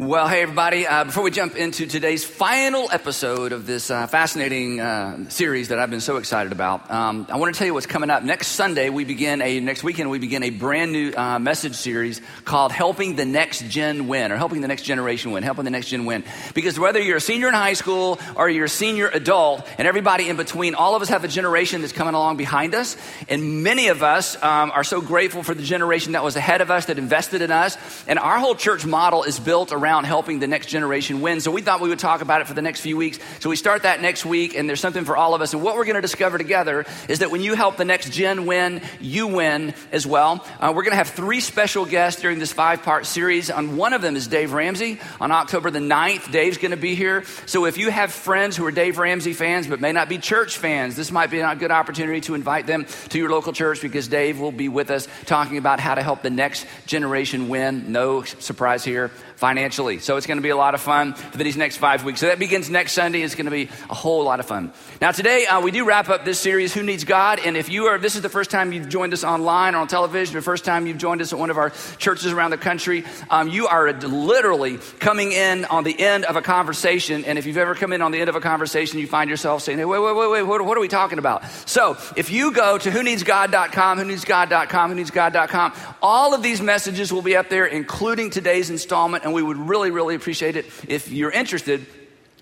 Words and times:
Well, 0.00 0.28
hey, 0.28 0.40
everybody. 0.40 0.86
Uh, 0.86 1.04
before 1.04 1.22
we 1.22 1.30
jump 1.30 1.56
into 1.56 1.86
today's 1.86 2.24
final 2.24 2.88
episode 2.90 3.52
of 3.52 3.66
this 3.66 3.90
uh, 3.90 4.06
fascinating 4.06 4.80
uh, 4.80 5.28
series 5.28 5.68
that 5.68 5.78
I've 5.78 5.90
been 5.90 6.00
so 6.00 6.16
excited 6.16 6.52
about, 6.52 6.90
um, 6.90 7.26
I 7.28 7.36
want 7.36 7.54
to 7.54 7.58
tell 7.58 7.66
you 7.66 7.74
what's 7.74 7.84
coming 7.84 8.08
up. 8.08 8.22
Next 8.22 8.46
Sunday, 8.46 8.88
we 8.88 9.04
begin 9.04 9.42
a, 9.42 9.60
next 9.60 9.84
weekend, 9.84 10.08
we 10.08 10.18
begin 10.18 10.42
a 10.42 10.48
brand 10.48 10.92
new 10.92 11.12
uh, 11.12 11.38
message 11.38 11.74
series 11.74 12.22
called 12.46 12.72
Helping 12.72 13.14
the 13.14 13.26
Next 13.26 13.62
Gen 13.68 14.08
Win, 14.08 14.32
or 14.32 14.38
Helping 14.38 14.62
the 14.62 14.68
Next 14.68 14.84
Generation 14.84 15.32
Win, 15.32 15.42
Helping 15.42 15.66
the 15.66 15.70
Next 15.70 15.88
Gen 15.88 16.06
Win. 16.06 16.24
Because 16.54 16.78
whether 16.78 16.98
you're 16.98 17.18
a 17.18 17.20
senior 17.20 17.48
in 17.48 17.54
high 17.54 17.74
school 17.74 18.18
or 18.36 18.48
you're 18.48 18.64
a 18.64 18.70
senior 18.70 19.08
adult, 19.08 19.68
and 19.76 19.86
everybody 19.86 20.30
in 20.30 20.38
between, 20.38 20.74
all 20.74 20.96
of 20.96 21.02
us 21.02 21.10
have 21.10 21.24
a 21.24 21.28
generation 21.28 21.82
that's 21.82 21.92
coming 21.92 22.14
along 22.14 22.38
behind 22.38 22.74
us. 22.74 22.96
And 23.28 23.62
many 23.62 23.88
of 23.88 24.02
us 24.02 24.42
um, 24.42 24.70
are 24.70 24.82
so 24.82 25.02
grateful 25.02 25.42
for 25.42 25.52
the 25.52 25.62
generation 25.62 26.12
that 26.12 26.24
was 26.24 26.36
ahead 26.36 26.62
of 26.62 26.70
us, 26.70 26.86
that 26.86 26.96
invested 26.96 27.42
in 27.42 27.50
us. 27.50 27.76
And 28.08 28.18
our 28.18 28.38
whole 28.38 28.54
church 28.54 28.86
model 28.86 29.24
is 29.24 29.38
built 29.38 29.72
around 29.72 29.89
around 29.90 30.04
helping 30.04 30.38
the 30.38 30.46
next 30.46 30.66
generation 30.66 31.20
win. 31.20 31.40
So 31.40 31.50
we 31.50 31.62
thought 31.62 31.80
we 31.80 31.88
would 31.88 31.98
talk 31.98 32.22
about 32.22 32.40
it 32.40 32.46
for 32.46 32.54
the 32.54 32.62
next 32.62 32.80
few 32.80 32.96
weeks. 32.96 33.18
So 33.40 33.50
we 33.50 33.56
start 33.56 33.82
that 33.82 34.00
next 34.00 34.24
week, 34.24 34.54
and 34.54 34.68
there's 34.68 34.78
something 34.78 35.04
for 35.04 35.16
all 35.16 35.34
of 35.34 35.42
us. 35.42 35.52
And 35.52 35.64
what 35.64 35.74
we're 35.74 35.84
going 35.84 35.96
to 35.96 36.00
discover 36.00 36.38
together 36.38 36.86
is 37.08 37.18
that 37.18 37.32
when 37.32 37.40
you 37.40 37.54
help 37.54 37.76
the 37.76 37.84
next 37.84 38.12
gen 38.12 38.46
win, 38.46 38.82
you 39.00 39.26
win 39.26 39.74
as 39.90 40.06
well. 40.06 40.46
Uh, 40.60 40.72
we're 40.72 40.84
going 40.84 40.92
to 40.92 40.96
have 40.96 41.08
three 41.08 41.40
special 41.40 41.86
guests 41.86 42.22
during 42.22 42.38
this 42.38 42.52
five 42.52 42.84
part 42.84 43.04
series. 43.04 43.50
On 43.50 43.76
one 43.76 43.92
of 43.92 44.00
them 44.00 44.14
is 44.14 44.28
Dave 44.28 44.52
Ramsey. 44.52 45.00
On 45.20 45.32
October 45.32 45.72
the 45.72 45.80
9th, 45.80 46.30
Dave's 46.30 46.58
going 46.58 46.70
to 46.70 46.76
be 46.76 46.94
here. 46.94 47.24
So 47.46 47.64
if 47.64 47.76
you 47.76 47.90
have 47.90 48.12
friends 48.12 48.56
who 48.56 48.64
are 48.66 48.70
Dave 48.70 48.96
Ramsey 48.96 49.32
fans 49.32 49.66
but 49.66 49.80
may 49.80 49.90
not 49.90 50.08
be 50.08 50.18
church 50.18 50.56
fans, 50.56 50.94
this 50.94 51.10
might 51.10 51.32
be 51.32 51.40
a 51.40 51.56
good 51.56 51.72
opportunity 51.72 52.20
to 52.22 52.34
invite 52.34 52.68
them 52.68 52.86
to 53.08 53.18
your 53.18 53.28
local 53.28 53.52
church 53.52 53.82
because 53.82 54.06
Dave 54.06 54.38
will 54.38 54.52
be 54.52 54.68
with 54.68 54.88
us 54.92 55.08
talking 55.26 55.58
about 55.58 55.80
how 55.80 55.96
to 55.96 56.02
help 56.04 56.22
the 56.22 56.30
next 56.30 56.64
generation 56.86 57.48
win. 57.48 57.90
No 57.90 58.22
surprise 58.22 58.84
here 58.84 59.10
financially. 59.40 59.98
So 60.00 60.18
it's 60.18 60.26
going 60.26 60.36
to 60.36 60.42
be 60.42 60.50
a 60.50 60.56
lot 60.56 60.74
of 60.74 60.82
fun 60.82 61.14
for 61.14 61.38
these 61.38 61.56
next 61.56 61.78
five 61.78 62.04
weeks. 62.04 62.20
So 62.20 62.26
that 62.26 62.38
begins 62.38 62.68
next 62.68 62.92
Sunday. 62.92 63.22
It's 63.22 63.34
going 63.34 63.46
to 63.46 63.50
be 63.50 63.70
a 63.88 63.94
whole 63.94 64.22
lot 64.22 64.38
of 64.38 64.44
fun. 64.44 64.70
Now 65.00 65.12
today 65.12 65.46
uh, 65.46 65.62
we 65.62 65.70
do 65.70 65.86
wrap 65.86 66.10
up 66.10 66.26
this 66.26 66.38
series, 66.38 66.74
Who 66.74 66.82
Needs 66.82 67.04
God? 67.04 67.40
And 67.42 67.56
if 67.56 67.70
you 67.70 67.86
are, 67.86 67.98
this 67.98 68.16
is 68.16 68.20
the 68.20 68.28
first 68.28 68.50
time 68.50 68.70
you've 68.70 68.90
joined 68.90 69.14
us 69.14 69.24
online 69.24 69.74
or 69.74 69.78
on 69.78 69.88
television, 69.88 70.34
the 70.34 70.42
first 70.42 70.66
time 70.66 70.86
you've 70.86 70.98
joined 70.98 71.22
us 71.22 71.32
at 71.32 71.38
one 71.38 71.48
of 71.48 71.56
our 71.56 71.70
churches 71.96 72.32
around 72.32 72.50
the 72.50 72.58
country, 72.58 73.02
um, 73.30 73.48
you 73.48 73.66
are 73.66 73.90
literally 73.94 74.76
coming 74.98 75.32
in 75.32 75.64
on 75.64 75.84
the 75.84 75.98
end 75.98 76.26
of 76.26 76.36
a 76.36 76.42
conversation. 76.42 77.24
And 77.24 77.38
if 77.38 77.46
you've 77.46 77.56
ever 77.56 77.74
come 77.74 77.94
in 77.94 78.02
on 78.02 78.12
the 78.12 78.20
end 78.20 78.28
of 78.28 78.36
a 78.36 78.42
conversation, 78.42 78.98
you 78.98 79.06
find 79.06 79.30
yourself 79.30 79.62
saying, 79.62 79.78
hey, 79.78 79.86
wait, 79.86 80.00
wait, 80.00 80.16
wait, 80.16 80.30
wait, 80.30 80.42
what, 80.42 80.62
what 80.66 80.76
are 80.76 80.82
we 80.82 80.88
talking 80.88 81.18
about? 81.18 81.48
So 81.64 81.96
if 82.14 82.30
you 82.30 82.52
go 82.52 82.76
to 82.76 82.90
who 82.90 83.02
needs 83.02 83.22
God.com, 83.22 83.96
who 83.96 84.04
needs 84.04 84.26
God.com, 84.26 84.90
who 84.90 84.96
needs 84.96 85.10
God.com, 85.10 85.72
all 86.02 86.34
of 86.34 86.42
these 86.42 86.60
messages 86.60 87.10
will 87.10 87.22
be 87.22 87.36
up 87.36 87.48
there, 87.48 87.64
including 87.64 88.28
today's 88.28 88.68
installment 88.68 89.24
we 89.32 89.42
would 89.42 89.56
really, 89.56 89.90
really 89.90 90.14
appreciate 90.14 90.56
it 90.56 90.66
if 90.88 91.10
you're 91.10 91.30
interested 91.30 91.86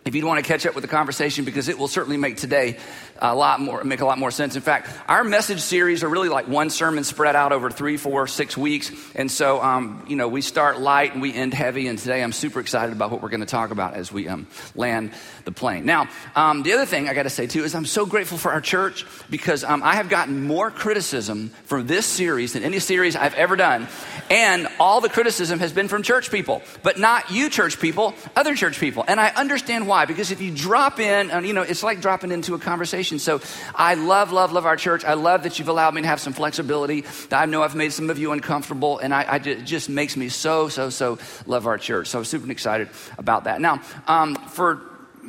if 0.08 0.14
you'd 0.14 0.24
want 0.24 0.42
to 0.42 0.48
catch 0.48 0.64
up 0.64 0.74
with 0.74 0.80
the 0.80 0.88
conversation 0.88 1.44
because 1.44 1.68
it 1.68 1.78
will 1.78 1.86
certainly 1.86 2.16
make 2.16 2.38
today 2.38 2.78
a 3.18 3.34
lot 3.34 3.60
more 3.60 3.84
make 3.84 4.00
a 4.00 4.06
lot 4.06 4.18
more 4.18 4.30
sense. 4.30 4.56
In 4.56 4.62
fact 4.62 4.88
our 5.06 5.22
message 5.22 5.60
series 5.60 6.02
are 6.02 6.08
really 6.08 6.30
like 6.30 6.48
one 6.48 6.70
sermon 6.70 7.04
spread 7.04 7.36
out 7.36 7.52
over 7.52 7.70
three 7.70 7.98
four 7.98 8.26
six 8.26 8.56
weeks. 8.56 8.90
And 9.14 9.30
so 9.30 9.62
um, 9.62 10.04
you 10.08 10.16
know 10.16 10.26
we 10.28 10.40
start 10.40 10.80
light 10.80 11.12
and 11.12 11.20
we 11.20 11.34
end 11.34 11.52
heavy. 11.52 11.88
And 11.88 11.98
today 11.98 12.22
i'm 12.22 12.32
super 12.32 12.58
excited 12.58 12.92
about 12.92 13.10
what 13.10 13.22
we're 13.22 13.28
going 13.28 13.40
to 13.40 13.46
talk 13.46 13.70
about 13.70 13.94
as 13.94 14.10
we 14.10 14.28
um, 14.28 14.46
land 14.74 15.12
the 15.44 15.52
plane. 15.52 15.84
Now 15.84 16.08
um, 16.34 16.62
the 16.62 16.72
other 16.72 16.86
thing 16.86 17.06
i 17.08 17.12
got 17.12 17.24
to 17.24 17.30
say 17.30 17.46
too 17.46 17.64
is 17.64 17.74
i'm 17.74 17.84
so 17.84 18.06
grateful 18.06 18.38
for 18.38 18.50
our 18.50 18.62
church 18.62 19.04
because 19.28 19.62
um, 19.62 19.82
i 19.82 19.94
have 19.94 20.08
gotten 20.08 20.46
more 20.46 20.70
criticism 20.70 21.50
from 21.64 21.86
this 21.86 22.06
series 22.06 22.54
than 22.54 22.62
any 22.62 22.78
series 22.78 23.14
i've 23.14 23.34
ever 23.34 23.56
done. 23.56 23.86
And 24.30 24.68
all 24.80 25.02
the 25.02 25.08
criticism 25.08 25.58
has 25.58 25.72
been 25.72 25.88
from 25.88 26.02
church 26.02 26.30
people 26.30 26.62
but 26.82 26.98
not 26.98 27.30
you 27.30 27.50
church 27.50 27.78
people 27.78 28.14
other 28.34 28.54
church 28.54 28.80
people. 28.80 29.04
And 29.06 29.20
i 29.20 29.28
understand 29.30 29.86
why 29.86 29.97
because 30.06 30.30
if 30.30 30.41
you 30.41 30.50
drop 30.50 31.00
in 31.00 31.44
you 31.44 31.52
know 31.52 31.62
it's 31.62 31.82
like 31.82 32.00
dropping 32.00 32.32
into 32.32 32.54
a 32.54 32.58
conversation 32.58 33.18
so 33.18 33.41
I 33.74 33.94
love, 33.94 34.32
love, 34.32 34.52
love 34.52 34.66
our 34.66 34.77
church. 34.77 35.04
I 35.04 35.14
love 35.14 35.42
that 35.44 35.59
you've 35.59 35.69
allowed 35.69 35.94
me 35.94 36.03
to 36.03 36.09
have 36.09 36.20
some 36.20 36.32
flexibility. 36.32 37.03
That 37.28 37.42
I 37.42 37.44
know 37.47 37.62
I've 37.62 37.75
made 37.75 37.92
some 37.92 38.10
of 38.10 38.19
you 38.19 38.32
uncomfortable, 38.32 38.98
and 38.98 39.14
I, 39.14 39.22
I 39.22 39.36
it 39.36 39.64
just 39.64 39.88
makes 39.88 40.16
me 40.16 40.28
so, 40.28 40.69
so, 40.69 40.91
so 40.91 41.19
love 41.47 41.66
our 41.66 41.78
church. 41.78 42.09
So 42.09 42.19
I'm 42.19 42.25
super 42.25 42.50
excited 42.50 42.88
about 43.16 43.44
that. 43.44 43.60
Now, 43.60 43.82
um, 44.06 44.34
for 44.34 44.82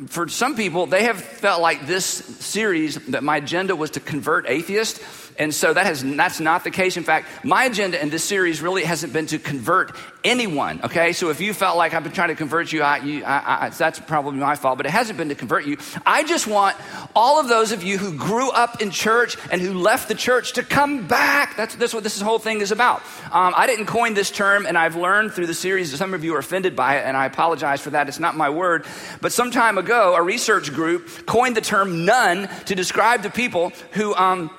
for 0.06 0.28
some 0.28 0.56
people, 0.56 0.86
they 0.86 1.04
have 1.04 1.20
felt 1.20 1.60
like 1.60 1.86
this 1.86 2.04
series 2.06 2.94
that 3.08 3.22
my 3.22 3.36
agenda 3.36 3.76
was 3.76 3.90
to 3.92 4.00
convert 4.00 4.48
atheists. 4.48 4.98
And 5.40 5.54
so 5.54 5.72
that 5.72 5.86
has, 5.86 6.04
that's 6.04 6.38
not 6.38 6.64
the 6.64 6.70
case. 6.70 6.98
In 6.98 7.02
fact, 7.02 7.26
my 7.46 7.64
agenda 7.64 8.00
in 8.00 8.10
this 8.10 8.22
series 8.22 8.60
really 8.60 8.84
hasn't 8.84 9.14
been 9.14 9.24
to 9.28 9.38
convert 9.38 9.96
anyone, 10.22 10.82
okay? 10.84 11.14
So 11.14 11.30
if 11.30 11.40
you 11.40 11.54
felt 11.54 11.78
like 11.78 11.94
I've 11.94 12.02
been 12.02 12.12
trying 12.12 12.28
to 12.28 12.34
convert 12.34 12.74
you, 12.74 12.82
I, 12.82 12.98
you 12.98 13.24
I, 13.24 13.66
I, 13.66 13.68
that's 13.70 13.98
probably 13.98 14.38
my 14.38 14.54
fault, 14.54 14.76
but 14.76 14.84
it 14.84 14.90
hasn't 14.90 15.16
been 15.16 15.30
to 15.30 15.34
convert 15.34 15.64
you. 15.64 15.78
I 16.04 16.24
just 16.24 16.46
want 16.46 16.76
all 17.16 17.40
of 17.40 17.48
those 17.48 17.72
of 17.72 17.82
you 17.82 17.96
who 17.96 18.18
grew 18.18 18.50
up 18.50 18.82
in 18.82 18.90
church 18.90 19.38
and 19.50 19.62
who 19.62 19.72
left 19.72 20.08
the 20.08 20.14
church 20.14 20.52
to 20.52 20.62
come 20.62 21.06
back. 21.08 21.56
That's, 21.56 21.74
that's 21.74 21.94
what 21.94 22.02
this 22.04 22.20
whole 22.20 22.38
thing 22.38 22.60
is 22.60 22.70
about. 22.70 23.00
Um, 23.32 23.54
I 23.56 23.66
didn't 23.66 23.86
coin 23.86 24.12
this 24.12 24.30
term, 24.30 24.66
and 24.66 24.76
I've 24.76 24.96
learned 24.96 25.32
through 25.32 25.46
the 25.46 25.54
series 25.54 25.90
that 25.90 25.96
some 25.96 26.12
of 26.12 26.22
you 26.22 26.34
are 26.34 26.40
offended 26.40 26.76
by 26.76 26.98
it, 26.98 27.06
and 27.06 27.16
I 27.16 27.24
apologize 27.24 27.80
for 27.80 27.88
that. 27.90 28.08
It's 28.08 28.20
not 28.20 28.36
my 28.36 28.50
word. 28.50 28.84
But 29.22 29.32
some 29.32 29.50
time 29.50 29.78
ago, 29.78 30.14
a 30.14 30.22
research 30.22 30.70
group 30.74 31.08
coined 31.24 31.56
the 31.56 31.62
term 31.62 32.04
none 32.04 32.46
to 32.66 32.74
describe 32.74 33.22
the 33.22 33.30
people 33.30 33.72
who, 33.92 34.14
um, 34.16 34.50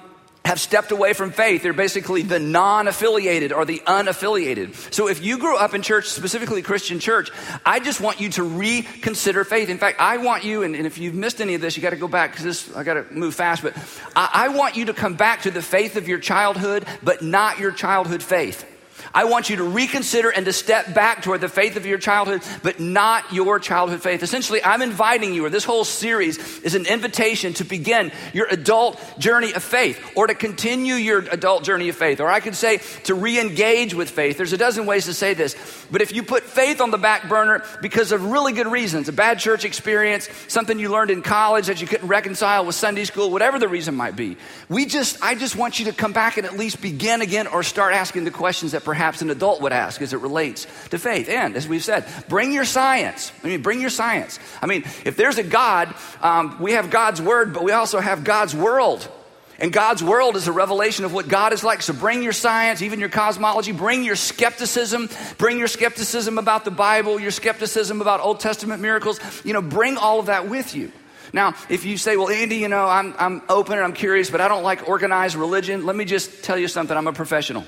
have 0.44 0.60
stepped 0.60 0.92
away 0.92 1.14
from 1.14 1.32
faith. 1.32 1.64
They're 1.64 1.74
basically 1.74 2.24
the 2.24 2.40
non 2.40 2.88
affiliated 2.88 3.54
or 3.54 3.66
the 3.66 3.80
unaffiliated. 3.86 4.76
So 4.94 5.08
if 5.08 5.24
you 5.24 5.38
grew 5.38 5.56
up 5.56 5.74
in 5.74 5.82
church, 5.82 6.08
specifically 6.08 6.62
Christian 6.62 7.00
church, 7.00 7.30
I 7.66 7.80
just 7.80 8.02
want 8.02 8.20
you 8.20 8.30
to 8.32 8.44
reconsider 8.44 9.44
faith. 9.44 9.70
In 9.70 9.78
fact, 9.78 10.00
I 10.00 10.18
want 10.18 10.44
you, 10.44 10.64
and, 10.64 10.76
and 10.76 10.88
if 10.88 10.98
you've 10.98 11.16
missed 11.16 11.42
any 11.42 11.54
of 11.54 11.62
this, 11.62 11.78
you 11.78 11.84
got 11.84 11.92
to 11.92 11.96
go 11.96 12.08
back 12.08 12.32
because 12.32 12.46
this, 12.46 12.76
I 12.76 12.84
got 12.84 12.96
to 12.96 13.14
move 13.14 13.36
fast, 13.36 13.62
but 13.62 13.76
I, 14.16 14.30
I 14.34 14.48
want 14.50 14.76
you 14.76 14.86
to 14.86 14.94
come 14.94 15.14
back 15.14 15.44
to 15.44 15.52
the 15.52 15.62
faith 15.62 15.96
of 15.96 16.08
your 16.08 16.20
childhood, 16.20 16.86
but 17.04 17.22
not 17.22 17.60
your 17.60 17.72
childhood 17.72 18.24
faith. 18.24 18.66
I 19.14 19.26
want 19.26 19.50
you 19.50 19.58
to 19.58 19.64
reconsider 19.64 20.30
and 20.30 20.46
to 20.46 20.54
step 20.54 20.94
back 20.94 21.22
toward 21.22 21.42
the 21.42 21.50
faith 21.50 21.76
of 21.76 21.86
your 21.86 21.98
childhood, 21.98 22.42
but 22.64 22.80
not 22.80 23.34
your 23.34 23.60
childhood 23.60 24.02
faith. 24.02 24.24
Essentially, 24.24 24.64
I'm 24.64 24.82
inviting 24.82 25.34
you, 25.34 25.46
or 25.46 25.50
this 25.50 25.66
whole 25.66 25.84
series 25.84 26.38
is 26.62 26.76
an 26.76 26.86
invitation 26.86 27.54
to 27.56 27.66
begin 27.66 28.12
your 28.34 28.48
adult 28.48 29.02
journey 29.20 29.54
of 29.54 29.64
faith, 29.64 30.00
or 30.16 30.28
to 30.28 30.36
continue 30.36 30.96
your 30.96 31.20
adult 31.20 31.64
journey 31.64 31.90
of 31.90 31.96
faith, 31.96 32.22
or 32.22 32.30
I 32.30 32.40
could 32.40 32.56
say 32.56 32.78
to 33.04 33.14
re 33.14 33.40
engage 33.40 33.94
with 33.94 34.10
faith. 34.10 34.38
There's 34.38 34.54
a 34.54 34.58
dozen 34.58 34.86
ways 34.86 35.06
to 35.06 35.14
say 35.14 35.34
this, 35.34 35.56
but 35.92 36.02
if 36.02 36.14
you 36.14 36.24
put 36.24 36.44
faith 36.44 36.80
on 36.80 36.92
the 36.92 36.98
back 36.98 37.28
burner 37.28 37.64
because 37.82 38.12
of 38.12 38.26
really 38.26 38.54
good 38.54 38.68
reasons, 38.68 39.10
a 39.10 39.14
bad 39.14 39.40
church 39.40 39.66
experience, 39.66 40.30
something 40.48 40.80
you 40.80 40.90
learned 40.90 41.12
in 41.12 41.22
college 41.22 41.68
that 41.68 41.82
you 41.82 41.88
couldn't 41.88 42.08
reconcile 42.08 42.66
with 42.66 42.76
Sunday 42.76 43.04
school, 43.04 43.30
whatever 43.30 43.60
the 43.60 43.68
reason 43.68 43.96
might 43.96 44.16
be, 44.16 44.38
we 44.70 44.86
just, 44.86 45.22
I 45.22 45.36
just 45.36 45.58
want 45.58 45.80
you 45.80 45.86
to 45.86 45.94
come 45.94 46.14
back 46.14 46.38
and 46.38 46.46
at 46.46 46.58
least 46.58 46.82
begin 46.82 47.22
again 47.22 47.48
or 47.48 47.62
start 47.62 47.94
asking 47.94 48.24
the 48.24 48.32
questions 48.32 48.72
that 48.72 48.86
perhaps 48.86 49.01
perhaps 49.02 49.24
an 49.24 49.32
adult 49.32 49.62
would 49.62 49.74
ask 49.74 50.00
as 50.04 50.14
it 50.14 50.20
relates 50.20 50.68
to 50.92 51.00
faith. 51.00 51.28
And 51.28 51.56
as 51.56 51.68
we've 51.68 51.84
said, 51.84 52.06
bring 52.30 52.54
your 52.54 52.66
science. 52.66 53.32
I 53.44 53.48
mean, 53.48 53.64
bring 53.64 53.82
your 53.82 53.90
science. 53.90 54.38
I 54.62 54.68
mean, 54.68 54.84
if 55.06 55.18
there's 55.18 55.40
a 55.40 55.44
God, 55.44 55.96
um, 56.22 56.62
we 56.62 56.74
have 56.74 56.92
God's 56.92 57.20
word, 57.20 57.52
but 57.52 57.64
we 57.64 57.72
also 57.72 58.00
have 58.00 58.24
God's 58.24 58.56
world. 58.56 59.10
And 59.58 59.74
God's 59.74 60.04
world 60.04 60.36
is 60.36 60.48
a 60.48 60.52
revelation 60.52 61.04
of 61.04 61.16
what 61.16 61.28
God 61.28 61.52
is 61.52 61.64
like. 61.64 61.82
So 61.82 61.94
bring 61.94 62.22
your 62.22 62.32
science, 62.32 62.84
even 62.84 63.00
your 63.00 63.10
cosmology, 63.10 63.72
bring 63.72 64.04
your 64.04 64.16
skepticism, 64.16 65.10
bring 65.40 65.58
your 65.58 65.68
skepticism 65.68 66.38
about 66.38 66.64
the 66.64 66.70
Bible, 66.70 67.20
your 67.20 67.32
skepticism 67.32 68.02
about 68.02 68.20
Old 68.20 68.40
Testament 68.40 68.84
miracles. 68.84 69.20
You 69.44 69.54
know, 69.54 69.64
bring 69.64 69.98
all 69.98 70.20
of 70.20 70.28
that 70.28 70.48
with 70.48 70.76
you. 70.76 70.92
Now, 71.34 71.56
if 71.70 71.86
you 71.86 71.98
say, 71.98 72.18
well, 72.18 72.30
Andy, 72.30 72.58
you 72.58 72.68
know, 72.68 72.86
I'm, 72.86 73.16
I'm 73.18 73.42
open 73.50 73.74
and 73.74 73.84
I'm 73.84 73.94
curious, 73.94 74.30
but 74.30 74.42
I 74.42 74.48
don't 74.48 74.64
like 74.64 74.88
organized 74.88 75.36
religion, 75.36 75.88
let 75.88 75.96
me 75.96 76.06
just 76.06 76.44
tell 76.44 76.60
you 76.60 76.68
something. 76.68 76.96
I'm 76.96 77.08
a 77.08 77.14
professional. 77.14 77.64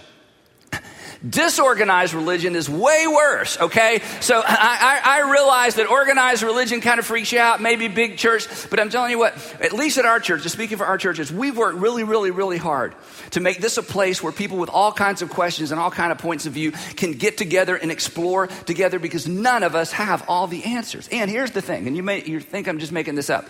Disorganized 1.27 2.13
religion 2.13 2.53
is 2.53 2.69
way 2.69 3.05
worse, 3.07 3.57
okay? 3.57 4.01
So 4.19 4.41
I, 4.45 5.01
I, 5.05 5.19
I, 5.19 5.31
realize 5.31 5.75
that 5.75 5.89
organized 5.89 6.43
religion 6.43 6.81
kind 6.81 6.99
of 6.99 7.05
freaks 7.05 7.31
you 7.31 7.39
out, 7.39 7.61
maybe 7.61 7.87
big 7.87 8.17
church, 8.17 8.45
but 8.69 8.77
I'm 8.77 8.89
telling 8.89 9.11
you 9.11 9.19
what, 9.19 9.33
at 9.61 9.71
least 9.71 9.97
at 9.97 10.03
our 10.03 10.19
church, 10.19 10.43
just 10.43 10.53
speaking 10.53 10.77
for 10.77 10.85
our 10.85 10.97
churches, 10.97 11.31
we've 11.31 11.55
worked 11.55 11.77
really, 11.77 12.03
really, 12.03 12.31
really 12.31 12.57
hard 12.57 12.93
to 13.31 13.39
make 13.39 13.59
this 13.59 13.77
a 13.77 13.83
place 13.83 14.21
where 14.21 14.33
people 14.33 14.57
with 14.57 14.69
all 14.69 14.91
kinds 14.91 15.21
of 15.21 15.29
questions 15.29 15.71
and 15.71 15.79
all 15.79 15.91
kinds 15.91 16.11
of 16.11 16.17
points 16.17 16.45
of 16.45 16.51
view 16.51 16.71
can 16.71 17.13
get 17.13 17.37
together 17.37 17.77
and 17.77 17.89
explore 17.89 18.47
together 18.47 18.99
because 18.99 19.25
none 19.25 19.63
of 19.63 19.75
us 19.75 19.93
have 19.93 20.25
all 20.27 20.47
the 20.47 20.65
answers. 20.65 21.07
And 21.09 21.31
here's 21.31 21.51
the 21.51 21.61
thing, 21.61 21.87
and 21.87 21.95
you 21.95 22.03
may 22.03 22.21
you 22.25 22.41
think 22.41 22.67
I'm 22.67 22.79
just 22.79 22.91
making 22.91 23.15
this 23.15 23.29
up. 23.29 23.47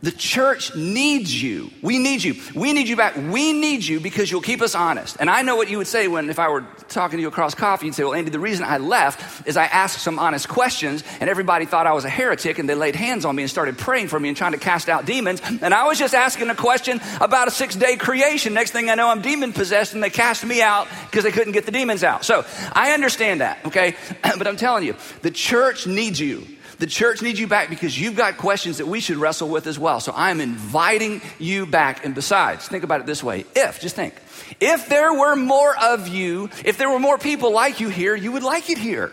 The 0.00 0.12
church 0.12 0.76
needs 0.76 1.42
you. 1.42 1.70
We 1.82 1.98
need 1.98 2.22
you. 2.22 2.36
We 2.54 2.72
need 2.72 2.88
you 2.88 2.94
back. 2.94 3.16
We 3.16 3.52
need 3.52 3.84
you 3.84 3.98
because 3.98 4.30
you'll 4.30 4.42
keep 4.42 4.62
us 4.62 4.76
honest. 4.76 5.16
And 5.18 5.28
I 5.28 5.42
know 5.42 5.56
what 5.56 5.68
you 5.68 5.78
would 5.78 5.88
say 5.88 6.06
when, 6.06 6.30
if 6.30 6.38
I 6.38 6.48
were 6.48 6.64
talking 6.88 7.16
to 7.16 7.22
you 7.22 7.26
across 7.26 7.54
coffee, 7.54 7.86
you'd 7.86 7.96
say, 7.96 8.04
Well, 8.04 8.14
Andy, 8.14 8.30
the 8.30 8.38
reason 8.38 8.64
I 8.64 8.78
left 8.78 9.48
is 9.48 9.56
I 9.56 9.64
asked 9.64 10.00
some 10.00 10.20
honest 10.20 10.48
questions 10.48 11.02
and 11.20 11.28
everybody 11.28 11.64
thought 11.64 11.88
I 11.88 11.94
was 11.94 12.04
a 12.04 12.10
heretic 12.10 12.60
and 12.60 12.68
they 12.68 12.76
laid 12.76 12.94
hands 12.94 13.24
on 13.24 13.34
me 13.34 13.42
and 13.42 13.50
started 13.50 13.76
praying 13.76 14.06
for 14.06 14.20
me 14.20 14.28
and 14.28 14.36
trying 14.36 14.52
to 14.52 14.58
cast 14.58 14.88
out 14.88 15.04
demons. 15.04 15.40
And 15.62 15.74
I 15.74 15.88
was 15.88 15.98
just 15.98 16.14
asking 16.14 16.48
a 16.50 16.54
question 16.54 17.00
about 17.20 17.48
a 17.48 17.50
six 17.50 17.74
day 17.74 17.96
creation. 17.96 18.54
Next 18.54 18.70
thing 18.70 18.90
I 18.90 18.94
know, 18.94 19.08
I'm 19.08 19.20
demon 19.20 19.52
possessed 19.52 19.94
and 19.94 20.02
they 20.02 20.10
cast 20.10 20.44
me 20.44 20.62
out 20.62 20.86
because 21.10 21.24
they 21.24 21.32
couldn't 21.32 21.54
get 21.54 21.66
the 21.66 21.72
demons 21.72 22.04
out. 22.04 22.24
So 22.24 22.44
I 22.72 22.92
understand 22.92 23.40
that, 23.40 23.64
okay? 23.66 23.96
but 24.22 24.46
I'm 24.46 24.56
telling 24.56 24.84
you, 24.84 24.94
the 25.22 25.32
church 25.32 25.88
needs 25.88 26.20
you. 26.20 26.46
The 26.78 26.86
church 26.86 27.22
needs 27.22 27.40
you 27.40 27.48
back 27.48 27.70
because 27.70 28.00
you've 28.00 28.16
got 28.16 28.36
questions 28.36 28.78
that 28.78 28.86
we 28.86 29.00
should 29.00 29.16
wrestle 29.16 29.48
with 29.48 29.66
as 29.66 29.78
well. 29.78 29.98
So 29.98 30.12
I'm 30.14 30.40
inviting 30.40 31.20
you 31.38 31.66
back. 31.66 32.04
And 32.04 32.14
besides, 32.14 32.68
think 32.68 32.84
about 32.84 33.00
it 33.00 33.06
this 33.06 33.22
way 33.22 33.44
if, 33.56 33.80
just 33.80 33.96
think, 33.96 34.14
if 34.60 34.88
there 34.88 35.12
were 35.12 35.34
more 35.34 35.76
of 35.76 36.06
you, 36.06 36.50
if 36.64 36.78
there 36.78 36.88
were 36.88 37.00
more 37.00 37.18
people 37.18 37.52
like 37.52 37.80
you 37.80 37.88
here, 37.88 38.14
you 38.14 38.32
would 38.32 38.44
like 38.44 38.70
it 38.70 38.78
here. 38.78 39.12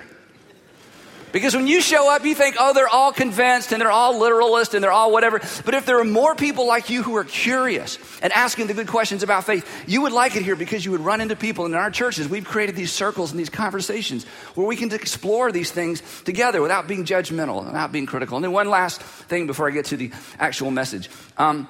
Because 1.35 1.53
when 1.53 1.67
you 1.67 1.81
show 1.81 2.09
up, 2.09 2.23
you 2.23 2.33
think, 2.33 2.55
oh, 2.57 2.71
they're 2.71 2.87
all 2.87 3.11
convinced 3.11 3.73
and 3.73 3.81
they're 3.81 3.91
all 3.91 4.17
literalist 4.17 4.73
and 4.73 4.81
they're 4.81 4.89
all 4.89 5.11
whatever. 5.11 5.39
But 5.65 5.73
if 5.73 5.85
there 5.85 5.99
are 5.99 6.05
more 6.05 6.33
people 6.33 6.65
like 6.65 6.89
you 6.89 7.03
who 7.03 7.17
are 7.17 7.25
curious 7.25 7.99
and 8.21 8.31
asking 8.31 8.67
the 8.67 8.73
good 8.73 8.87
questions 8.87 9.21
about 9.21 9.43
faith, 9.43 9.69
you 9.85 10.03
would 10.03 10.13
like 10.13 10.37
it 10.37 10.43
here 10.43 10.55
because 10.55 10.85
you 10.85 10.91
would 10.91 11.01
run 11.01 11.19
into 11.19 11.35
people. 11.35 11.65
And 11.65 11.73
in 11.73 11.77
our 11.77 11.91
churches, 11.91 12.29
we've 12.29 12.45
created 12.45 12.77
these 12.77 12.93
circles 12.93 13.31
and 13.31 13.39
these 13.39 13.49
conversations 13.49 14.23
where 14.53 14.65
we 14.65 14.77
can 14.77 14.89
explore 14.93 15.51
these 15.51 15.69
things 15.71 16.01
together 16.23 16.61
without 16.61 16.87
being 16.87 17.03
judgmental, 17.03 17.65
without 17.65 17.91
being 17.91 18.05
critical. 18.05 18.37
And 18.37 18.43
then 18.45 18.53
one 18.53 18.69
last 18.69 19.01
thing 19.01 19.45
before 19.45 19.67
I 19.67 19.71
get 19.71 19.87
to 19.87 19.97
the 19.97 20.11
actual 20.39 20.71
message. 20.71 21.09
Um, 21.37 21.67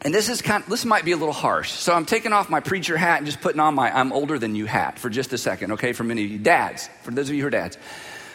and 0.00 0.14
this 0.14 0.30
is 0.30 0.40
kind 0.40 0.62
of, 0.62 0.70
this 0.70 0.86
might 0.86 1.04
be 1.04 1.12
a 1.12 1.18
little 1.18 1.34
harsh. 1.34 1.72
So 1.72 1.92
I'm 1.92 2.06
taking 2.06 2.32
off 2.32 2.48
my 2.48 2.60
preacher 2.60 2.96
hat 2.96 3.18
and 3.18 3.26
just 3.26 3.42
putting 3.42 3.60
on 3.60 3.74
my 3.74 3.94
I'm 3.94 4.14
older 4.14 4.38
than 4.38 4.54
you 4.54 4.64
hat 4.64 4.98
for 4.98 5.10
just 5.10 5.34
a 5.34 5.38
second, 5.38 5.72
okay, 5.72 5.92
for 5.92 6.04
many 6.04 6.24
of 6.24 6.30
you 6.30 6.38
dads, 6.38 6.88
for 7.02 7.10
those 7.10 7.28
of 7.28 7.34
you 7.34 7.42
who 7.42 7.48
are 7.48 7.50
dads. 7.50 7.76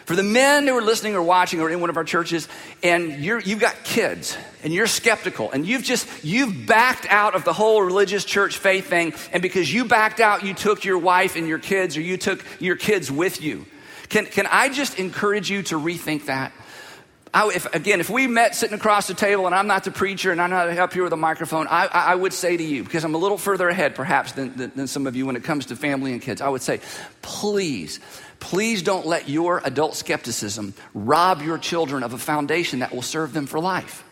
For 0.09 0.15
the 0.15 0.23
men 0.23 0.65
who 0.65 0.75
are 0.75 0.81
listening 0.81 1.13
or 1.13 1.21
watching 1.21 1.61
or 1.61 1.69
in 1.69 1.81
one 1.81 1.91
of 1.91 1.95
our 1.95 2.03
churches, 2.03 2.47
and 2.81 3.23
you 3.23 3.37
have 3.37 3.59
got 3.59 3.83
kids 3.83 4.35
and 4.63 4.73
you're 4.73 4.87
skeptical 4.87 5.51
and 5.51 5.67
you've 5.67 5.83
just, 5.83 6.07
you've 6.23 6.65
backed 6.65 7.05
out 7.11 7.35
of 7.35 7.43
the 7.43 7.53
whole 7.53 7.83
religious 7.83 8.25
church 8.25 8.57
faith 8.57 8.87
thing, 8.87 9.13
and 9.31 9.43
because 9.43 9.71
you 9.71 9.85
backed 9.85 10.19
out, 10.19 10.43
you 10.43 10.55
took 10.55 10.83
your 10.83 10.97
wife 10.97 11.35
and 11.35 11.47
your 11.47 11.59
kids 11.59 11.95
or 11.95 12.01
you 12.01 12.17
took 12.17 12.43
your 12.59 12.75
kids 12.75 13.11
with 13.11 13.43
you. 13.43 13.67
Can, 14.09 14.25
can 14.25 14.47
I 14.47 14.69
just 14.69 14.97
encourage 14.97 15.51
you 15.51 15.61
to 15.61 15.75
rethink 15.75 16.25
that? 16.25 16.53
I, 17.31 17.47
if, 17.49 17.71
again, 17.75 17.99
if 17.99 18.09
we 18.09 18.25
met 18.25 18.55
sitting 18.55 18.75
across 18.75 19.05
the 19.05 19.13
table 19.13 19.45
and 19.45 19.53
I'm 19.53 19.67
not 19.67 19.83
the 19.83 19.91
preacher 19.91 20.31
and 20.31 20.41
I'm 20.41 20.49
not 20.49 20.75
up 20.75 20.91
here 20.91 21.03
with 21.03 21.13
a 21.13 21.17
microphone, 21.17 21.67
I, 21.67 21.85
I 21.85 22.15
would 22.15 22.33
say 22.33 22.57
to 22.57 22.63
you, 22.63 22.83
because 22.83 23.03
I'm 23.03 23.13
a 23.13 23.19
little 23.19 23.37
further 23.37 23.69
ahead 23.69 23.93
perhaps 23.93 24.31
than, 24.31 24.57
than, 24.57 24.71
than 24.75 24.87
some 24.87 25.05
of 25.05 25.15
you 25.15 25.27
when 25.27 25.35
it 25.35 25.43
comes 25.43 25.67
to 25.67 25.75
family 25.75 26.13
and 26.13 26.19
kids, 26.19 26.41
I 26.41 26.49
would 26.49 26.63
say, 26.63 26.79
please 27.21 27.99
Please 28.39 28.81
don't 28.81 29.05
let 29.05 29.27
your 29.29 29.61
adult 29.63 29.95
skepticism 29.95 30.73
rob 30.93 31.41
your 31.41 31.57
children 31.57 32.03
of 32.03 32.13
a 32.13 32.17
foundation 32.17 32.79
that 32.79 32.93
will 32.93 33.01
serve 33.01 33.33
them 33.33 33.45
for 33.45 33.59
life. 33.59 34.03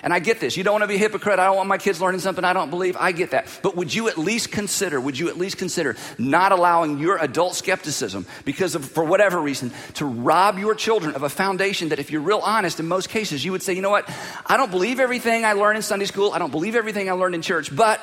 And 0.00 0.12
I 0.12 0.20
get 0.20 0.38
this. 0.38 0.56
You 0.56 0.62
don't 0.62 0.74
want 0.74 0.84
to 0.84 0.88
be 0.88 0.94
a 0.94 0.98
hypocrite. 0.98 1.40
I 1.40 1.46
don't 1.46 1.56
want 1.56 1.68
my 1.68 1.78
kids 1.78 2.00
learning 2.00 2.20
something 2.20 2.44
I 2.44 2.52
don't 2.52 2.70
believe. 2.70 2.96
I 2.96 3.10
get 3.10 3.32
that. 3.32 3.48
But 3.62 3.76
would 3.76 3.92
you 3.92 4.08
at 4.08 4.16
least 4.16 4.52
consider, 4.52 5.00
would 5.00 5.18
you 5.18 5.28
at 5.28 5.36
least 5.36 5.58
consider 5.58 5.96
not 6.18 6.52
allowing 6.52 6.98
your 6.98 7.18
adult 7.18 7.56
skepticism, 7.56 8.24
because 8.44 8.76
of, 8.76 8.84
for 8.84 9.02
whatever 9.02 9.40
reason, 9.40 9.72
to 9.94 10.04
rob 10.04 10.56
your 10.56 10.76
children 10.76 11.16
of 11.16 11.24
a 11.24 11.28
foundation 11.28 11.88
that, 11.88 11.98
if 11.98 12.12
you're 12.12 12.20
real 12.20 12.38
honest, 12.38 12.78
in 12.78 12.86
most 12.86 13.08
cases, 13.08 13.44
you 13.44 13.50
would 13.50 13.62
say, 13.62 13.72
you 13.72 13.82
know 13.82 13.90
what? 13.90 14.08
I 14.46 14.56
don't 14.56 14.70
believe 14.70 15.00
everything 15.00 15.44
I 15.44 15.54
learned 15.54 15.76
in 15.76 15.82
Sunday 15.82 16.06
school. 16.06 16.32
I 16.32 16.38
don't 16.38 16.52
believe 16.52 16.76
everything 16.76 17.08
I 17.08 17.12
learned 17.12 17.34
in 17.34 17.42
church, 17.42 17.74
but 17.74 18.00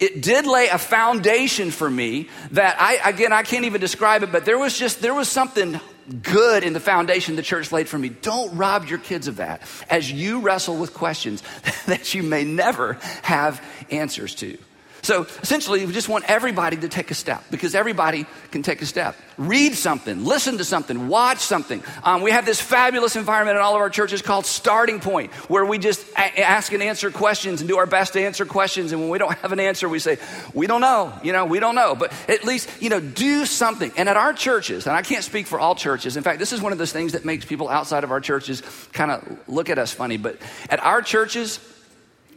it 0.00 0.22
did 0.22 0.46
lay 0.46 0.68
a 0.68 0.78
foundation 0.78 1.70
for 1.70 1.88
me 1.88 2.28
that 2.52 2.80
I, 2.80 3.08
again, 3.08 3.32
I 3.32 3.42
can't 3.42 3.66
even 3.66 3.80
describe 3.80 4.22
it, 4.22 4.32
but 4.32 4.46
there 4.46 4.58
was 4.58 4.76
just, 4.76 5.02
there 5.02 5.14
was 5.14 5.28
something 5.28 5.78
good 6.22 6.64
in 6.64 6.72
the 6.72 6.80
foundation 6.80 7.36
the 7.36 7.42
church 7.42 7.70
laid 7.70 7.88
for 7.88 7.98
me. 7.98 8.08
Don't 8.08 8.56
rob 8.56 8.86
your 8.86 8.98
kids 8.98 9.28
of 9.28 9.36
that 9.36 9.62
as 9.90 10.10
you 10.10 10.40
wrestle 10.40 10.76
with 10.76 10.94
questions 10.94 11.42
that 11.86 12.14
you 12.14 12.22
may 12.22 12.44
never 12.44 12.94
have 13.22 13.62
answers 13.90 14.34
to. 14.36 14.56
So 15.02 15.26
essentially, 15.42 15.84
we 15.86 15.92
just 15.92 16.08
want 16.08 16.24
everybody 16.28 16.76
to 16.78 16.88
take 16.88 17.10
a 17.10 17.14
step 17.14 17.44
because 17.50 17.74
everybody 17.74 18.26
can 18.50 18.62
take 18.62 18.82
a 18.82 18.86
step. 18.86 19.16
Read 19.38 19.74
something, 19.74 20.24
listen 20.24 20.58
to 20.58 20.64
something, 20.64 21.08
watch 21.08 21.38
something. 21.38 21.82
Um, 22.02 22.20
we 22.20 22.30
have 22.32 22.44
this 22.44 22.60
fabulous 22.60 23.16
environment 23.16 23.56
in 23.56 23.62
all 23.62 23.74
of 23.74 23.80
our 23.80 23.88
churches 23.88 24.20
called 24.20 24.44
Starting 24.44 25.00
Point, 25.00 25.32
where 25.48 25.64
we 25.64 25.78
just 25.78 26.06
a- 26.10 26.40
ask 26.40 26.72
and 26.72 26.82
answer 26.82 27.10
questions 27.10 27.60
and 27.60 27.68
do 27.68 27.78
our 27.78 27.86
best 27.86 28.12
to 28.12 28.20
answer 28.20 28.44
questions. 28.44 28.92
And 28.92 29.00
when 29.00 29.10
we 29.10 29.18
don't 29.18 29.36
have 29.38 29.52
an 29.52 29.60
answer, 29.60 29.88
we 29.88 29.98
say, 29.98 30.18
We 30.52 30.66
don't 30.66 30.82
know, 30.82 31.12
you 31.22 31.32
know, 31.32 31.46
we 31.46 31.60
don't 31.60 31.74
know. 31.74 31.94
But 31.94 32.12
at 32.28 32.44
least, 32.44 32.68
you 32.82 32.90
know, 32.90 33.00
do 33.00 33.46
something. 33.46 33.92
And 33.96 34.08
at 34.08 34.16
our 34.18 34.34
churches, 34.34 34.86
and 34.86 34.94
I 34.94 35.02
can't 35.02 35.24
speak 35.24 35.46
for 35.46 35.58
all 35.58 35.74
churches, 35.74 36.16
in 36.16 36.22
fact, 36.22 36.38
this 36.38 36.52
is 36.52 36.60
one 36.60 36.72
of 36.72 36.78
those 36.78 36.92
things 36.92 37.12
that 37.12 37.24
makes 37.24 37.44
people 37.46 37.68
outside 37.68 38.04
of 38.04 38.10
our 38.10 38.20
churches 38.20 38.62
kind 38.92 39.10
of 39.10 39.48
look 39.48 39.70
at 39.70 39.78
us 39.78 39.92
funny. 39.92 40.18
But 40.18 40.36
at 40.68 40.80
our 40.80 41.00
churches, 41.00 41.58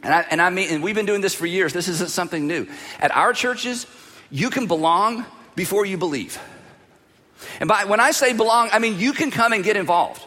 and 0.04 0.12
I, 0.14 0.20
and 0.30 0.42
I 0.42 0.50
mean, 0.50 0.68
and 0.70 0.82
we've 0.82 0.94
been 0.94 1.06
doing 1.06 1.22
this 1.22 1.34
for 1.34 1.46
years. 1.46 1.72
This 1.72 1.88
isn't 1.88 2.10
something 2.10 2.46
new. 2.46 2.66
At 3.00 3.10
our 3.16 3.32
churches, 3.32 3.86
you 4.30 4.50
can 4.50 4.66
belong 4.66 5.24
before 5.56 5.86
you 5.86 5.96
believe. 5.96 6.38
And 7.60 7.68
by 7.68 7.84
when 7.86 8.00
I 8.00 8.10
say 8.10 8.32
belong, 8.32 8.68
I 8.72 8.78
mean 8.78 8.98
you 8.98 9.12
can 9.12 9.30
come 9.30 9.52
and 9.52 9.64
get 9.64 9.76
involved. 9.76 10.22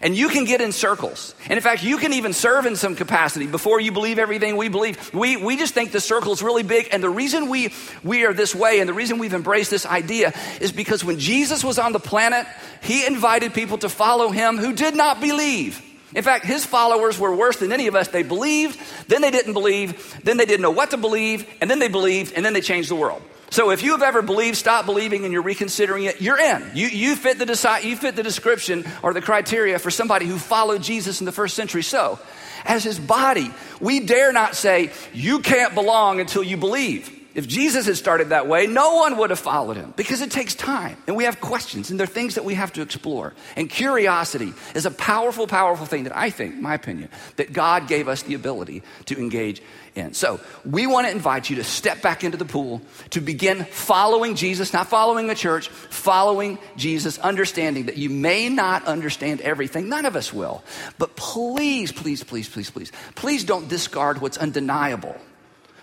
And 0.00 0.16
you 0.16 0.28
can 0.28 0.44
get 0.44 0.60
in 0.60 0.70
circles. 0.70 1.34
And 1.44 1.54
in 1.54 1.60
fact, 1.60 1.82
you 1.82 1.96
can 1.98 2.12
even 2.12 2.32
serve 2.32 2.66
in 2.66 2.76
some 2.76 2.94
capacity 2.94 3.48
before 3.48 3.80
you 3.80 3.90
believe 3.90 4.18
everything 4.20 4.56
we 4.56 4.68
believe. 4.68 5.12
We, 5.12 5.36
we 5.36 5.56
just 5.56 5.74
think 5.74 5.90
the 5.90 6.00
circle 6.00 6.32
is 6.32 6.40
really 6.40 6.62
big. 6.62 6.88
And 6.92 7.02
the 7.02 7.10
reason 7.10 7.48
we, 7.48 7.74
we 8.04 8.24
are 8.24 8.32
this 8.32 8.54
way 8.54 8.78
and 8.78 8.88
the 8.88 8.94
reason 8.94 9.18
we've 9.18 9.34
embraced 9.34 9.70
this 9.70 9.86
idea 9.86 10.34
is 10.60 10.70
because 10.70 11.04
when 11.04 11.18
Jesus 11.18 11.64
was 11.64 11.80
on 11.80 11.92
the 11.92 11.98
planet, 11.98 12.46
he 12.80 13.06
invited 13.06 13.54
people 13.54 13.78
to 13.78 13.88
follow 13.88 14.30
him 14.30 14.56
who 14.56 14.72
did 14.72 14.94
not 14.94 15.20
believe. 15.20 15.82
In 16.14 16.24
fact, 16.24 16.44
his 16.44 16.64
followers 16.64 17.18
were 17.18 17.34
worse 17.34 17.58
than 17.58 17.72
any 17.72 17.86
of 17.86 17.94
us. 17.94 18.08
They 18.08 18.22
believed, 18.22 18.80
then 19.08 19.20
they 19.20 19.30
didn't 19.30 19.52
believe, 19.52 20.18
then 20.24 20.36
they 20.38 20.46
didn't 20.46 20.62
know 20.62 20.70
what 20.70 20.90
to 20.90 20.96
believe, 20.96 21.46
and 21.60 21.70
then 21.70 21.78
they 21.78 21.88
believed, 21.88 22.32
and 22.34 22.44
then 22.44 22.54
they 22.54 22.60
changed 22.60 22.90
the 22.90 22.94
world. 22.94 23.22
So 23.50 23.70
if 23.70 23.82
you 23.82 23.92
have 23.92 24.02
ever 24.02 24.20
believed, 24.20 24.56
stop 24.56 24.84
believing, 24.84 25.24
and 25.24 25.32
you're 25.32 25.42
reconsidering 25.42 26.04
it, 26.04 26.20
you're 26.20 26.38
in. 26.38 26.70
You, 26.74 26.86
you, 26.86 27.16
fit 27.16 27.38
the 27.38 27.46
deci- 27.46 27.84
you 27.84 27.96
fit 27.96 28.14
the 28.14 28.22
description 28.22 28.84
or 29.02 29.14
the 29.14 29.22
criteria 29.22 29.78
for 29.78 29.90
somebody 29.90 30.26
who 30.26 30.38
followed 30.38 30.82
Jesus 30.82 31.20
in 31.20 31.26
the 31.26 31.32
first 31.32 31.54
century. 31.54 31.82
So, 31.82 32.18
as 32.64 32.84
his 32.84 32.98
body, 32.98 33.50
we 33.80 34.00
dare 34.00 34.32
not 34.32 34.54
say, 34.54 34.90
you 35.14 35.40
can't 35.40 35.74
belong 35.74 36.20
until 36.20 36.42
you 36.42 36.56
believe. 36.56 37.17
If 37.38 37.46
Jesus 37.46 37.86
had 37.86 37.96
started 37.96 38.30
that 38.30 38.48
way, 38.48 38.66
no 38.66 38.96
one 38.96 39.16
would 39.18 39.30
have 39.30 39.38
followed 39.38 39.76
him 39.76 39.94
because 39.94 40.22
it 40.22 40.32
takes 40.32 40.56
time 40.56 40.96
and 41.06 41.14
we 41.14 41.22
have 41.22 41.40
questions 41.40 41.88
and 41.88 42.00
there 42.00 42.02
are 42.02 42.08
things 42.08 42.34
that 42.34 42.44
we 42.44 42.54
have 42.54 42.72
to 42.72 42.82
explore. 42.82 43.32
And 43.54 43.70
curiosity 43.70 44.52
is 44.74 44.86
a 44.86 44.90
powerful, 44.90 45.46
powerful 45.46 45.86
thing 45.86 46.02
that 46.02 46.16
I 46.16 46.30
think, 46.30 46.56
my 46.56 46.74
opinion, 46.74 47.10
that 47.36 47.52
God 47.52 47.86
gave 47.86 48.08
us 48.08 48.22
the 48.22 48.34
ability 48.34 48.82
to 49.04 49.16
engage 49.16 49.62
in. 49.94 50.14
So 50.14 50.40
we 50.64 50.88
want 50.88 51.06
to 51.06 51.12
invite 51.12 51.48
you 51.48 51.54
to 51.56 51.62
step 51.62 52.02
back 52.02 52.24
into 52.24 52.36
the 52.36 52.44
pool, 52.44 52.82
to 53.10 53.20
begin 53.20 53.66
following 53.66 54.34
Jesus, 54.34 54.72
not 54.72 54.88
following 54.88 55.30
a 55.30 55.36
church, 55.36 55.68
following 55.68 56.58
Jesus, 56.76 57.20
understanding 57.20 57.86
that 57.86 57.98
you 57.98 58.10
may 58.10 58.48
not 58.48 58.84
understand 58.86 59.42
everything. 59.42 59.88
None 59.88 60.06
of 60.06 60.16
us 60.16 60.32
will. 60.32 60.64
But 60.98 61.14
please, 61.14 61.92
please, 61.92 62.24
please, 62.24 62.48
please, 62.48 62.68
please, 62.68 62.90
please 63.14 63.44
don't 63.44 63.68
discard 63.68 64.20
what's 64.20 64.38
undeniable 64.38 65.14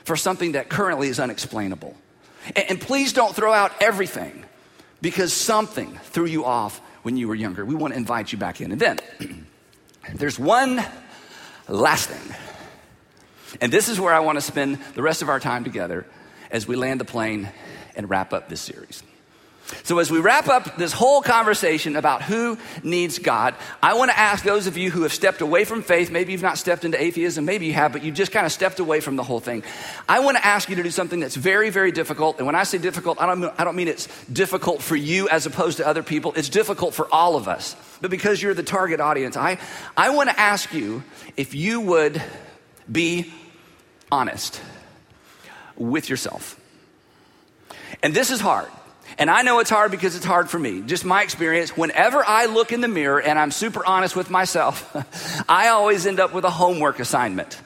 for 0.05 0.15
something 0.15 0.53
that 0.53 0.69
currently 0.69 1.09
is 1.09 1.19
unexplainable. 1.19 1.95
And, 2.55 2.71
and 2.71 2.81
please 2.81 3.11
don't 3.11 3.35
throw 3.35 3.51
out 3.51 3.73
everything 3.81 4.45
because 5.01 5.33
something 5.33 5.99
threw 6.05 6.25
you 6.25 6.45
off 6.45 6.79
when 7.03 7.17
you 7.17 7.27
were 7.27 7.35
younger. 7.35 7.65
We 7.65 7.75
want 7.75 7.93
to 7.93 7.97
invite 7.97 8.31
you 8.31 8.37
back 8.37 8.61
in. 8.61 8.71
And 8.71 8.79
then 8.79 8.99
there's 10.15 10.39
one 10.39 10.83
last 11.67 12.09
thing. 12.09 12.35
And 13.61 13.71
this 13.71 13.89
is 13.89 13.99
where 13.99 14.13
I 14.13 14.19
want 14.19 14.37
to 14.37 14.41
spend 14.41 14.79
the 14.93 15.01
rest 15.01 15.21
of 15.21 15.29
our 15.29 15.39
time 15.39 15.63
together 15.63 16.05
as 16.51 16.67
we 16.67 16.75
land 16.75 16.99
the 16.99 17.05
plane 17.05 17.49
and 17.95 18.09
wrap 18.09 18.33
up 18.33 18.49
this 18.49 18.61
series. 18.61 19.03
So, 19.83 19.97
as 19.97 20.11
we 20.11 20.19
wrap 20.19 20.47
up 20.47 20.77
this 20.77 20.93
whole 20.93 21.21
conversation 21.21 21.95
about 21.95 22.21
who 22.21 22.57
needs 22.83 23.17
God, 23.17 23.55
I 23.81 23.95
want 23.95 24.11
to 24.11 24.17
ask 24.17 24.43
those 24.43 24.67
of 24.67 24.77
you 24.77 24.91
who 24.91 25.01
have 25.01 25.13
stepped 25.13 25.41
away 25.41 25.63
from 25.65 25.81
faith, 25.81 26.11
maybe 26.11 26.31
you've 26.31 26.43
not 26.43 26.59
stepped 26.59 26.85
into 26.85 27.01
atheism, 27.01 27.45
maybe 27.45 27.65
you 27.65 27.73
have, 27.73 27.91
but 27.91 28.03
you 28.03 28.11
just 28.11 28.31
kind 28.31 28.45
of 28.45 28.51
stepped 28.51 28.79
away 28.79 28.99
from 28.99 29.15
the 29.15 29.23
whole 29.23 29.39
thing. 29.39 29.63
I 30.07 30.19
want 30.19 30.37
to 30.37 30.45
ask 30.45 30.69
you 30.69 30.75
to 30.75 30.83
do 30.83 30.91
something 30.91 31.19
that's 31.19 31.35
very, 31.35 31.71
very 31.71 31.91
difficult. 31.91 32.37
And 32.37 32.45
when 32.45 32.55
I 32.55 32.63
say 32.63 32.77
difficult, 32.77 33.19
I 33.19 33.25
don't, 33.25 33.59
I 33.59 33.63
don't 33.63 33.75
mean 33.75 33.87
it's 33.87 34.07
difficult 34.27 34.83
for 34.83 34.95
you 34.95 35.27
as 35.29 35.47
opposed 35.47 35.77
to 35.77 35.87
other 35.87 36.03
people, 36.03 36.33
it's 36.35 36.49
difficult 36.49 36.93
for 36.93 37.11
all 37.11 37.35
of 37.35 37.47
us. 37.47 37.75
But 38.01 38.11
because 38.11 38.41
you're 38.41 38.53
the 38.53 38.63
target 38.63 38.99
audience, 38.99 39.35
I, 39.35 39.57
I 39.97 40.11
want 40.11 40.29
to 40.29 40.39
ask 40.39 40.73
you 40.73 41.03
if 41.37 41.55
you 41.55 41.81
would 41.81 42.21
be 42.91 43.33
honest 44.11 44.61
with 45.75 46.07
yourself. 46.07 46.59
And 48.03 48.13
this 48.13 48.29
is 48.29 48.39
hard. 48.39 48.69
And 49.17 49.29
I 49.29 49.43
know 49.43 49.59
it's 49.59 49.69
hard 49.69 49.91
because 49.91 50.15
it's 50.15 50.25
hard 50.25 50.49
for 50.49 50.59
me. 50.59 50.81
Just 50.81 51.05
my 51.05 51.23
experience. 51.23 51.75
Whenever 51.77 52.23
I 52.25 52.47
look 52.47 52.71
in 52.71 52.81
the 52.81 52.87
mirror 52.87 53.21
and 53.21 53.39
I'm 53.39 53.51
super 53.51 53.85
honest 53.85 54.15
with 54.15 54.29
myself, 54.29 54.93
I 55.49 55.69
always 55.69 56.05
end 56.05 56.19
up 56.19 56.33
with 56.33 56.43
a 56.43 56.49
homework 56.49 56.99
assignment. 56.99 57.59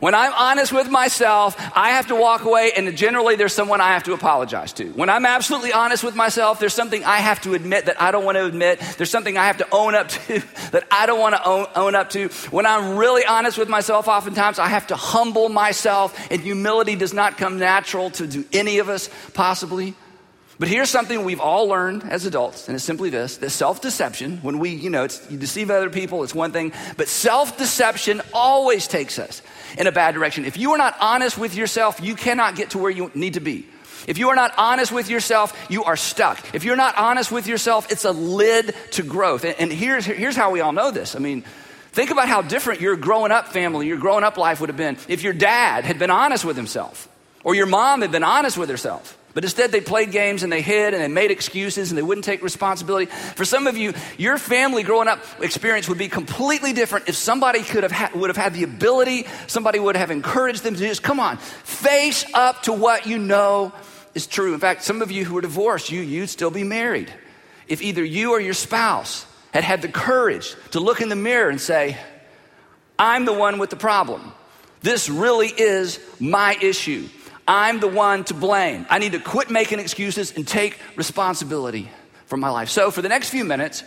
When 0.00 0.14
I'm 0.14 0.32
honest 0.34 0.72
with 0.72 0.90
myself, 0.90 1.56
I 1.74 1.90
have 1.90 2.08
to 2.08 2.16
walk 2.16 2.44
away, 2.44 2.72
and 2.76 2.94
generally 2.96 3.36
there's 3.36 3.54
someone 3.54 3.80
I 3.80 3.88
have 3.88 4.02
to 4.04 4.12
apologize 4.12 4.72
to. 4.74 4.84
When 4.90 5.08
I'm 5.08 5.24
absolutely 5.24 5.72
honest 5.72 6.04
with 6.04 6.14
myself, 6.14 6.58
there's 6.60 6.74
something 6.74 7.04
I 7.04 7.18
have 7.18 7.40
to 7.42 7.54
admit 7.54 7.86
that 7.86 8.00
I 8.00 8.10
don't 8.10 8.24
want 8.24 8.36
to 8.36 8.44
admit. 8.44 8.80
There's 8.98 9.10
something 9.10 9.38
I 9.38 9.46
have 9.46 9.58
to 9.58 9.68
own 9.72 9.94
up 9.94 10.08
to 10.26 10.42
that 10.72 10.86
I 10.90 11.06
don't 11.06 11.20
want 11.20 11.36
to 11.36 11.46
own, 11.46 11.66
own 11.74 11.94
up 11.94 12.10
to. 12.10 12.28
When 12.50 12.66
I'm 12.66 12.96
really 12.96 13.24
honest 13.24 13.56
with 13.56 13.68
myself, 13.68 14.08
oftentimes 14.08 14.58
I 14.58 14.68
have 14.68 14.88
to 14.88 14.96
humble 14.96 15.48
myself, 15.48 16.18
and 16.30 16.40
humility 16.40 16.96
does 16.96 17.14
not 17.14 17.38
come 17.38 17.58
natural 17.58 18.10
to 18.10 18.26
do 18.26 18.44
any 18.52 18.78
of 18.78 18.88
us, 18.88 19.08
possibly. 19.34 19.94
But 20.58 20.68
here's 20.68 20.88
something 20.88 21.24
we've 21.24 21.40
all 21.40 21.68
learned 21.68 22.04
as 22.04 22.24
adults, 22.24 22.68
and 22.68 22.74
it's 22.74 22.84
simply 22.84 23.10
this 23.10 23.36
that 23.38 23.50
self 23.50 23.82
deception, 23.82 24.38
when 24.38 24.58
we, 24.58 24.70
you 24.70 24.88
know, 24.88 25.06
you 25.28 25.36
deceive 25.36 25.70
other 25.70 25.90
people, 25.90 26.24
it's 26.24 26.34
one 26.34 26.52
thing, 26.52 26.72
but 26.96 27.08
self 27.08 27.58
deception 27.58 28.22
always 28.32 28.88
takes 28.88 29.18
us 29.18 29.42
in 29.76 29.86
a 29.86 29.92
bad 29.92 30.14
direction. 30.14 30.46
If 30.46 30.56
you 30.56 30.72
are 30.72 30.78
not 30.78 30.96
honest 31.00 31.36
with 31.36 31.54
yourself, 31.54 32.00
you 32.00 32.14
cannot 32.14 32.56
get 32.56 32.70
to 32.70 32.78
where 32.78 32.90
you 32.90 33.10
need 33.14 33.34
to 33.34 33.40
be. 33.40 33.66
If 34.06 34.18
you 34.18 34.30
are 34.30 34.36
not 34.36 34.54
honest 34.56 34.92
with 34.92 35.10
yourself, 35.10 35.52
you 35.68 35.84
are 35.84 35.96
stuck. 35.96 36.54
If 36.54 36.64
you're 36.64 36.76
not 36.76 36.96
honest 36.96 37.32
with 37.32 37.46
yourself, 37.46 37.90
it's 37.90 38.04
a 38.04 38.12
lid 38.12 38.74
to 38.92 39.02
growth. 39.02 39.44
And, 39.44 39.56
and 39.58 39.72
here's, 39.72 40.06
here's 40.06 40.36
how 40.36 40.52
we 40.52 40.60
all 40.60 40.72
know 40.72 40.90
this. 40.90 41.16
I 41.16 41.18
mean, 41.18 41.42
think 41.92 42.10
about 42.10 42.28
how 42.28 42.40
different 42.40 42.80
your 42.80 42.96
growing 42.96 43.32
up 43.32 43.48
family, 43.48 43.88
your 43.88 43.96
growing 43.96 44.22
up 44.22 44.36
life 44.36 44.60
would 44.60 44.68
have 44.68 44.76
been 44.76 44.96
if 45.08 45.22
your 45.22 45.32
dad 45.32 45.84
had 45.84 45.98
been 45.98 46.10
honest 46.10 46.44
with 46.44 46.56
himself 46.56 47.08
or 47.42 47.54
your 47.54 47.66
mom 47.66 48.02
had 48.02 48.12
been 48.12 48.22
honest 48.22 48.56
with 48.56 48.70
herself. 48.70 49.18
But 49.36 49.44
instead, 49.44 49.70
they 49.70 49.82
played 49.82 50.12
games 50.12 50.42
and 50.44 50.50
they 50.50 50.62
hid 50.62 50.94
and 50.94 51.02
they 51.02 51.08
made 51.08 51.30
excuses 51.30 51.90
and 51.90 51.98
they 51.98 52.02
wouldn't 52.02 52.24
take 52.24 52.42
responsibility. 52.42 53.04
For 53.34 53.44
some 53.44 53.66
of 53.66 53.76
you, 53.76 53.92
your 54.16 54.38
family 54.38 54.82
growing 54.82 55.08
up 55.08 55.22
experience 55.42 55.90
would 55.90 55.98
be 55.98 56.08
completely 56.08 56.72
different 56.72 57.06
if 57.06 57.16
somebody 57.16 57.62
could 57.62 57.82
have 57.82 57.92
ha- 57.92 58.10
would 58.14 58.30
have 58.30 58.38
had 58.38 58.54
the 58.54 58.62
ability, 58.62 59.26
somebody 59.46 59.78
would 59.78 59.94
have 59.94 60.10
encouraged 60.10 60.62
them 60.62 60.74
to 60.74 60.80
just 60.80 61.02
come 61.02 61.20
on, 61.20 61.36
face 61.36 62.24
up 62.32 62.62
to 62.62 62.72
what 62.72 63.04
you 63.06 63.18
know 63.18 63.74
is 64.14 64.26
true. 64.26 64.54
In 64.54 64.60
fact, 64.60 64.84
some 64.84 65.02
of 65.02 65.10
you 65.10 65.26
who 65.26 65.36
are 65.36 65.42
divorced, 65.42 65.90
you 65.90 66.00
you'd 66.00 66.30
still 66.30 66.50
be 66.50 66.64
married 66.64 67.12
if 67.68 67.82
either 67.82 68.02
you 68.02 68.30
or 68.30 68.40
your 68.40 68.54
spouse 68.54 69.26
had 69.52 69.64
had 69.64 69.82
the 69.82 69.88
courage 69.88 70.54
to 70.70 70.80
look 70.80 71.02
in 71.02 71.10
the 71.10 71.14
mirror 71.14 71.50
and 71.50 71.60
say, 71.60 71.98
"I'm 72.98 73.26
the 73.26 73.34
one 73.34 73.58
with 73.58 73.68
the 73.68 73.76
problem. 73.76 74.32
This 74.80 75.10
really 75.10 75.48
is 75.48 76.00
my 76.18 76.56
issue." 76.58 77.06
I'm 77.48 77.80
the 77.80 77.88
one 77.88 78.24
to 78.24 78.34
blame. 78.34 78.86
I 78.90 78.98
need 78.98 79.12
to 79.12 79.20
quit 79.20 79.50
making 79.50 79.78
excuses 79.78 80.34
and 80.36 80.46
take 80.46 80.78
responsibility 80.96 81.90
for 82.26 82.36
my 82.36 82.50
life. 82.50 82.68
So, 82.68 82.90
for 82.90 83.02
the 83.02 83.08
next 83.08 83.30
few 83.30 83.44
minutes, 83.44 83.84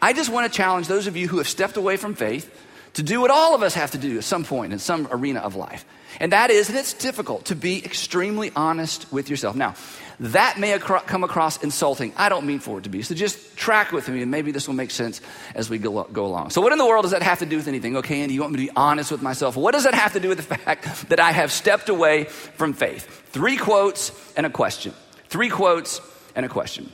I 0.00 0.12
just 0.12 0.30
want 0.30 0.50
to 0.50 0.56
challenge 0.56 0.88
those 0.88 1.06
of 1.06 1.16
you 1.16 1.26
who 1.26 1.38
have 1.38 1.48
stepped 1.48 1.76
away 1.76 1.96
from 1.96 2.14
faith 2.14 2.54
to 2.94 3.02
do 3.02 3.20
what 3.20 3.30
all 3.30 3.54
of 3.54 3.62
us 3.62 3.74
have 3.74 3.92
to 3.92 3.98
do 3.98 4.18
at 4.18 4.24
some 4.24 4.44
point 4.44 4.72
in 4.72 4.78
some 4.78 5.08
arena 5.10 5.40
of 5.40 5.56
life. 5.56 5.84
And 6.20 6.32
that 6.32 6.50
is, 6.50 6.68
and 6.68 6.78
it's 6.78 6.94
difficult 6.94 7.46
to 7.46 7.54
be 7.54 7.84
extremely 7.84 8.50
honest 8.56 9.10
with 9.12 9.30
yourself. 9.30 9.56
Now, 9.56 9.74
that 10.20 10.58
may 10.58 10.76
come 10.78 11.22
across 11.22 11.62
insulting. 11.62 12.12
I 12.16 12.28
don't 12.28 12.46
mean 12.46 12.58
for 12.58 12.78
it 12.78 12.84
to 12.84 12.90
be. 12.90 13.02
So 13.02 13.14
just 13.14 13.56
track 13.56 13.92
with 13.92 14.08
me, 14.08 14.22
and 14.22 14.30
maybe 14.30 14.50
this 14.50 14.66
will 14.66 14.74
make 14.74 14.90
sense 14.90 15.20
as 15.54 15.70
we 15.70 15.78
go, 15.78 16.04
go 16.04 16.26
along. 16.26 16.50
So, 16.50 16.60
what 16.60 16.72
in 16.72 16.78
the 16.78 16.86
world 16.86 17.04
does 17.04 17.12
that 17.12 17.22
have 17.22 17.38
to 17.38 17.46
do 17.46 17.56
with 17.56 17.68
anything? 17.68 17.96
Okay, 17.98 18.22
Andy, 18.22 18.34
you 18.34 18.40
want 18.40 18.52
me 18.52 18.66
to 18.66 18.72
be 18.72 18.76
honest 18.76 19.12
with 19.12 19.22
myself? 19.22 19.56
What 19.56 19.72
does 19.72 19.84
that 19.84 19.94
have 19.94 20.14
to 20.14 20.20
do 20.20 20.28
with 20.28 20.38
the 20.38 20.44
fact 20.56 21.08
that 21.08 21.20
I 21.20 21.32
have 21.32 21.52
stepped 21.52 21.88
away 21.88 22.24
from 22.24 22.72
faith? 22.72 23.06
Three 23.30 23.56
quotes 23.56 24.12
and 24.36 24.44
a 24.44 24.50
question. 24.50 24.92
Three 25.28 25.50
quotes 25.50 26.00
and 26.34 26.44
a 26.44 26.48
question. 26.48 26.92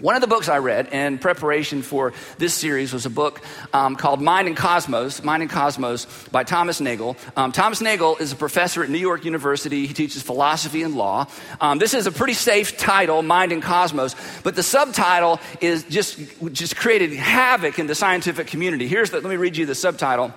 One 0.00 0.14
of 0.14 0.20
the 0.20 0.28
books 0.28 0.48
I 0.48 0.58
read 0.58 0.92
in 0.92 1.18
preparation 1.18 1.82
for 1.82 2.12
this 2.38 2.54
series 2.54 2.92
was 2.92 3.04
a 3.04 3.10
book 3.10 3.40
um, 3.72 3.96
called 3.96 4.22
Mind 4.22 4.46
and 4.46 4.56
Cosmos, 4.56 5.24
Mind 5.24 5.42
and 5.42 5.50
Cosmos 5.50 6.06
by 6.28 6.44
Thomas 6.44 6.80
Nagel. 6.80 7.16
Um, 7.36 7.50
Thomas 7.50 7.80
Nagel 7.80 8.16
is 8.18 8.30
a 8.30 8.36
professor 8.36 8.84
at 8.84 8.90
New 8.90 8.98
York 8.98 9.24
University. 9.24 9.88
He 9.88 9.94
teaches 9.94 10.22
philosophy 10.22 10.84
and 10.84 10.94
law. 10.94 11.26
Um, 11.60 11.80
this 11.80 11.94
is 11.94 12.06
a 12.06 12.12
pretty 12.12 12.34
safe 12.34 12.78
title, 12.78 13.22
Mind 13.22 13.50
and 13.50 13.60
Cosmos, 13.60 14.14
but 14.44 14.54
the 14.54 14.62
subtitle 14.62 15.40
is 15.60 15.82
just, 15.82 16.16
just 16.52 16.76
created 16.76 17.12
havoc 17.14 17.80
in 17.80 17.88
the 17.88 17.96
scientific 17.96 18.46
community. 18.46 18.86
Here's 18.86 19.10
the, 19.10 19.20
let 19.20 19.28
me 19.28 19.36
read 19.36 19.56
you 19.56 19.66
the 19.66 19.74
subtitle. 19.74 20.32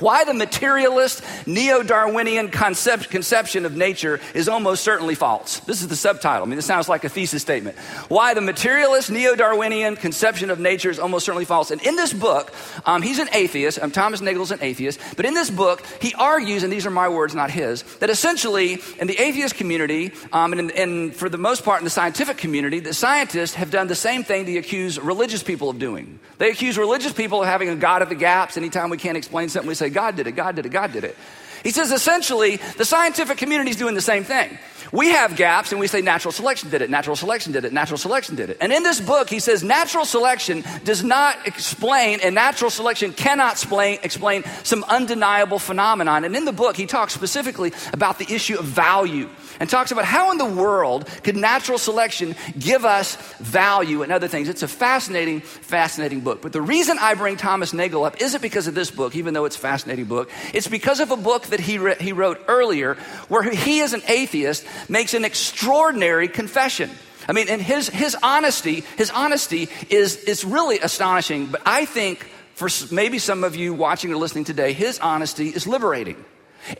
Why 0.00 0.24
the 0.24 0.34
materialist 0.34 1.22
neo 1.46 1.82
Darwinian 1.82 2.50
concept, 2.50 3.10
conception 3.10 3.64
of 3.64 3.76
nature 3.76 4.20
is 4.34 4.48
almost 4.48 4.84
certainly 4.84 5.14
false. 5.14 5.60
This 5.60 5.82
is 5.82 5.88
the 5.88 5.96
subtitle. 5.96 6.44
I 6.44 6.46
mean, 6.46 6.56
this 6.56 6.66
sounds 6.66 6.88
like 6.88 7.04
a 7.04 7.08
thesis 7.08 7.42
statement. 7.42 7.78
Why 8.08 8.34
the 8.34 8.40
materialist 8.40 9.10
neo 9.10 9.34
Darwinian 9.34 9.96
conception 9.96 10.50
of 10.50 10.58
nature 10.60 10.90
is 10.90 10.98
almost 10.98 11.26
certainly 11.26 11.44
false. 11.44 11.70
And 11.70 11.82
in 11.82 11.96
this 11.96 12.12
book, 12.12 12.52
um, 12.84 13.02
he's 13.02 13.18
an 13.18 13.28
atheist. 13.32 13.78
Um, 13.80 13.90
Thomas 13.90 14.20
Nagel's 14.20 14.50
an 14.50 14.58
atheist. 14.62 15.00
But 15.16 15.24
in 15.24 15.34
this 15.34 15.50
book, 15.50 15.82
he 16.00 16.14
argues, 16.14 16.62
and 16.62 16.72
these 16.72 16.86
are 16.86 16.90
my 16.90 17.08
words, 17.08 17.34
not 17.34 17.50
his, 17.50 17.82
that 18.00 18.10
essentially 18.10 18.78
in 18.98 19.06
the 19.06 19.20
atheist 19.20 19.54
community, 19.54 20.12
um, 20.32 20.52
and, 20.52 20.70
in, 20.70 20.70
and 20.72 21.14
for 21.14 21.28
the 21.28 21.38
most 21.38 21.64
part 21.64 21.80
in 21.80 21.84
the 21.84 21.90
scientific 21.90 22.36
community, 22.36 22.80
the 22.80 22.94
scientists 22.94 23.54
have 23.54 23.70
done 23.70 23.86
the 23.86 23.94
same 23.94 24.24
thing 24.24 24.44
they 24.44 24.56
accuse 24.56 24.98
religious 24.98 25.42
people 25.42 25.70
of 25.70 25.78
doing. 25.78 26.18
They 26.38 26.50
accuse 26.50 26.76
religious 26.76 27.12
people 27.12 27.42
of 27.42 27.48
having 27.48 27.68
a 27.68 27.76
God 27.76 28.02
of 28.02 28.08
the 28.08 28.14
gaps. 28.14 28.56
Anytime 28.56 28.90
we 28.90 28.98
can't 28.98 29.16
explain 29.16 29.48
something, 29.48 29.68
we 29.68 29.74
say, 29.74 29.85
say, 29.86 29.94
God 29.94 30.16
did 30.16 30.26
it, 30.26 30.32
God 30.32 30.56
did 30.56 30.66
it, 30.66 30.70
God 30.70 30.92
did 30.92 31.04
it. 31.04 31.16
He 31.62 31.70
says 31.70 31.90
essentially 31.90 32.56
the 32.76 32.84
scientific 32.84 33.38
community 33.38 33.70
is 33.70 33.76
doing 33.76 33.94
the 33.94 34.00
same 34.00 34.24
thing. 34.24 34.58
We 34.92 35.08
have 35.08 35.34
gaps 35.36 35.72
and 35.72 35.80
we 35.80 35.88
say 35.88 36.00
natural 36.00 36.30
selection 36.30 36.70
did 36.70 36.80
it, 36.80 36.88
natural 36.88 37.16
selection 37.16 37.52
did 37.52 37.64
it, 37.64 37.72
natural 37.72 37.98
selection 37.98 38.36
did 38.36 38.50
it. 38.50 38.58
And 38.60 38.72
in 38.72 38.84
this 38.84 39.00
book, 39.00 39.28
he 39.28 39.40
says 39.40 39.64
natural 39.64 40.04
selection 40.04 40.62
does 40.84 41.02
not 41.02 41.44
explain, 41.46 42.20
and 42.22 42.36
natural 42.36 42.70
selection 42.70 43.12
cannot 43.12 43.54
explain, 43.54 43.98
explain 44.04 44.44
some 44.62 44.84
undeniable 44.84 45.58
phenomenon. 45.58 46.24
And 46.24 46.36
in 46.36 46.44
the 46.44 46.52
book, 46.52 46.76
he 46.76 46.86
talks 46.86 47.14
specifically 47.14 47.72
about 47.92 48.20
the 48.20 48.32
issue 48.32 48.58
of 48.58 48.64
value 48.64 49.28
and 49.60 49.68
talks 49.68 49.90
about 49.90 50.04
how 50.04 50.30
in 50.32 50.38
the 50.38 50.44
world 50.44 51.06
could 51.22 51.36
natural 51.36 51.78
selection 51.78 52.34
give 52.58 52.84
us 52.84 53.16
value 53.38 54.02
and 54.02 54.12
other 54.12 54.28
things. 54.28 54.48
It's 54.48 54.62
a 54.62 54.68
fascinating, 54.68 55.40
fascinating 55.40 56.20
book. 56.20 56.42
But 56.42 56.52
the 56.52 56.62
reason 56.62 56.98
I 57.00 57.14
bring 57.14 57.36
Thomas 57.36 57.72
Nagel 57.72 58.04
up 58.04 58.20
isn't 58.20 58.42
because 58.42 58.66
of 58.66 58.74
this 58.74 58.90
book, 58.90 59.16
even 59.16 59.34
though 59.34 59.44
it's 59.44 59.56
a 59.56 59.60
fascinating 59.60 60.06
book. 60.06 60.30
It's 60.52 60.68
because 60.68 61.00
of 61.00 61.10
a 61.10 61.16
book 61.16 61.46
that 61.46 61.60
he, 61.60 61.78
re- 61.78 61.96
he 61.98 62.12
wrote 62.12 62.40
earlier 62.48 62.94
where 63.28 63.42
he, 63.42 63.80
as 63.80 63.92
an 63.92 64.02
atheist, 64.08 64.66
makes 64.88 65.14
an 65.14 65.24
extraordinary 65.24 66.28
confession. 66.28 66.90
I 67.28 67.32
mean, 67.32 67.48
and 67.48 67.60
his, 67.60 67.88
his 67.88 68.16
honesty, 68.22 68.84
his 68.96 69.10
honesty 69.10 69.68
is, 69.90 70.16
is 70.16 70.44
really 70.44 70.78
astonishing. 70.78 71.46
But 71.46 71.62
I 71.66 71.84
think 71.84 72.30
for 72.54 72.68
maybe 72.90 73.18
some 73.18 73.44
of 73.44 73.56
you 73.56 73.74
watching 73.74 74.12
or 74.12 74.16
listening 74.16 74.44
today, 74.44 74.72
his 74.72 74.98
honesty 74.98 75.48
is 75.48 75.66
liberating. 75.66 76.24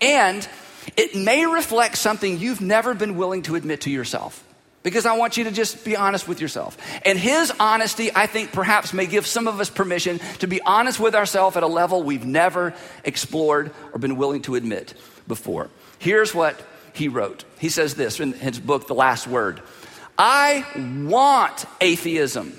And 0.00 0.48
it 0.96 1.14
may 1.14 1.46
reflect 1.46 1.96
something 1.96 2.38
you've 2.38 2.60
never 2.60 2.94
been 2.94 3.16
willing 3.16 3.42
to 3.42 3.54
admit 3.54 3.82
to 3.82 3.90
yourself. 3.90 4.42
Because 4.82 5.04
I 5.04 5.16
want 5.16 5.36
you 5.36 5.44
to 5.44 5.50
just 5.50 5.84
be 5.84 5.96
honest 5.96 6.28
with 6.28 6.40
yourself. 6.40 6.78
And 7.04 7.18
his 7.18 7.52
honesty, 7.58 8.10
I 8.14 8.28
think, 8.28 8.52
perhaps 8.52 8.92
may 8.92 9.06
give 9.06 9.26
some 9.26 9.48
of 9.48 9.58
us 9.58 9.68
permission 9.68 10.20
to 10.38 10.46
be 10.46 10.60
honest 10.62 11.00
with 11.00 11.16
ourselves 11.16 11.56
at 11.56 11.64
a 11.64 11.66
level 11.66 12.04
we've 12.04 12.24
never 12.24 12.72
explored 13.02 13.72
or 13.92 13.98
been 13.98 14.16
willing 14.16 14.42
to 14.42 14.54
admit 14.54 14.94
before. 15.26 15.70
Here's 15.98 16.32
what 16.32 16.62
he 16.92 17.08
wrote. 17.08 17.44
He 17.58 17.68
says 17.68 17.94
this 17.94 18.20
in 18.20 18.32
his 18.32 18.60
book, 18.60 18.86
The 18.86 18.94
Last 18.94 19.26
Word 19.26 19.60
I 20.18 20.64
want 21.08 21.64
atheism 21.80 22.58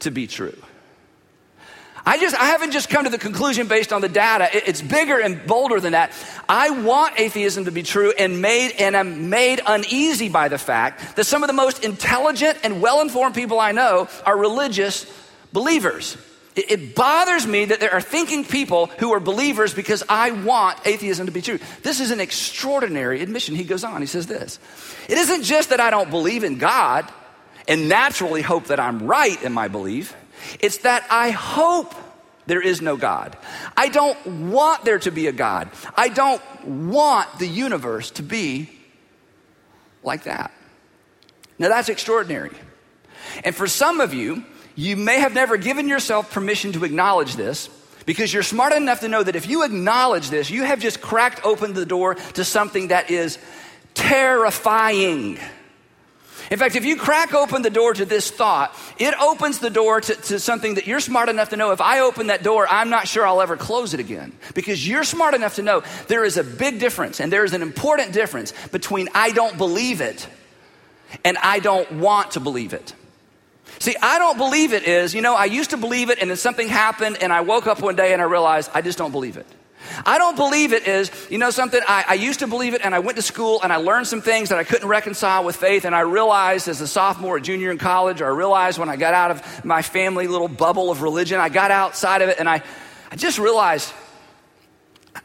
to 0.00 0.10
be 0.10 0.26
true. 0.26 0.56
I 2.04 2.18
just 2.18 2.34
I 2.34 2.46
haven't 2.46 2.70
just 2.70 2.88
come 2.88 3.04
to 3.04 3.10
the 3.10 3.18
conclusion 3.18 3.66
based 3.66 3.92
on 3.92 4.00
the 4.00 4.08
data. 4.08 4.48
It's 4.52 4.82
bigger 4.82 5.20
and 5.20 5.46
bolder 5.46 5.80
than 5.80 5.92
that. 5.92 6.12
I 6.48 6.70
want 6.70 7.18
atheism 7.18 7.66
to 7.66 7.70
be 7.70 7.82
true 7.82 8.12
and 8.18 8.40
made 8.40 8.72
and 8.78 8.96
I'm 8.96 9.30
made 9.30 9.60
uneasy 9.66 10.28
by 10.28 10.48
the 10.48 10.58
fact 10.58 11.16
that 11.16 11.24
some 11.24 11.42
of 11.42 11.48
the 11.48 11.54
most 11.54 11.84
intelligent 11.84 12.58
and 12.62 12.80
well-informed 12.80 13.34
people 13.34 13.60
I 13.60 13.72
know 13.72 14.08
are 14.24 14.36
religious 14.36 15.06
believers. 15.52 16.16
It, 16.56 16.70
it 16.70 16.94
bothers 16.94 17.46
me 17.46 17.66
that 17.66 17.78
there 17.78 17.92
are 17.92 18.00
thinking 18.00 18.44
people 18.44 18.86
who 18.98 19.12
are 19.12 19.20
believers 19.20 19.72
because 19.72 20.02
I 20.08 20.32
want 20.32 20.78
atheism 20.86 21.26
to 21.26 21.32
be 21.32 21.42
true. 21.42 21.58
This 21.82 22.00
is 22.00 22.10
an 22.10 22.20
extraordinary 22.20 23.22
admission. 23.22 23.54
He 23.54 23.64
goes 23.64 23.84
on, 23.84 24.00
he 24.00 24.06
says 24.06 24.26
this. 24.26 24.58
It 25.08 25.18
isn't 25.18 25.44
just 25.44 25.70
that 25.70 25.80
I 25.80 25.90
don't 25.90 26.10
believe 26.10 26.42
in 26.42 26.58
God 26.58 27.10
and 27.68 27.88
naturally 27.88 28.42
hope 28.42 28.66
that 28.66 28.80
I'm 28.80 29.06
right 29.06 29.40
in 29.42 29.52
my 29.52 29.68
belief. 29.68 30.16
It's 30.60 30.78
that 30.78 31.06
I 31.10 31.30
hope 31.30 31.94
there 32.46 32.62
is 32.62 32.80
no 32.80 32.96
God. 32.96 33.36
I 33.76 33.88
don't 33.88 34.26
want 34.50 34.84
there 34.84 34.98
to 35.00 35.10
be 35.10 35.26
a 35.26 35.32
God. 35.32 35.70
I 35.96 36.08
don't 36.08 36.42
want 36.64 37.38
the 37.38 37.46
universe 37.46 38.10
to 38.12 38.22
be 38.22 38.70
like 40.02 40.24
that. 40.24 40.50
Now, 41.58 41.68
that's 41.68 41.88
extraordinary. 41.88 42.50
And 43.44 43.54
for 43.54 43.66
some 43.66 44.00
of 44.00 44.14
you, 44.14 44.44
you 44.74 44.96
may 44.96 45.20
have 45.20 45.34
never 45.34 45.56
given 45.56 45.88
yourself 45.88 46.32
permission 46.32 46.72
to 46.72 46.84
acknowledge 46.84 47.34
this 47.36 47.68
because 48.06 48.32
you're 48.32 48.42
smart 48.42 48.72
enough 48.72 49.00
to 49.00 49.08
know 49.08 49.22
that 49.22 49.36
if 49.36 49.48
you 49.48 49.64
acknowledge 49.64 50.30
this, 50.30 50.50
you 50.50 50.62
have 50.62 50.80
just 50.80 51.00
cracked 51.00 51.44
open 51.44 51.74
the 51.74 51.84
door 51.84 52.14
to 52.14 52.44
something 52.44 52.88
that 52.88 53.10
is 53.10 53.38
terrifying. 53.94 55.38
In 56.50 56.58
fact, 56.58 56.76
if 56.76 56.84
you 56.84 56.96
crack 56.96 57.34
open 57.34 57.62
the 57.62 57.70
door 57.70 57.92
to 57.92 58.04
this 58.04 58.30
thought, 58.30 58.74
it 58.98 59.14
opens 59.20 59.58
the 59.58 59.70
door 59.70 60.00
to, 60.00 60.14
to, 60.14 60.40
something 60.40 60.74
that 60.74 60.86
you're 60.86 61.00
smart 61.00 61.28
enough 61.28 61.50
to 61.50 61.56
know. 61.56 61.72
If 61.72 61.80
I 61.80 62.00
open 62.00 62.28
that 62.28 62.42
door, 62.42 62.66
I'm 62.68 62.88
not 62.88 63.06
sure 63.06 63.26
I'll 63.26 63.42
ever 63.42 63.56
close 63.56 63.92
it 63.92 64.00
again. 64.00 64.32
Because 64.54 64.86
you're 64.86 65.04
smart 65.04 65.34
enough 65.34 65.56
to 65.56 65.62
know 65.62 65.82
there 66.06 66.24
is 66.24 66.36
a 66.36 66.44
big 66.44 66.80
difference, 66.80 67.20
and 67.20 67.32
there 67.32 67.44
is 67.44 67.52
an 67.52 67.62
important 67.62 68.12
difference 68.12 68.52
between 68.68 69.08
I 69.14 69.30
don't 69.32 69.58
believe 69.58 70.00
it 70.00 70.26
and 71.24 71.36
I 71.38 71.58
don't 71.58 71.90
want 71.92 72.32
to 72.32 72.40
believe 72.40 72.72
it. 72.72 72.94
See, 73.78 73.94
I 74.00 74.18
don't 74.18 74.38
believe 74.38 74.72
it 74.72 74.88
is, 74.88 75.14
you 75.14 75.22
know, 75.22 75.34
I 75.34 75.44
used 75.44 75.70
to 75.70 75.76
believe 75.76 76.10
it, 76.10 76.18
and 76.20 76.30
then 76.30 76.36
something 76.36 76.68
happened, 76.68 77.18
and 77.20 77.32
I 77.32 77.42
woke 77.42 77.66
up 77.66 77.80
one 77.80 77.96
day 77.96 78.12
and 78.12 78.20
I 78.20 78.24
realized 78.24 78.70
I 78.74 78.82
just 78.82 78.98
don't 78.98 79.12
believe 79.12 79.36
it. 79.36 79.46
I 80.04 80.18
don't 80.18 80.36
believe 80.36 80.72
it 80.72 80.86
is, 80.86 81.10
you 81.30 81.38
know, 81.38 81.50
something 81.50 81.80
I, 81.86 82.04
I, 82.08 82.14
used 82.14 82.40
to 82.40 82.46
believe 82.46 82.74
it 82.74 82.80
and 82.84 82.94
I 82.94 82.98
went 82.98 83.16
to 83.16 83.22
school 83.22 83.60
and 83.62 83.72
I 83.72 83.76
learned 83.76 84.06
some 84.06 84.20
things 84.20 84.48
that 84.48 84.58
I 84.58 84.64
couldn't 84.64 84.88
reconcile 84.88 85.44
with 85.44 85.56
faith. 85.56 85.84
And 85.84 85.94
I 85.94 86.00
realized 86.00 86.68
as 86.68 86.80
a 86.80 86.86
sophomore 86.86 87.36
or 87.36 87.40
junior 87.40 87.70
in 87.70 87.78
college, 87.78 88.20
or 88.20 88.26
I 88.26 88.36
realized 88.36 88.78
when 88.78 88.88
I 88.88 88.96
got 88.96 89.14
out 89.14 89.30
of 89.30 89.64
my 89.64 89.82
family 89.82 90.26
little 90.26 90.48
bubble 90.48 90.90
of 90.90 91.02
religion, 91.02 91.40
I 91.40 91.48
got 91.48 91.70
outside 91.70 92.22
of 92.22 92.28
it 92.28 92.38
and 92.38 92.48
I, 92.48 92.62
I 93.10 93.16
just 93.16 93.38
realized 93.38 93.92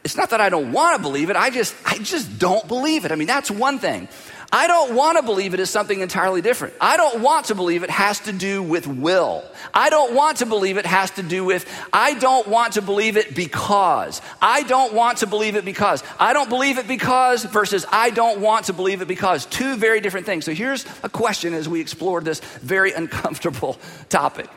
it's 0.04 0.18
not 0.18 0.32
that 0.32 0.42
I 0.42 0.50
don't 0.50 0.72
want 0.72 0.98
to 0.98 1.02
believe 1.02 1.30
it, 1.30 1.36
I 1.36 1.50
just, 1.50 1.76
I 1.86 1.98
just 1.98 2.40
don't 2.40 2.68
believe 2.68 3.06
it. 3.06 3.12
I 3.12 3.16
mean, 3.16 3.28
that's 3.28 3.52
one 3.52 3.80
thing. 3.80 4.08
I 4.54 4.68
don't 4.68 4.94
want 4.94 5.18
to 5.18 5.24
believe 5.24 5.56
it 5.56 5.60
is 5.60 5.72
something 5.72 6.00
entirely 6.00 6.44
different. 6.44 6.76
I 6.80 6.96
don't 6.96 7.22
want 7.22 7.48
to 7.48 7.56
believe 7.56 7.82
it 7.82 7.90
has 7.90 8.20
to 8.22 8.32
do 8.32 8.62
with 8.62 8.86
will. 8.86 9.44
I 9.74 9.90
don't 9.90 10.14
want 10.14 10.38
to 10.38 10.46
believe 10.46 10.78
it 10.78 10.86
has 10.86 11.10
to 11.12 11.24
do 11.24 11.44
with, 11.44 11.68
I 11.92 12.14
don't 12.14 12.48
want 12.48 12.74
to 12.74 12.84
believe 12.84 13.18
it 13.18 13.34
because. 13.34 14.22
I 14.40 14.62
don't 14.62 14.94
want 14.94 15.18
to 15.18 15.28
believe 15.28 15.56
it 15.56 15.66
because. 15.66 16.04
I 16.20 16.34
don't 16.34 16.50
believe 16.50 16.78
it 16.78 16.88
because 16.88 17.44
versus 17.46 17.84
I 17.92 18.12
don't 18.12 18.42
want 18.42 18.66
to 18.68 18.74
believe 18.74 19.02
it 19.02 19.08
because. 19.08 19.48
Two 19.48 19.76
very 19.76 20.02
different 20.02 20.28
things. 20.28 20.46
So 20.46 20.54
here's 20.54 20.86
a 21.02 21.10
question 21.10 21.56
as 21.56 21.68
we 21.68 21.82
explore 21.82 22.22
this 22.22 22.40
very 22.62 22.94
uncomfortable 22.94 23.80
topic. 24.10 24.52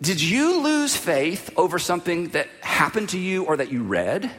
Did 0.00 0.20
you 0.20 0.60
lose 0.60 0.96
faith 0.96 1.50
over 1.56 1.80
something 1.80 2.28
that 2.28 2.46
happened 2.60 3.08
to 3.08 3.18
you 3.18 3.46
or 3.46 3.56
that 3.56 3.72
you 3.72 3.82
read? 3.82 4.30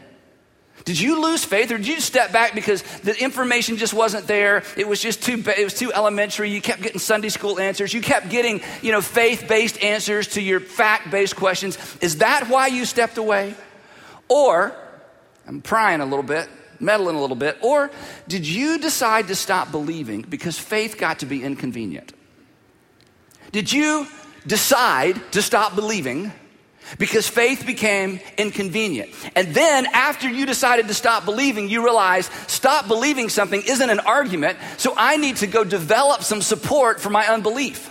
Did 0.85 0.99
you 0.99 1.21
lose 1.21 1.45
faith 1.45 1.71
or 1.71 1.77
did 1.77 1.87
you 1.87 2.01
step 2.01 2.33
back 2.33 2.53
because 2.53 2.81
the 2.99 3.17
information 3.21 3.77
just 3.77 3.93
wasn't 3.93 4.27
there? 4.27 4.63
It 4.75 4.87
was 4.87 5.01
just 5.01 5.23
too 5.23 5.41
it 5.45 5.63
was 5.63 5.73
too 5.73 5.93
elementary. 5.93 6.49
You 6.49 6.61
kept 6.61 6.81
getting 6.81 6.99
Sunday 6.99 7.29
school 7.29 7.59
answers. 7.59 7.93
You 7.93 8.01
kept 8.01 8.29
getting, 8.29 8.61
you 8.81 8.91
know, 8.91 9.01
faith-based 9.01 9.81
answers 9.81 10.27
to 10.29 10.41
your 10.41 10.59
fact-based 10.59 11.35
questions. 11.35 11.77
Is 12.01 12.17
that 12.17 12.49
why 12.49 12.67
you 12.67 12.85
stepped 12.85 13.17
away? 13.17 13.55
Or 14.27 14.75
I'm 15.47 15.61
prying 15.61 16.01
a 16.01 16.05
little 16.05 16.23
bit, 16.23 16.49
meddling 16.79 17.15
a 17.15 17.21
little 17.21 17.35
bit, 17.35 17.57
or 17.61 17.89
did 18.27 18.47
you 18.47 18.77
decide 18.77 19.27
to 19.27 19.35
stop 19.35 19.71
believing 19.71 20.21
because 20.21 20.57
faith 20.57 20.97
got 20.97 21.19
to 21.19 21.25
be 21.25 21.43
inconvenient? 21.43 22.13
Did 23.51 23.71
you 23.71 24.07
decide 24.45 25.21
to 25.31 25.41
stop 25.41 25.75
believing 25.75 26.31
because 26.97 27.27
faith 27.27 27.65
became 27.65 28.19
inconvenient. 28.37 29.11
And 29.35 29.53
then 29.53 29.85
after 29.87 30.29
you 30.29 30.45
decided 30.45 30.87
to 30.87 30.93
stop 30.93 31.25
believing, 31.25 31.69
you 31.69 31.83
realize 31.83 32.29
stop 32.47 32.87
believing 32.87 33.29
something 33.29 33.61
isn't 33.65 33.89
an 33.89 33.99
argument, 34.01 34.57
so 34.77 34.93
I 34.95 35.17
need 35.17 35.37
to 35.37 35.47
go 35.47 35.63
develop 35.63 36.23
some 36.23 36.41
support 36.41 36.99
for 36.99 37.09
my 37.09 37.27
unbelief. 37.27 37.89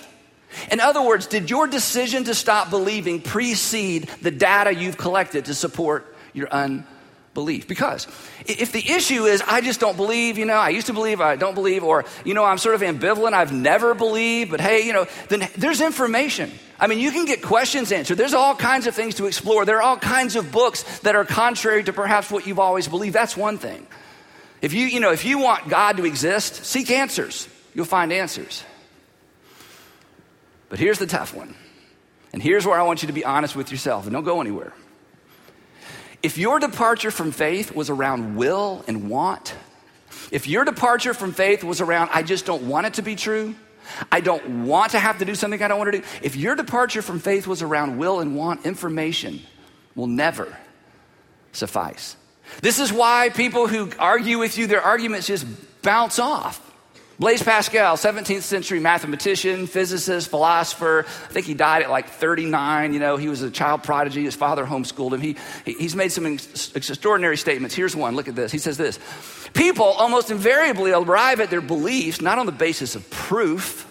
In 0.70 0.80
other 0.80 1.02
words, 1.02 1.26
did 1.26 1.48
your 1.48 1.66
decision 1.66 2.24
to 2.24 2.34
stop 2.34 2.70
believing 2.70 3.20
precede 3.20 4.08
the 4.20 4.30
data 4.30 4.74
you've 4.74 4.98
collected 4.98 5.46
to 5.46 5.54
support 5.54 6.14
your 6.32 6.48
unbelief? 6.50 6.91
Belief. 7.34 7.66
Because 7.66 8.06
if 8.46 8.72
the 8.72 8.90
issue 8.90 9.24
is, 9.24 9.42
I 9.46 9.60
just 9.60 9.80
don't 9.80 9.96
believe, 9.96 10.38
you 10.38 10.44
know, 10.44 10.54
I 10.54 10.70
used 10.70 10.88
to 10.88 10.92
believe, 10.92 11.20
I 11.20 11.36
don't 11.36 11.54
believe, 11.54 11.82
or, 11.82 12.04
you 12.24 12.34
know, 12.34 12.44
I'm 12.44 12.58
sort 12.58 12.74
of 12.74 12.82
ambivalent, 12.82 13.32
I've 13.32 13.52
never 13.52 13.94
believed, 13.94 14.50
but 14.50 14.60
hey, 14.60 14.86
you 14.86 14.92
know, 14.92 15.06
then 15.28 15.48
there's 15.56 15.80
information. 15.80 16.52
I 16.78 16.88
mean, 16.88 16.98
you 16.98 17.10
can 17.10 17.24
get 17.24 17.42
questions 17.42 17.92
answered. 17.92 18.18
There's 18.18 18.34
all 18.34 18.54
kinds 18.54 18.86
of 18.86 18.94
things 18.94 19.14
to 19.16 19.26
explore. 19.26 19.64
There 19.64 19.78
are 19.78 19.82
all 19.82 19.96
kinds 19.96 20.36
of 20.36 20.50
books 20.50 21.00
that 21.00 21.14
are 21.14 21.24
contrary 21.24 21.84
to 21.84 21.92
perhaps 21.92 22.30
what 22.30 22.46
you've 22.46 22.58
always 22.58 22.88
believed. 22.88 23.14
That's 23.14 23.36
one 23.36 23.58
thing. 23.58 23.86
If 24.60 24.72
you, 24.74 24.86
you 24.86 25.00
know, 25.00 25.12
if 25.12 25.24
you 25.24 25.38
want 25.38 25.68
God 25.68 25.96
to 25.96 26.04
exist, 26.04 26.64
seek 26.64 26.90
answers. 26.90 27.48
You'll 27.74 27.84
find 27.84 28.12
answers. 28.12 28.64
But 30.68 30.78
here's 30.78 30.98
the 30.98 31.06
tough 31.06 31.34
one. 31.34 31.54
And 32.32 32.42
here's 32.42 32.66
where 32.66 32.78
I 32.78 32.82
want 32.82 33.02
you 33.02 33.08
to 33.08 33.12
be 33.12 33.24
honest 33.24 33.54
with 33.54 33.70
yourself 33.70 34.04
and 34.04 34.12
don't 34.12 34.24
go 34.24 34.40
anywhere. 34.40 34.72
If 36.22 36.38
your 36.38 36.60
departure 36.60 37.10
from 37.10 37.32
faith 37.32 37.74
was 37.74 37.90
around 37.90 38.36
will 38.36 38.84
and 38.86 39.10
want, 39.10 39.54
if 40.30 40.46
your 40.46 40.64
departure 40.64 41.14
from 41.14 41.32
faith 41.32 41.64
was 41.64 41.80
around, 41.80 42.10
I 42.12 42.22
just 42.22 42.46
don't 42.46 42.68
want 42.68 42.86
it 42.86 42.94
to 42.94 43.02
be 43.02 43.16
true, 43.16 43.54
I 44.10 44.20
don't 44.20 44.64
want 44.64 44.92
to 44.92 44.98
have 44.98 45.18
to 45.18 45.24
do 45.24 45.34
something 45.34 45.60
I 45.62 45.68
don't 45.68 45.78
want 45.78 45.92
to 45.92 45.98
do, 45.98 46.04
if 46.22 46.36
your 46.36 46.54
departure 46.54 47.02
from 47.02 47.18
faith 47.18 47.46
was 47.46 47.62
around 47.62 47.98
will 47.98 48.20
and 48.20 48.36
want, 48.36 48.64
information 48.64 49.40
will 49.94 50.06
never 50.06 50.56
suffice. 51.52 52.16
This 52.60 52.78
is 52.78 52.92
why 52.92 53.30
people 53.30 53.66
who 53.66 53.90
argue 53.98 54.38
with 54.38 54.58
you, 54.58 54.66
their 54.66 54.82
arguments 54.82 55.26
just 55.26 55.46
bounce 55.82 56.18
off. 56.18 56.71
Blaise 57.22 57.40
Pascal, 57.40 57.96
17th 57.96 58.42
century 58.42 58.80
mathematician, 58.80 59.68
physicist, 59.68 60.28
philosopher. 60.28 61.04
I 61.06 61.32
think 61.32 61.46
he 61.46 61.54
died 61.54 61.82
at 61.82 61.88
like 61.88 62.08
39. 62.08 62.94
You 62.94 62.98
know, 62.98 63.16
he 63.16 63.28
was 63.28 63.42
a 63.42 63.50
child 63.52 63.84
prodigy. 63.84 64.24
His 64.24 64.34
father 64.34 64.66
homeschooled 64.66 65.14
him. 65.14 65.20
He, 65.20 65.36
he's 65.64 65.94
made 65.94 66.10
some 66.10 66.26
extraordinary 66.26 67.36
statements. 67.36 67.76
Here's 67.76 67.94
one. 67.94 68.16
Look 68.16 68.26
at 68.26 68.34
this. 68.34 68.50
He 68.50 68.58
says 68.58 68.76
this 68.76 68.98
People 69.54 69.84
almost 69.84 70.32
invariably 70.32 70.90
arrive 70.90 71.38
at 71.38 71.48
their 71.48 71.60
beliefs 71.60 72.20
not 72.20 72.38
on 72.38 72.46
the 72.46 72.50
basis 72.50 72.96
of 72.96 73.08
proof. 73.08 73.86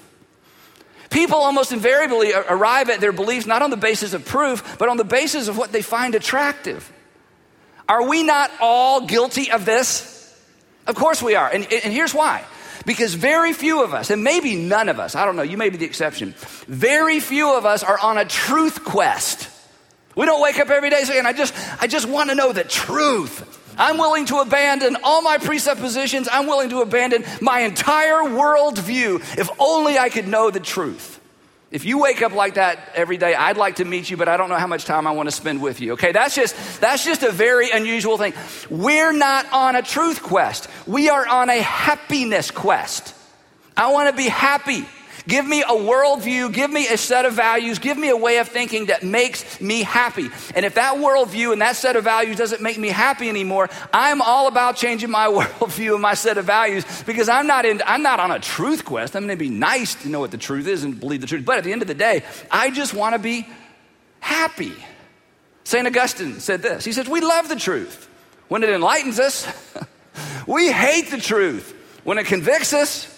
People 1.09 1.37
almost 1.37 1.71
invariably 1.71 2.33
arrive 2.33 2.89
at 2.89 2.99
their 2.99 3.13
beliefs 3.13 3.45
not 3.45 3.61
on 3.61 3.69
the 3.69 3.77
basis 3.77 4.13
of 4.13 4.25
proof, 4.25 4.75
but 4.77 4.89
on 4.89 4.97
the 4.97 5.05
basis 5.05 5.47
of 5.47 5.57
what 5.57 5.71
they 5.71 5.81
find 5.81 6.15
attractive. 6.15 6.91
Are 7.87 8.05
we 8.09 8.23
not 8.23 8.51
all 8.59 9.07
guilty 9.07 9.51
of 9.51 9.63
this? 9.63 10.37
Of 10.85 10.95
course 10.95 11.23
we 11.23 11.35
are. 11.35 11.47
And, 11.47 11.63
and 11.71 11.93
here's 11.93 12.13
why. 12.13 12.43
Because 12.85 13.13
very 13.13 13.53
few 13.53 13.83
of 13.83 13.93
us, 13.93 14.09
and 14.09 14.23
maybe 14.23 14.55
none 14.55 14.89
of 14.89 14.99
us, 14.99 15.15
I 15.15 15.25
don't 15.25 15.35
know, 15.35 15.43
you 15.43 15.57
may 15.57 15.69
be 15.69 15.77
the 15.77 15.85
exception, 15.85 16.33
very 16.67 17.19
few 17.19 17.55
of 17.55 17.65
us 17.65 17.83
are 17.83 17.99
on 17.99 18.17
a 18.17 18.25
truth 18.25 18.83
quest. 18.83 19.49
We 20.15 20.25
don't 20.25 20.41
wake 20.41 20.59
up 20.59 20.69
every 20.69 20.89
day 20.89 21.03
saying, 21.03 21.25
I 21.25 21.33
just, 21.33 21.53
I 21.81 21.87
just 21.87 22.07
want 22.07 22.29
to 22.29 22.35
know 22.35 22.51
the 22.51 22.63
truth. 22.63 23.59
I'm 23.77 23.97
willing 23.97 24.25
to 24.25 24.39
abandon 24.39 24.97
all 25.03 25.21
my 25.21 25.37
presuppositions. 25.37 26.27
I'm 26.29 26.47
willing 26.47 26.69
to 26.69 26.81
abandon 26.81 27.23
my 27.39 27.61
entire 27.61 28.23
worldview 28.23 29.37
if 29.37 29.49
only 29.59 29.97
I 29.97 30.09
could 30.09 30.27
know 30.27 30.51
the 30.51 30.59
truth. 30.59 31.20
If 31.71 31.85
you 31.85 31.99
wake 31.99 32.21
up 32.21 32.33
like 32.33 32.55
that 32.55 32.91
every 32.95 33.15
day, 33.15 33.33
I'd 33.33 33.55
like 33.55 33.77
to 33.77 33.85
meet 33.85 34.09
you, 34.09 34.17
but 34.17 34.27
I 34.27 34.35
don't 34.35 34.49
know 34.49 34.57
how 34.57 34.67
much 34.67 34.83
time 34.83 35.07
I 35.07 35.11
want 35.11 35.27
to 35.27 35.35
spend 35.35 35.61
with 35.61 35.79
you. 35.79 35.93
Okay, 35.93 36.11
that's 36.11 36.35
just 36.35 36.81
that's 36.81 37.05
just 37.05 37.23
a 37.23 37.31
very 37.31 37.71
unusual 37.71 38.17
thing. 38.17 38.33
We're 38.69 39.13
not 39.13 39.45
on 39.53 39.77
a 39.77 39.81
truth 39.81 40.21
quest. 40.21 40.67
We 40.85 41.09
are 41.09 41.25
on 41.25 41.49
a 41.49 41.61
happiness 41.61 42.51
quest. 42.51 43.15
I 43.77 43.93
want 43.93 44.09
to 44.09 44.15
be 44.15 44.27
happy. 44.27 44.85
Give 45.27 45.45
me 45.45 45.61
a 45.61 45.73
worldview, 45.73 46.51
give 46.53 46.71
me 46.71 46.87
a 46.87 46.97
set 46.97 47.25
of 47.25 47.33
values, 47.33 47.79
give 47.79 47.97
me 47.97 48.09
a 48.09 48.17
way 48.17 48.37
of 48.39 48.47
thinking 48.47 48.87
that 48.87 49.03
makes 49.03 49.61
me 49.61 49.83
happy. 49.83 50.29
And 50.55 50.65
if 50.65 50.75
that 50.75 50.95
worldview 50.95 51.53
and 51.53 51.61
that 51.61 51.75
set 51.75 51.95
of 51.95 52.03
values 52.03 52.37
doesn't 52.37 52.61
make 52.61 52.77
me 52.77 52.87
happy 52.87 53.29
anymore, 53.29 53.69
I'm 53.93 54.21
all 54.21 54.47
about 54.47 54.75
changing 54.75 55.11
my 55.11 55.27
worldview 55.27 55.93
and 55.93 56.01
my 56.01 56.15
set 56.15 56.37
of 56.37 56.45
values 56.45 56.85
because 57.03 57.29
I'm 57.29 57.47
not 57.47 57.65
in, 57.65 57.81
I'm 57.85 58.01
not 58.01 58.19
on 58.19 58.31
a 58.31 58.39
truth 58.39 58.85
quest. 58.85 59.15
I'm 59.15 59.27
going 59.27 59.37
to 59.37 59.43
be 59.43 59.49
nice 59.49 59.95
to 59.95 60.09
know 60.09 60.19
what 60.19 60.31
the 60.31 60.37
truth 60.37 60.67
is 60.67 60.83
and 60.83 60.99
believe 60.99 61.21
the 61.21 61.27
truth. 61.27 61.45
But 61.45 61.57
at 61.57 61.63
the 61.63 61.71
end 61.71 61.81
of 61.81 61.87
the 61.87 61.93
day, 61.93 62.23
I 62.49 62.71
just 62.71 62.93
want 62.93 63.13
to 63.13 63.19
be 63.19 63.47
happy. 64.19 64.73
St. 65.63 65.85
Augustine 65.85 66.39
said 66.39 66.61
this. 66.61 66.83
He 66.83 66.91
says, 66.91 67.07
We 67.07 67.21
love 67.21 67.47
the 67.47 67.55
truth 67.55 68.09
when 68.47 68.63
it 68.63 68.69
enlightens 68.69 69.19
us. 69.19 69.47
we 70.47 70.71
hate 70.71 71.11
the 71.11 71.17
truth 71.17 71.75
when 72.03 72.17
it 72.17 72.25
convicts 72.25 72.73
us. 72.73 73.10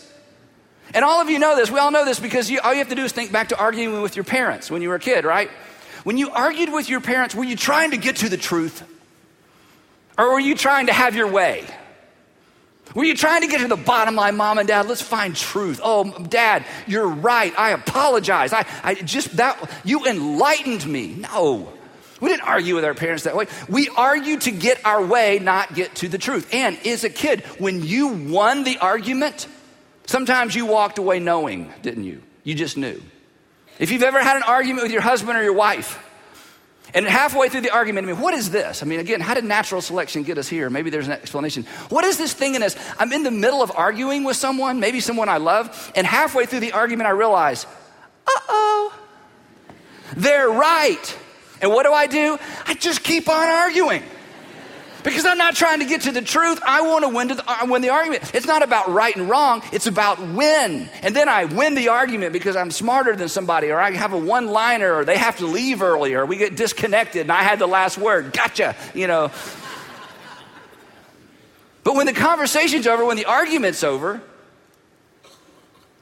And 0.93 1.03
all 1.03 1.21
of 1.21 1.29
you 1.29 1.39
know 1.39 1.55
this. 1.55 1.71
We 1.71 1.79
all 1.79 1.91
know 1.91 2.05
this 2.05 2.19
because 2.19 2.51
you, 2.51 2.59
all 2.61 2.71
you 2.71 2.79
have 2.79 2.89
to 2.89 2.95
do 2.95 3.03
is 3.03 3.11
think 3.11 3.31
back 3.31 3.49
to 3.49 3.57
arguing 3.57 4.01
with 4.01 4.15
your 4.15 4.25
parents 4.25 4.69
when 4.69 4.81
you 4.81 4.89
were 4.89 4.95
a 4.95 4.99
kid, 4.99 5.25
right? 5.25 5.49
When 6.03 6.17
you 6.17 6.29
argued 6.29 6.71
with 6.71 6.89
your 6.89 7.01
parents, 7.01 7.33
were 7.33 7.43
you 7.43 7.55
trying 7.55 7.91
to 7.91 7.97
get 7.97 8.17
to 8.17 8.29
the 8.29 8.37
truth? 8.37 8.83
Or 10.17 10.33
were 10.33 10.39
you 10.39 10.55
trying 10.55 10.87
to 10.87 10.93
have 10.93 11.15
your 11.15 11.27
way? 11.27 11.65
Were 12.93 13.05
you 13.05 13.15
trying 13.15 13.41
to 13.41 13.47
get 13.47 13.61
to 13.61 13.67
the 13.67 13.75
bottom 13.75 14.15
line, 14.15 14.37
mom 14.37 14.59
and 14.59 14.67
dad? 14.67 14.87
Let's 14.87 15.01
find 15.01 15.35
truth. 15.35 15.79
Oh, 15.83 16.11
dad, 16.25 16.65
you're 16.85 17.07
right. 17.07 17.57
I 17.57 17.71
apologize. 17.71 18.53
I, 18.53 18.65
I 18.83 18.93
just 18.95 19.37
that 19.37 19.57
you 19.83 20.05
enlightened 20.05 20.85
me. 20.85 21.15
No. 21.15 21.73
We 22.21 22.29
didn't 22.29 22.43
argue 22.43 22.75
with 22.75 22.85
our 22.85 22.93
parents 22.93 23.23
that 23.23 23.35
way. 23.35 23.47
We 23.67 23.89
argued 23.89 24.41
to 24.41 24.51
get 24.51 24.85
our 24.85 25.03
way, 25.03 25.39
not 25.39 25.73
get 25.73 25.95
to 25.95 26.07
the 26.07 26.17
truth. 26.17 26.53
And 26.53 26.77
as 26.85 27.03
a 27.03 27.09
kid, 27.09 27.41
when 27.57 27.83
you 27.83 28.09
won 28.09 28.63
the 28.63 28.77
argument, 28.77 29.47
Sometimes 30.13 30.53
you 30.53 30.67
walked 30.67 30.99
away 30.99 31.19
knowing, 31.19 31.73
didn't 31.81 32.03
you? 32.03 32.21
You 32.43 32.53
just 32.53 32.77
knew. 32.77 33.01
If 33.79 33.89
you've 33.89 34.03
ever 34.03 34.21
had 34.21 34.37
an 34.37 34.43
argument 34.43 34.83
with 34.83 34.91
your 34.91 35.01
husband 35.01 35.39
or 35.39 35.43
your 35.43 35.53
wife, 35.53 35.97
And 36.93 37.07
halfway 37.07 37.49
through 37.49 37.61
the 37.61 37.71
argument, 37.71 38.05
I 38.05 38.11
mean, 38.11 38.21
what 38.21 38.35
is 38.35 38.51
this? 38.51 38.83
I 38.83 38.85
mean, 38.85 38.99
again, 38.99 39.19
how 39.19 39.33
did 39.33 39.45
natural 39.45 39.81
selection 39.81 40.21
get 40.21 40.37
us 40.37 40.47
here? 40.47 40.69
Maybe 40.69 40.91
there's 40.91 41.07
an 41.07 41.13
explanation. 41.13 41.63
What 41.89 42.05
is 42.05 42.17
this 42.17 42.33
thing 42.33 42.53
in 42.53 42.61
us? 42.61 42.75
I'm 42.99 43.11
in 43.11 43.23
the 43.23 43.31
middle 43.31 43.63
of 43.63 43.71
arguing 43.75 44.23
with 44.23 44.37
someone, 44.37 44.79
maybe 44.79 44.99
someone 44.99 45.27
I 45.27 45.37
love, 45.37 45.91
and 45.95 46.05
halfway 46.05 46.45
through 46.45 46.59
the 46.59 46.73
argument, 46.73 47.07
I 47.07 47.11
realize, 47.11 47.65
uh 48.27 48.39
oh, 48.49 48.99
they're 50.15 50.49
right. 50.49 51.17
And 51.61 51.71
what 51.71 51.87
do 51.87 51.93
I 51.93 52.05
do? 52.05 52.37
I 52.67 52.75
just 52.75 53.03
keep 53.03 53.27
on 53.27 53.49
arguing. 53.49 54.03
Because 55.03 55.25
I'm 55.25 55.37
not 55.37 55.55
trying 55.55 55.79
to 55.79 55.85
get 55.85 56.01
to 56.01 56.11
the 56.11 56.21
truth. 56.21 56.61
I 56.65 56.81
want 56.81 57.03
to 57.03 57.09
win, 57.09 57.27
to 57.29 57.35
the, 57.35 57.49
uh, 57.49 57.65
win 57.65 57.81
the 57.81 57.89
argument. 57.89 58.33
It's 58.33 58.47
not 58.47 58.63
about 58.63 58.89
right 58.89 59.15
and 59.15 59.29
wrong, 59.29 59.61
it's 59.71 59.87
about 59.87 60.19
win. 60.19 60.89
And 61.01 61.15
then 61.15 61.27
I 61.27 61.45
win 61.45 61.75
the 61.75 61.89
argument 61.89 62.33
because 62.33 62.55
I'm 62.55 62.71
smarter 62.71 63.15
than 63.15 63.27
somebody, 63.27 63.69
or 63.69 63.79
I 63.79 63.91
have 63.91 64.13
a 64.13 64.17
one 64.17 64.47
liner, 64.47 64.93
or 64.93 65.05
they 65.05 65.17
have 65.17 65.37
to 65.37 65.45
leave 65.45 65.81
early, 65.81 66.13
or 66.13 66.25
we 66.25 66.37
get 66.37 66.55
disconnected 66.55 67.21
and 67.21 67.31
I 67.31 67.43
had 67.43 67.59
the 67.59 67.67
last 67.67 67.97
word. 67.97 68.33
Gotcha, 68.33 68.75
you 68.93 69.07
know. 69.07 69.31
But 71.83 71.95
when 71.95 72.05
the 72.05 72.13
conversation's 72.13 72.87
over, 72.87 73.05
when 73.05 73.17
the 73.17 73.25
argument's 73.25 73.83
over, 73.83 74.21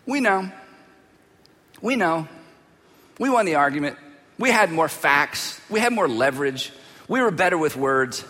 we 0.06 0.20
know. 0.20 0.52
We 1.82 1.96
know. 1.96 2.28
We 3.18 3.30
won 3.30 3.46
the 3.46 3.56
argument. 3.56 3.98
We 4.38 4.52
had 4.52 4.72
more 4.72 4.88
facts. 4.88 5.60
We 5.70 5.80
had 5.80 5.94
more 5.94 6.08
leverage. 6.08 6.72
We 7.08 7.22
were 7.22 7.32
better 7.32 7.58
with 7.58 7.76
words. 7.76 8.24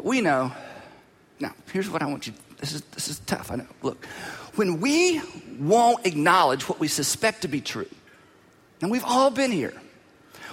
But 0.00 0.08
we 0.08 0.22
know, 0.22 0.50
now, 1.40 1.52
here's 1.70 1.90
what 1.90 2.00
I 2.00 2.06
want 2.06 2.26
you, 2.26 2.32
this 2.56 2.72
is, 2.72 2.80
this 2.92 3.08
is 3.08 3.18
tough, 3.18 3.50
I 3.50 3.56
know. 3.56 3.66
Look, 3.82 4.02
when 4.54 4.80
we 4.80 5.20
won't 5.58 6.06
acknowledge 6.06 6.66
what 6.70 6.80
we 6.80 6.88
suspect 6.88 7.42
to 7.42 7.48
be 7.48 7.60
true, 7.60 7.86
and 8.80 8.90
we've 8.90 9.04
all 9.04 9.30
been 9.30 9.52
here, 9.52 9.74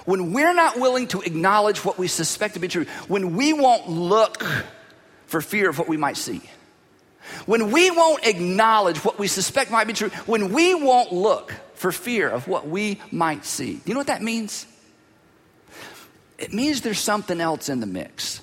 when 0.04 0.34
we're 0.34 0.52
not 0.52 0.78
willing 0.78 1.08
to 1.08 1.22
acknowledge 1.22 1.82
what 1.82 1.96
we 1.96 2.08
suspect 2.08 2.54
to 2.54 2.60
be 2.60 2.68
true, 2.68 2.84
when 3.06 3.36
we 3.36 3.54
won't 3.54 3.88
look 3.88 4.44
for 5.24 5.40
fear 5.40 5.70
of 5.70 5.78
what 5.78 5.88
we 5.88 5.96
might 5.96 6.18
see, 6.18 6.42
when 7.46 7.72
we 7.72 7.90
won't 7.90 8.26
acknowledge 8.26 9.02
what 9.02 9.18
we 9.18 9.28
suspect 9.28 9.70
might 9.70 9.86
be 9.86 9.94
true, 9.94 10.10
when 10.26 10.52
we 10.52 10.74
won't 10.74 11.10
look 11.10 11.54
for 11.72 11.90
fear 11.90 12.28
of 12.28 12.48
what 12.48 12.68
we 12.68 13.00
might 13.10 13.46
see, 13.46 13.76
Do 13.76 13.82
you 13.86 13.94
know 13.94 14.00
what 14.00 14.08
that 14.08 14.20
means? 14.20 14.66
It 16.36 16.52
means 16.52 16.82
there's 16.82 16.98
something 16.98 17.40
else 17.40 17.70
in 17.70 17.80
the 17.80 17.86
mix. 17.86 18.42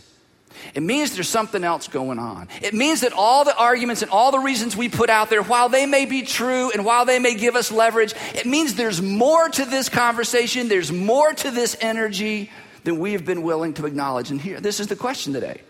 It 0.73 0.83
means 0.83 1.15
there's 1.15 1.29
something 1.29 1.63
else 1.63 1.87
going 1.87 2.19
on. 2.19 2.47
It 2.61 2.73
means 2.73 3.01
that 3.01 3.13
all 3.13 3.43
the 3.45 3.55
arguments 3.55 4.01
and 4.01 4.11
all 4.11 4.31
the 4.31 4.39
reasons 4.39 4.75
we 4.75 4.89
put 4.89 5.09
out 5.09 5.29
there, 5.29 5.43
while 5.43 5.69
they 5.69 5.85
may 5.85 6.05
be 6.05 6.21
true 6.21 6.71
and 6.71 6.85
while 6.85 7.05
they 7.05 7.19
may 7.19 7.35
give 7.35 7.55
us 7.55 7.71
leverage, 7.71 8.13
it 8.33 8.45
means 8.45 8.75
there's 8.75 9.01
more 9.01 9.49
to 9.49 9.65
this 9.65 9.89
conversation, 9.89 10.67
there's 10.67 10.91
more 10.91 11.33
to 11.33 11.51
this 11.51 11.77
energy 11.81 12.51
than 12.83 12.99
we 12.99 13.13
have 13.13 13.25
been 13.25 13.41
willing 13.41 13.73
to 13.75 13.85
acknowledge. 13.85 14.31
And 14.31 14.39
here, 14.39 14.59
this 14.59 14.79
is 14.79 14.87
the 14.87 14.95
question 14.95 15.33
today 15.33 15.61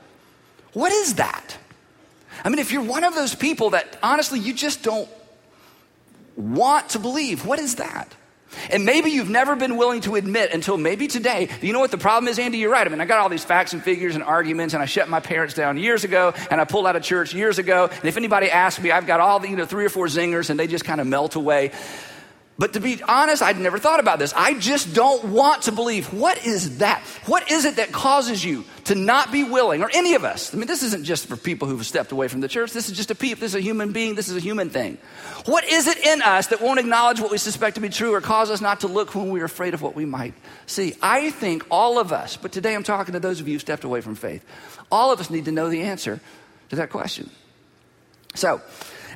What 0.74 0.92
is 0.92 1.16
that? 1.16 1.58
I 2.44 2.50
mean, 2.50 2.60
if 2.60 2.72
you're 2.72 2.84
one 2.84 3.04
of 3.04 3.16
those 3.16 3.34
people 3.34 3.72
that 3.72 3.98
honestly 4.04 4.40
you 4.40 4.54
just 4.54 4.84
don't 4.84 5.10
want 6.36 6.90
to 6.90 7.00
believe, 7.00 7.46
what 7.46 7.60
is 7.60 7.76
that? 7.76 8.14
And 8.70 8.86
maybe 8.86 9.12
you've 9.12 9.30
never 9.30 9.56
been 9.56 9.78
willing 9.78 10.02
to 10.02 10.16
admit 10.16 10.52
until 10.54 10.78
maybe 10.78 11.08
today. 11.08 11.50
You 11.62 11.74
know 11.74 11.80
what 11.80 11.92
the 11.92 11.98
problem 11.98 12.28
is, 12.28 12.40
Andy? 12.40 12.58
You're 12.58 12.72
right. 12.72 12.86
I 12.86 12.90
mean, 12.90 13.02
I 13.02 13.06
got 13.06 13.20
all 13.20 13.30
these 13.30 13.44
facts 13.44 13.74
and 13.74 13.84
figures 13.84 14.16
and 14.16 14.24
arguments, 14.24 14.74
and 14.74 14.82
I 14.82 14.86
shut 14.86 15.10
my 15.10 15.20
parents 15.20 15.54
down 15.54 15.78
years 15.78 16.04
ago, 16.04 16.34
and 16.50 16.60
I 16.60 16.66
pulled 16.66 16.88
out 16.88 16.96
of 16.96 17.04
church 17.04 17.34
years 17.34 17.60
ago. 17.60 17.90
And 17.92 18.06
if 18.06 18.18
anybody 18.18 18.50
asks 18.50 18.82
me, 18.82 18.92
I've 18.92 19.08
got 19.08 19.20
all 19.20 19.40
the, 19.40 19.50
you 19.50 19.56
know, 19.56 19.66
three 19.66 19.86
or 19.86 19.90
four 19.90 20.08
zingers, 20.08 20.50
and 20.50 20.60
they 20.60 20.68
just 20.68 20.86
kind 20.86 21.02
of 21.02 21.08
melt 21.08 21.36
away. 21.36 21.72
But 22.58 22.74
to 22.74 22.80
be 22.80 23.04
honest, 23.04 23.42
I'd 23.42 23.60
never 23.60 23.78
thought 23.78 24.00
about 24.00 24.18
this. 24.18 24.34
I 24.34 24.54
just 24.54 24.94
don't 24.94 25.26
want 25.26 25.64
to 25.64 25.74
believe. 25.74 26.14
What 26.14 26.46
is 26.46 26.78
that? 26.78 27.02
What 27.26 27.52
is 27.52 27.66
it 27.66 27.76
that 27.76 27.92
causes 27.92 28.46
you 28.46 28.64
to 28.86 28.96
not 28.96 29.30
be 29.30 29.44
willing, 29.44 29.84
or 29.84 29.90
any 29.94 30.16
of 30.16 30.24
us? 30.24 30.54
I 30.54 30.58
mean, 30.58 30.68
this 30.68 30.82
isn't 30.82 31.04
just 31.04 31.28
for 31.28 31.36
people 31.36 31.68
who've 31.68 31.86
stepped 31.86 32.14
away 32.14 32.30
from 32.30 32.40
the 32.40 32.48
church. 32.48 32.72
This 32.72 32.88
is 32.88 32.96
just 32.96 33.12
a 33.12 33.16
peep. 33.16 33.42
This 33.42 33.52
is 33.52 33.56
a 33.56 33.62
human 33.62 33.92
being. 33.92 34.16
This 34.16 34.30
is 34.30 34.38
a 34.38 34.40
human 34.40 34.70
thing. 34.70 34.98
What 35.46 35.66
is 35.66 35.88
it 35.88 35.98
in 35.98 36.22
us 36.22 36.48
that 36.48 36.62
won't 36.62 36.80
acknowledge 36.80 37.20
what 37.20 37.30
we 37.30 37.38
suspect 37.38 37.76
to 37.76 37.82
be 37.82 37.90
true 37.90 38.14
or 38.14 38.22
cause 38.22 38.50
us 38.50 38.62
not 38.62 38.80
to 38.82 38.88
look 38.88 39.14
when 39.14 39.32
we're 39.32 39.44
afraid 39.44 39.74
of 39.74 39.82
what 39.82 39.94
we 39.94 40.06
might 40.06 40.34
see? 40.66 40.96
I 41.02 41.32
think 41.32 41.66
all 41.70 42.00
of 42.00 42.14
us, 42.14 42.38
but 42.38 42.54
today 42.54 42.74
I'm 42.74 42.84
talking 42.84 43.14
to 43.14 43.20
those 43.20 43.42
of 43.42 43.50
you 43.50 43.56
who 43.56 43.60
stepped 43.60 43.84
away 43.84 44.00
from 44.00 44.16
faith, 44.16 44.46
all 44.90 45.12
of 45.12 45.20
us 45.20 45.30
need 45.30 45.46
to 45.46 45.52
know 45.52 45.68
the 45.68 45.82
answer 45.82 46.22
to 46.70 46.78
that 46.78 46.90
question. 46.90 47.30
So, 48.34 48.62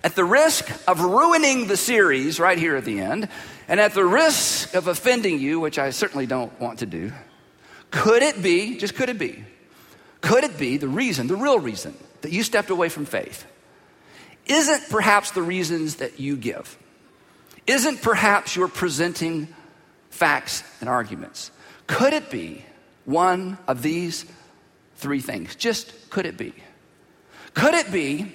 at 0.03 0.15
the 0.15 0.23
risk 0.23 0.69
of 0.87 1.01
ruining 1.01 1.67
the 1.67 1.77
series 1.77 2.39
right 2.39 2.57
here 2.57 2.75
at 2.75 2.85
the 2.85 2.99
end, 2.99 3.27
and 3.67 3.79
at 3.79 3.93
the 3.93 4.05
risk 4.05 4.73
of 4.73 4.87
offending 4.87 5.39
you, 5.39 5.59
which 5.59 5.77
I 5.77 5.89
certainly 5.89 6.25
don't 6.25 6.57
want 6.59 6.79
to 6.79 6.85
do, 6.85 7.11
could 7.91 8.23
it 8.23 8.41
be, 8.41 8.77
just 8.77 8.95
could 8.95 9.09
it 9.09 9.19
be, 9.19 9.43
could 10.21 10.43
it 10.43 10.57
be 10.57 10.77
the 10.77 10.87
reason, 10.87 11.27
the 11.27 11.35
real 11.35 11.59
reason 11.59 11.93
that 12.21 12.31
you 12.31 12.43
stepped 12.43 12.69
away 12.69 12.89
from 12.89 13.05
faith 13.05 13.45
isn't 14.45 14.89
perhaps 14.89 15.31
the 15.31 15.41
reasons 15.41 15.95
that 15.95 16.19
you 16.19 16.35
give? 16.35 16.77
Isn't 17.67 18.01
perhaps 18.01 18.55
you're 18.55 18.67
presenting 18.67 19.47
facts 20.09 20.63
and 20.81 20.89
arguments? 20.89 21.51
Could 21.85 22.13
it 22.13 22.31
be 22.31 22.65
one 23.05 23.57
of 23.67 23.81
these 23.81 24.25
three 24.97 25.21
things? 25.21 25.55
Just 25.55 26.09
could 26.09 26.25
it 26.25 26.35
be? 26.35 26.53
Could 27.53 27.75
it 27.75 27.91
be 27.91 28.33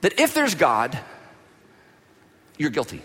that 0.00 0.18
if 0.20 0.34
there's 0.34 0.54
God, 0.54 0.98
you're 2.56 2.70
guilty? 2.70 3.02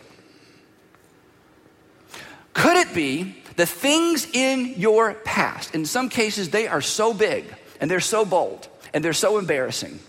Could 2.54 2.78
it 2.78 2.94
be 2.94 3.36
the 3.56 3.66
things 3.66 4.28
in 4.32 4.76
your 4.78 5.14
past, 5.14 5.76
in 5.76 5.86
some 5.86 6.10
cases, 6.10 6.50
they 6.50 6.68
are 6.68 6.82
so 6.82 7.14
big 7.14 7.46
and 7.80 7.90
they're 7.90 8.00
so 8.00 8.26
bold 8.26 8.68
and 8.94 9.04
they're 9.04 9.14
so 9.14 9.38
embarrassing. 9.38 10.00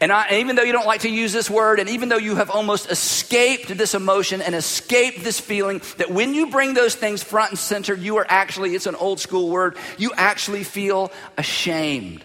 And, 0.00 0.12
I, 0.12 0.38
even 0.38 0.54
though 0.54 0.62
you 0.62 0.72
don't 0.72 0.86
like 0.86 1.00
to 1.00 1.08
use 1.08 1.32
this 1.32 1.50
word, 1.50 1.80
and 1.80 1.88
even 1.88 2.08
though 2.08 2.18
you 2.18 2.36
have 2.36 2.50
almost 2.50 2.90
escaped 2.90 3.76
this 3.76 3.94
emotion 3.94 4.40
and 4.40 4.54
escaped 4.54 5.24
this 5.24 5.40
feeling, 5.40 5.80
that 5.96 6.10
when 6.10 6.34
you 6.34 6.50
bring 6.50 6.74
those 6.74 6.94
things 6.94 7.22
front 7.22 7.50
and 7.50 7.58
center, 7.58 7.94
you 7.94 8.18
are 8.18 8.26
actually, 8.28 8.74
it's 8.74 8.86
an 8.86 8.94
old 8.94 9.18
school 9.18 9.48
word, 9.48 9.76
you 9.98 10.12
actually 10.16 10.62
feel 10.62 11.10
ashamed. 11.36 12.22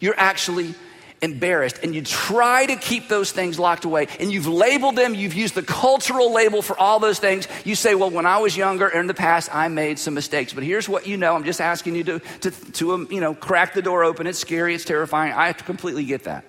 You're 0.00 0.18
actually 0.18 0.74
embarrassed 1.24 1.80
and 1.82 1.94
you 1.94 2.02
try 2.02 2.66
to 2.66 2.76
keep 2.76 3.08
those 3.08 3.32
things 3.32 3.58
locked 3.58 3.84
away 3.84 4.06
and 4.20 4.30
you've 4.30 4.46
labeled 4.46 4.96
them, 4.96 5.14
you've 5.14 5.34
used 5.34 5.54
the 5.54 5.62
cultural 5.62 6.32
label 6.32 6.62
for 6.62 6.78
all 6.78 7.00
those 7.00 7.18
things. 7.18 7.48
You 7.64 7.74
say, 7.74 7.94
well, 7.94 8.10
when 8.10 8.26
I 8.26 8.38
was 8.38 8.56
younger 8.56 8.88
in 8.88 9.06
the 9.06 9.14
past, 9.14 9.52
I 9.52 9.68
made 9.68 9.98
some 9.98 10.14
mistakes. 10.14 10.52
But 10.52 10.62
here's 10.62 10.88
what 10.88 11.06
you 11.06 11.16
know. 11.16 11.34
I'm 11.34 11.44
just 11.44 11.60
asking 11.60 11.96
you 11.96 12.04
to, 12.04 12.18
to, 12.42 12.50
to 12.50 12.92
um, 12.92 13.08
you 13.10 13.20
know, 13.20 13.34
crack 13.34 13.74
the 13.74 13.82
door 13.82 14.04
open. 14.04 14.26
It's 14.26 14.38
scary, 14.38 14.74
it's 14.74 14.84
terrifying. 14.84 15.32
I 15.32 15.52
completely 15.52 16.04
get 16.04 16.24
that. 16.24 16.44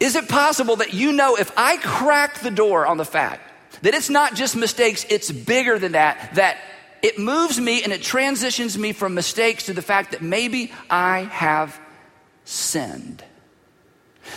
Is 0.00 0.16
it 0.16 0.28
possible 0.28 0.76
that 0.76 0.94
you 0.94 1.12
know 1.12 1.36
if 1.36 1.52
I 1.56 1.76
crack 1.76 2.40
the 2.40 2.50
door 2.50 2.86
on 2.86 2.96
the 2.96 3.04
fact 3.04 3.42
that 3.82 3.94
it's 3.94 4.10
not 4.10 4.34
just 4.34 4.56
mistakes, 4.56 5.04
it's 5.08 5.30
bigger 5.30 5.78
than 5.78 5.92
that, 5.92 6.34
that 6.34 6.58
it 7.02 7.18
moves 7.18 7.60
me 7.60 7.82
and 7.82 7.92
it 7.92 8.02
transitions 8.02 8.76
me 8.76 8.92
from 8.92 9.14
mistakes 9.14 9.66
to 9.66 9.72
the 9.72 9.82
fact 9.82 10.12
that 10.12 10.22
maybe 10.22 10.72
I 10.90 11.20
have 11.30 11.78
sinned. 12.48 13.22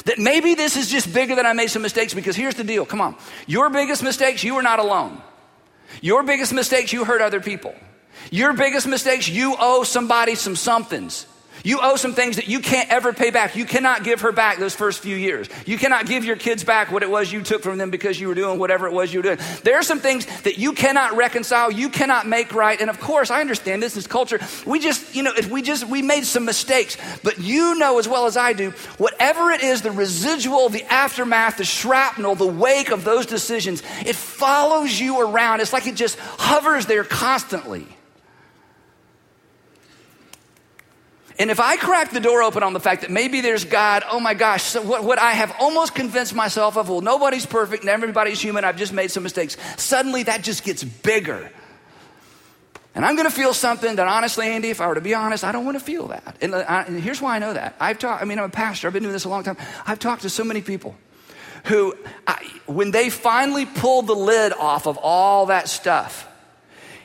That 0.06 0.20
maybe 0.20 0.56
this 0.56 0.78
is 0.78 0.90
just 0.90 1.14
bigger 1.14 1.36
than 1.36 1.46
I 1.46 1.54
made 1.54 1.68
some 1.68 1.82
mistakes 1.82 2.14
because 2.14 2.36
here's 2.36 2.56
the 2.56 2.64
deal. 2.64 2.86
Come 2.86 3.02
on. 3.02 3.16
Your 3.48 3.70
biggest 3.70 4.04
mistakes, 4.04 4.44
you 4.44 4.56
are 4.56 4.62
not 4.62 4.80
alone. 4.80 5.22
Your 6.02 6.24
biggest 6.24 6.54
mistakes, 6.54 6.94
you 6.94 7.06
hurt 7.06 7.22
other 7.22 7.42
people. 7.42 7.76
Your 8.30 8.54
biggest 8.54 8.88
mistakes, 8.88 9.28
you 9.28 9.56
owe 9.60 9.84
somebody 9.84 10.36
some 10.36 10.56
somethings. 10.56 11.26
You 11.64 11.80
owe 11.82 11.96
some 11.96 12.14
things 12.14 12.38
that 12.38 12.48
you 12.48 12.60
can't 12.60 12.90
ever 12.90 13.14
pay 13.14 13.30
back. 13.30 13.56
You 13.56 13.66
cannot 13.66 14.04
give 14.04 14.22
her 14.22 14.32
back 14.32 14.58
those 14.58 14.74
first 14.74 15.00
few 15.00 15.16
years. 15.16 15.48
You 15.66 15.78
cannot 15.78 16.08
give 16.08 16.26
your 16.26 16.36
kids 16.36 16.64
back 16.64 16.92
what 16.92 17.04
it 17.04 17.10
was 17.10 17.32
you 17.32 17.42
took 17.42 17.62
from 17.62 17.78
them 17.78 17.92
because 17.92 18.20
you 18.20 18.28
were 18.28 18.36
doing 18.36 18.60
whatever 18.60 18.88
it 18.88 18.94
was 18.94 19.14
you 19.14 19.20
were 19.20 19.24
doing. 19.24 19.40
There 19.64 19.78
are 19.78 19.84
some 19.84 20.00
things 20.00 20.26
that 20.42 20.58
you 20.58 20.74
cannot 20.74 21.16
reconcile, 21.16 21.72
you 21.72 21.90
cannot 21.90 22.28
make 22.28 22.54
right. 22.54 22.80
And 22.80 22.90
of 22.90 23.00
course, 23.00 23.30
I 23.32 23.42
understand 23.42 23.82
this 23.82 23.98
is 23.98 24.08
culture. 24.08 24.40
We 24.66 24.80
just, 24.80 25.16
you 25.16 25.24
know, 25.24 25.34
if 25.38 25.50
we 25.52 25.62
just, 25.62 25.88
we 25.88 26.02
made 26.02 26.26
some 26.26 26.46
mistakes, 26.46 26.98
but 27.24 27.40
you 27.40 27.76
know 27.76 28.00
as 28.00 28.08
well 28.08 28.26
as 28.26 28.38
I 28.38 28.54
do, 28.54 28.72
whatever 28.98 29.52
it 29.52 29.64
is, 29.64 29.82
the 29.82 29.92
residual, 29.92 30.70
the 30.70 30.84
aftermath, 30.92 31.58
the 31.58 31.66
shrapnel, 31.66 32.36
the 32.36 32.48
wake 32.48 32.92
of 32.92 33.04
those 33.04 33.26
decisions, 33.26 33.84
it 34.06 34.16
follows 34.16 35.00
you 35.00 35.22
around. 35.22 35.62
It's 35.62 35.74
like 35.74 35.88
it 35.88 35.96
just 35.96 36.18
hovers 36.20 36.86
there 36.86 37.04
constantly. 37.04 37.88
And 41.42 41.50
if 41.50 41.60
I 41.60 41.76
crack 41.76 42.12
the 42.12 42.20
door 42.20 42.44
open 42.44 42.62
on 42.62 42.74
the 42.74 42.80
fact 42.80 43.02
that 43.02 43.10
maybe 43.10 43.42
there's 43.42 43.66
God, 43.66 44.04
oh 44.08 44.20
my 44.20 44.36
gosh, 44.36 44.62
so 44.62 44.82
what, 44.84 45.04
what 45.04 45.18
I 45.18 45.32
have 45.32 45.52
almost 45.60 45.96
convinced 45.96 46.36
myself 46.36 46.78
of, 46.78 46.88
well, 46.88 47.02
nobody's 47.02 47.48
perfect 47.48 47.82
and 47.82 47.90
everybody's 47.90 48.40
human, 48.40 48.64
I've 48.64 48.78
just 48.78 48.94
made 48.94 49.10
some 49.10 49.24
mistakes, 49.24 49.58
suddenly 49.76 50.22
that 50.22 50.44
just 50.44 50.64
gets 50.64 50.84
bigger. 50.84 51.52
And 52.94 53.04
I'm 53.04 53.16
going 53.16 53.28
to 53.28 53.36
feel 53.36 53.56
something 53.56 53.96
that 53.96 54.08
honestly, 54.08 54.50
Andy, 54.50 54.70
if 54.70 54.82
I 54.82 54.86
were 54.88 54.94
to 54.94 55.02
be 55.02 55.16
honest, 55.16 55.44
I 55.44 55.52
don't 55.52 55.66
want 55.66 55.80
to 55.80 55.84
feel 55.84 56.10
that. 56.10 56.38
And, 56.42 56.54
uh, 56.54 56.60
I, 56.60 56.84
and 56.84 57.02
here's 57.02 57.20
why 57.20 57.38
I 57.38 57.40
know 57.40 57.54
that. 57.54 57.76
I've 57.80 57.98
talked, 57.98 58.22
I 58.22 58.26
mean, 58.26 58.38
I'm 58.38 58.46
a 58.46 58.50
pastor, 58.50 58.86
I've 58.86 58.94
been 58.94 59.02
doing 59.02 59.14
this 59.14 59.26
a 59.26 59.30
long 59.30 59.42
time. 59.42 59.58
I've 59.88 59.98
talked 59.98 60.22
to 60.22 60.30
so 60.30 60.44
many 60.44 60.62
people 60.62 60.96
who, 61.66 61.96
I, 62.28 62.38
when 62.68 62.92
they 62.92 63.10
finally 63.10 63.66
pulled 63.66 64.06
the 64.06 64.14
lid 64.14 64.54
off 64.54 64.86
of 64.86 65.00
all 65.00 65.48
that 65.48 65.70
stuff, 65.70 66.31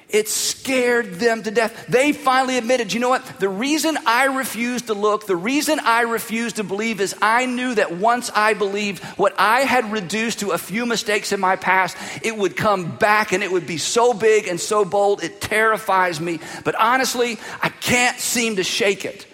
It 0.08 0.28
scared 0.28 1.14
them 1.14 1.42
to 1.42 1.50
death. 1.50 1.86
They 1.88 2.12
finally 2.12 2.58
admitted, 2.58 2.92
you 2.92 3.00
know 3.00 3.08
what? 3.08 3.24
The 3.40 3.48
reason 3.48 3.98
I 4.06 4.26
refused 4.26 4.86
to 4.86 4.94
look, 4.94 5.26
the 5.26 5.34
reason 5.34 5.80
I 5.80 6.02
refused 6.02 6.56
to 6.56 6.64
believe 6.64 7.00
is 7.00 7.14
I 7.20 7.46
knew 7.46 7.74
that 7.74 7.96
once 7.96 8.30
I 8.32 8.54
believed 8.54 9.02
what 9.18 9.34
I 9.36 9.62
had 9.62 9.90
reduced 9.90 10.40
to 10.40 10.52
a 10.52 10.58
few 10.58 10.86
mistakes 10.86 11.32
in 11.32 11.40
my 11.40 11.56
past, 11.56 11.96
it 12.22 12.36
would 12.36 12.56
come 12.56 12.96
back 12.96 13.32
and 13.32 13.42
it 13.42 13.50
would 13.50 13.66
be 13.66 13.78
so 13.78 14.14
big 14.14 14.46
and 14.46 14.60
so 14.60 14.84
bold, 14.84 15.24
it 15.24 15.40
terrifies 15.40 16.20
me. 16.20 16.38
But 16.62 16.76
honestly, 16.76 17.40
I 17.60 17.68
can't 17.68 18.18
seem 18.20 18.56
to 18.56 18.64
shake 18.64 19.04
it. 19.04 19.26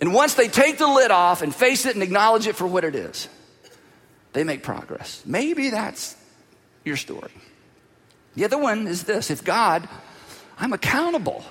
And 0.00 0.14
once 0.14 0.32
they 0.32 0.48
take 0.48 0.78
the 0.78 0.86
lid 0.86 1.10
off 1.10 1.42
and 1.42 1.54
face 1.54 1.84
it 1.84 1.94
and 1.94 2.02
acknowledge 2.02 2.46
it 2.46 2.56
for 2.56 2.66
what 2.66 2.84
it 2.84 2.94
is, 2.94 3.28
they 4.32 4.44
make 4.44 4.62
progress. 4.62 5.22
Maybe 5.26 5.68
that's 5.68 6.16
your 6.84 6.96
story. 6.96 7.30
The 8.34 8.44
other 8.44 8.58
one 8.58 8.86
is 8.86 9.04
this 9.04 9.30
if 9.30 9.44
God, 9.44 9.88
I'm 10.58 10.72
accountable. 10.72 11.44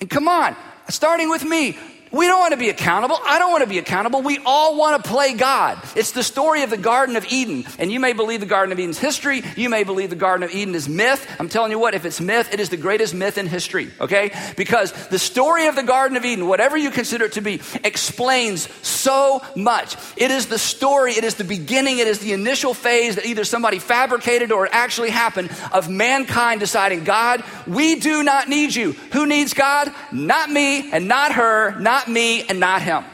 And 0.00 0.08
come 0.08 0.28
on, 0.28 0.56
starting 0.88 1.28
with 1.28 1.44
me, 1.44 1.78
we 2.12 2.26
don't 2.26 2.38
want 2.38 2.52
to 2.52 2.58
be 2.58 2.68
accountable. 2.68 3.16
I 3.24 3.38
don't 3.38 3.50
want 3.50 3.62
to 3.62 3.68
be 3.68 3.78
accountable. 3.78 4.22
We 4.22 4.38
all 4.44 4.76
want 4.76 5.02
to 5.02 5.08
play 5.08 5.34
God. 5.34 5.78
It's 5.96 6.12
the 6.12 6.22
story 6.22 6.62
of 6.62 6.70
the 6.70 6.76
Garden 6.76 7.16
of 7.16 7.24
Eden. 7.32 7.64
And 7.78 7.90
you 7.90 7.98
may 8.00 8.12
believe 8.12 8.40
the 8.40 8.46
Garden 8.46 8.72
of 8.72 8.78
Eden's 8.78 8.98
history. 8.98 9.42
You 9.56 9.68
may 9.68 9.84
believe 9.84 10.10
the 10.10 10.16
Garden 10.16 10.42
of 10.42 10.54
Eden 10.54 10.74
is 10.74 10.88
myth. 10.88 11.26
I'm 11.40 11.48
telling 11.48 11.70
you 11.70 11.78
what, 11.78 11.94
if 11.94 12.04
it's 12.04 12.20
myth, 12.20 12.52
it 12.52 12.60
is 12.60 12.68
the 12.68 12.76
greatest 12.76 13.14
myth 13.14 13.38
in 13.38 13.46
history, 13.46 13.90
okay? 14.00 14.30
Because 14.56 14.92
the 15.08 15.18
story 15.18 15.66
of 15.66 15.76
the 15.76 15.82
Garden 15.82 16.16
of 16.16 16.24
Eden, 16.24 16.46
whatever 16.46 16.76
you 16.76 16.90
consider 16.90 17.24
it 17.24 17.32
to 17.32 17.40
be, 17.40 17.60
explains 17.82 18.68
so 18.86 19.42
much. 19.56 19.96
It 20.16 20.30
is 20.30 20.46
the 20.46 20.58
story, 20.58 21.12
it 21.12 21.24
is 21.24 21.36
the 21.36 21.44
beginning, 21.44 21.98
it 21.98 22.06
is 22.06 22.18
the 22.18 22.32
initial 22.32 22.74
phase 22.74 23.16
that 23.16 23.26
either 23.26 23.44
somebody 23.44 23.78
fabricated 23.78 24.52
or 24.52 24.66
it 24.66 24.72
actually 24.74 25.10
happened 25.10 25.50
of 25.72 25.88
mankind 25.88 26.60
deciding, 26.60 27.04
God, 27.04 27.42
we 27.66 27.96
do 27.96 28.22
not 28.22 28.48
need 28.48 28.74
you. 28.74 28.92
Who 29.12 29.26
needs 29.26 29.54
God? 29.54 29.92
Not 30.12 30.50
me 30.50 30.92
and 30.92 31.08
not 31.08 31.32
her, 31.32 31.78
not 31.80 32.01
not 32.02 32.12
me 32.12 32.42
and 32.48 32.60
not 32.60 32.82
him. 32.82 33.04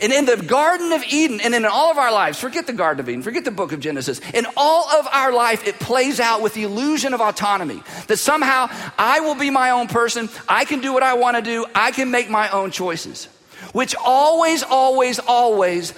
And 0.00 0.12
in 0.12 0.26
the 0.26 0.36
Garden 0.36 0.92
of 0.92 1.02
Eden, 1.04 1.40
and 1.40 1.54
in 1.54 1.64
all 1.64 1.90
of 1.90 1.98
our 1.98 2.12
lives, 2.12 2.38
forget 2.38 2.66
the 2.66 2.72
Garden 2.72 3.00
of 3.00 3.08
Eden, 3.08 3.22
forget 3.22 3.44
the 3.44 3.50
book 3.50 3.72
of 3.72 3.80
Genesis, 3.80 4.20
in 4.32 4.46
all 4.56 4.88
of 4.90 5.08
our 5.10 5.32
life, 5.32 5.66
it 5.66 5.80
plays 5.80 6.20
out 6.20 6.40
with 6.40 6.54
the 6.54 6.62
illusion 6.62 7.14
of 7.14 7.20
autonomy. 7.20 7.82
That 8.06 8.18
somehow 8.18 8.68
I 8.96 9.20
will 9.20 9.34
be 9.34 9.50
my 9.50 9.70
own 9.70 9.88
person, 9.88 10.28
I 10.48 10.66
can 10.66 10.80
do 10.80 10.92
what 10.92 11.02
I 11.02 11.14
want 11.14 11.36
to 11.36 11.42
do, 11.42 11.66
I 11.74 11.90
can 11.90 12.10
make 12.10 12.30
my 12.30 12.48
own 12.50 12.70
choices. 12.70 13.26
Which 13.72 13.96
always, 13.96 14.62
always, 14.62 15.18
always, 15.18 15.94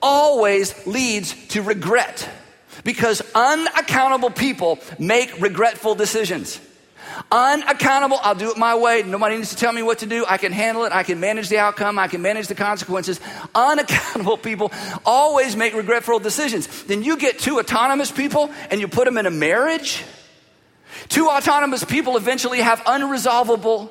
always 0.00 0.86
leads 0.86 1.34
to 1.48 1.62
regret. 1.62 2.28
Because 2.84 3.22
unaccountable 3.34 4.30
people 4.30 4.78
make 4.98 5.40
regretful 5.40 5.94
decisions. 5.94 6.58
Unaccountable, 7.30 8.18
I'll 8.22 8.34
do 8.34 8.50
it 8.50 8.58
my 8.58 8.74
way. 8.74 9.02
Nobody 9.02 9.36
needs 9.36 9.50
to 9.50 9.56
tell 9.56 9.72
me 9.72 9.82
what 9.82 10.00
to 10.00 10.06
do. 10.06 10.24
I 10.28 10.36
can 10.36 10.52
handle 10.52 10.84
it. 10.84 10.92
I 10.92 11.02
can 11.02 11.20
manage 11.20 11.48
the 11.48 11.58
outcome. 11.58 11.98
I 11.98 12.08
can 12.08 12.22
manage 12.22 12.48
the 12.48 12.54
consequences. 12.54 13.20
Unaccountable 13.54 14.36
people 14.42 14.72
always 15.04 15.56
make 15.56 15.74
regretful 15.74 16.18
decisions. 16.18 16.84
Then 16.84 17.02
you 17.02 17.16
get 17.16 17.38
two 17.38 17.58
autonomous 17.58 18.10
people 18.10 18.50
and 18.70 18.80
you 18.80 18.88
put 18.88 19.04
them 19.04 19.18
in 19.18 19.26
a 19.26 19.30
marriage. 19.30 20.04
Two 21.08 21.28
autonomous 21.28 21.84
people 21.84 22.16
eventually 22.16 22.60
have 22.60 22.80
unresolvable 22.80 23.90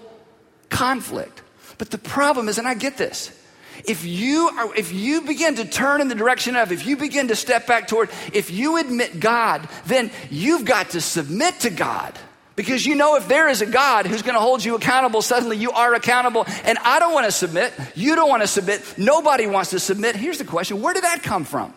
conflict. 0.70 1.42
But 1.78 1.90
the 1.90 1.98
problem 1.98 2.48
is, 2.48 2.58
and 2.58 2.68
I 2.68 2.76
get 2.76 2.98
this, 2.98 3.38
if 3.86 4.06
you 4.06 4.50
are, 4.50 4.76
if 4.76 4.94
you 4.94 5.22
begin 5.22 5.56
to 5.56 5.66
turn 5.66 6.02
in 6.02 6.08
the 6.08 6.16
direction 6.16 6.56
of, 6.56 6.72
if 6.72 6.86
you 6.86 6.98
begin 6.98 7.30
to 7.30 7.36
step 7.36 7.66
back 7.68 7.88
toward, 7.88 8.10
if 8.34 8.52
you 8.52 8.78
admit 8.78 9.20
God, 9.20 9.68
then 9.86 10.12
you've 10.30 10.66
got 10.66 10.92
to 10.92 11.02
submit 11.02 11.62
to 11.62 11.70
God. 11.70 12.18
Because 12.56 12.86
you 12.86 12.96
know, 12.96 13.16
if 13.16 13.28
there 13.28 13.48
is 13.48 13.62
a 13.62 13.66
God 13.66 14.06
who's 14.06 14.22
going 14.22 14.34
to 14.34 14.42
hold 14.42 14.64
you 14.64 14.76
accountable, 14.76 15.22
suddenly 15.22 15.58
you 15.58 15.72
are 15.72 15.94
accountable. 15.94 16.46
And 16.64 16.78
I 16.80 17.00
don't 17.00 17.14
want 17.14 17.26
to 17.26 17.32
submit. 17.32 17.74
You 17.96 18.16
don't 18.16 18.30
want 18.30 18.44
to 18.44 18.48
submit. 18.48 18.96
Nobody 18.98 19.48
wants 19.48 19.70
to 19.70 19.80
submit. 19.80 20.16
Here's 20.16 20.38
the 20.38 20.46
question 20.46 20.82
where 20.82 20.94
did 20.94 21.04
that 21.04 21.24
come 21.24 21.46
from? 21.46 21.74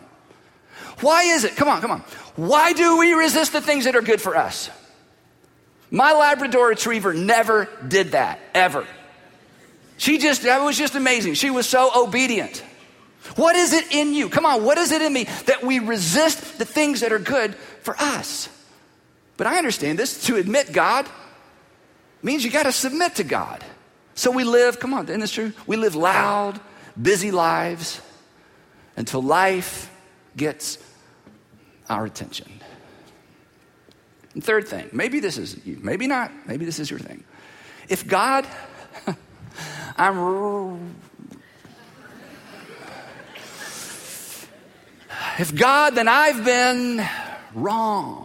Why 0.99 1.23
is 1.23 1.43
it? 1.43 1.55
Come 1.55 1.67
on, 1.67 1.81
come 1.81 1.91
on. 1.91 2.01
Why 2.35 2.73
do 2.73 2.97
we 2.97 3.13
resist 3.13 3.53
the 3.53 3.61
things 3.61 3.85
that 3.85 3.95
are 3.95 4.01
good 4.01 4.21
for 4.21 4.35
us? 4.35 4.69
My 5.91 6.13
Labrador 6.13 6.67
retriever 6.67 7.13
never 7.13 7.69
did 7.87 8.11
that, 8.11 8.39
ever. 8.53 8.85
She 9.97 10.17
just, 10.17 10.43
that 10.43 10.61
was 10.61 10.77
just 10.77 10.95
amazing. 10.95 11.35
She 11.35 11.49
was 11.49 11.67
so 11.67 11.89
obedient. 11.95 12.63
What 13.35 13.55
is 13.55 13.73
it 13.73 13.93
in 13.93 14.13
you? 14.13 14.29
Come 14.29 14.45
on, 14.45 14.63
what 14.63 14.77
is 14.77 14.91
it 14.91 15.01
in 15.01 15.11
me 15.11 15.23
that 15.45 15.63
we 15.63 15.79
resist 15.79 16.59
the 16.59 16.65
things 16.65 17.01
that 17.01 17.11
are 17.11 17.19
good 17.19 17.55
for 17.55 17.95
us? 17.97 18.49
But 19.37 19.47
I 19.47 19.57
understand 19.57 19.99
this 19.99 20.25
to 20.25 20.37
admit 20.37 20.71
God 20.71 21.07
means 22.21 22.43
you 22.43 22.51
got 22.51 22.63
to 22.63 22.71
submit 22.71 23.15
to 23.15 23.23
God. 23.23 23.63
So 24.15 24.31
we 24.31 24.43
live, 24.43 24.79
come 24.79 24.93
on, 24.93 25.05
isn't 25.05 25.19
this 25.19 25.31
true? 25.31 25.51
We 25.67 25.75
live 25.75 25.95
loud, 25.95 26.59
busy 26.99 27.31
lives 27.31 28.01
until 28.95 29.21
life 29.21 29.91
gets 30.37 30.77
our 31.89 32.05
attention. 32.05 32.47
And 34.33 34.43
third 34.43 34.67
thing, 34.67 34.89
maybe 34.91 35.19
this 35.19 35.37
is 35.37 35.65
you, 35.65 35.79
maybe 35.81 36.07
not, 36.07 36.31
maybe 36.47 36.65
this 36.65 36.79
is 36.79 36.89
your 36.89 36.99
thing. 36.99 37.23
If 37.89 38.07
God, 38.07 38.47
I'm. 39.97 40.95
If 45.37 45.53
God, 45.53 45.95
then 45.95 46.07
I've 46.07 46.45
been 46.45 47.05
wrong. 47.53 48.24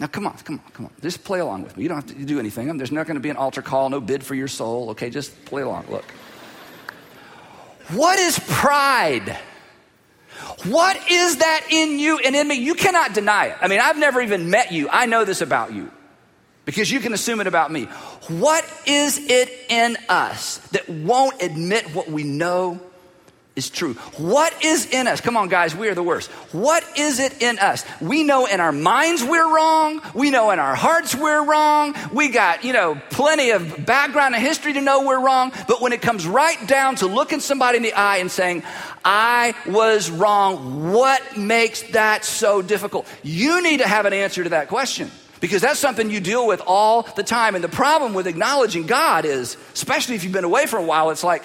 Now, 0.00 0.06
come 0.06 0.26
on, 0.26 0.36
come 0.38 0.60
on, 0.64 0.72
come 0.72 0.86
on. 0.86 0.92
Just 1.02 1.24
play 1.24 1.40
along 1.40 1.64
with 1.64 1.76
me. 1.76 1.82
You 1.82 1.88
don't 1.88 1.96
have 1.96 2.16
to 2.16 2.24
do 2.24 2.38
anything. 2.38 2.76
There's 2.76 2.92
not 2.92 3.06
going 3.06 3.16
to 3.16 3.20
be 3.20 3.30
an 3.30 3.36
altar 3.36 3.62
call, 3.62 3.90
no 3.90 4.00
bid 4.00 4.22
for 4.22 4.34
your 4.34 4.48
soul. 4.48 4.90
Okay, 4.90 5.10
just 5.10 5.44
play 5.44 5.62
along. 5.62 5.86
Look. 5.90 6.04
What 7.90 8.18
is 8.18 8.38
pride? 8.38 9.36
What 10.64 11.10
is 11.10 11.38
that 11.38 11.66
in 11.70 11.98
you 11.98 12.18
and 12.18 12.36
in 12.36 12.46
me? 12.46 12.56
You 12.56 12.74
cannot 12.74 13.12
deny 13.12 13.46
it. 13.46 13.56
I 13.60 13.68
mean, 13.68 13.80
I've 13.80 13.98
never 13.98 14.20
even 14.20 14.50
met 14.50 14.70
you. 14.70 14.88
I 14.88 15.06
know 15.06 15.24
this 15.24 15.40
about 15.40 15.72
you 15.72 15.90
because 16.64 16.90
you 16.90 17.00
can 17.00 17.12
assume 17.12 17.40
it 17.40 17.46
about 17.46 17.72
me. 17.72 17.84
What 18.28 18.64
is 18.86 19.18
it 19.18 19.50
in 19.68 19.96
us 20.08 20.58
that 20.68 20.88
won't 20.88 21.42
admit 21.42 21.94
what 21.94 22.10
we 22.10 22.24
know 22.24 22.80
is 23.58 23.68
true. 23.68 23.94
What 24.16 24.64
is 24.64 24.86
in 24.86 25.06
us? 25.08 25.20
Come 25.20 25.36
on, 25.36 25.48
guys, 25.48 25.74
we 25.74 25.88
are 25.88 25.94
the 25.94 26.02
worst. 26.02 26.30
What 26.52 26.84
is 26.96 27.18
it 27.18 27.42
in 27.42 27.58
us? 27.58 27.84
We 28.00 28.22
know 28.22 28.46
in 28.46 28.60
our 28.60 28.72
minds 28.72 29.22
we're 29.22 29.54
wrong. 29.54 30.00
We 30.14 30.30
know 30.30 30.50
in 30.52 30.60
our 30.60 30.76
hearts 30.76 31.14
we're 31.14 31.44
wrong. 31.44 31.94
We 32.12 32.28
got, 32.28 32.64
you 32.64 32.72
know, 32.72 32.98
plenty 33.10 33.50
of 33.50 33.84
background 33.84 34.34
and 34.34 34.42
history 34.42 34.72
to 34.74 34.80
know 34.80 35.04
we're 35.04 35.22
wrong. 35.22 35.52
But 35.66 35.82
when 35.82 35.92
it 35.92 36.00
comes 36.00 36.26
right 36.26 36.66
down 36.66 36.96
to 36.96 37.06
looking 37.06 37.40
somebody 37.40 37.76
in 37.76 37.82
the 37.82 37.92
eye 37.92 38.18
and 38.18 38.30
saying, 38.30 38.62
I 39.04 39.54
was 39.66 40.10
wrong, 40.10 40.92
what 40.92 41.36
makes 41.36 41.82
that 41.90 42.24
so 42.24 42.62
difficult? 42.62 43.06
You 43.22 43.60
need 43.62 43.78
to 43.78 43.88
have 43.88 44.06
an 44.06 44.12
answer 44.12 44.44
to 44.44 44.50
that 44.50 44.68
question. 44.68 45.10
Because 45.40 45.62
that's 45.62 45.78
something 45.78 46.10
you 46.10 46.20
deal 46.20 46.46
with 46.48 46.60
all 46.66 47.02
the 47.02 47.22
time. 47.22 47.54
And 47.54 47.62
the 47.62 47.68
problem 47.68 48.12
with 48.12 48.26
acknowledging 48.26 48.86
God 48.86 49.24
is, 49.24 49.56
especially 49.72 50.16
if 50.16 50.24
you've 50.24 50.32
been 50.32 50.44
away 50.44 50.66
for 50.66 50.78
a 50.78 50.82
while, 50.82 51.10
it's 51.10 51.22
like, 51.22 51.44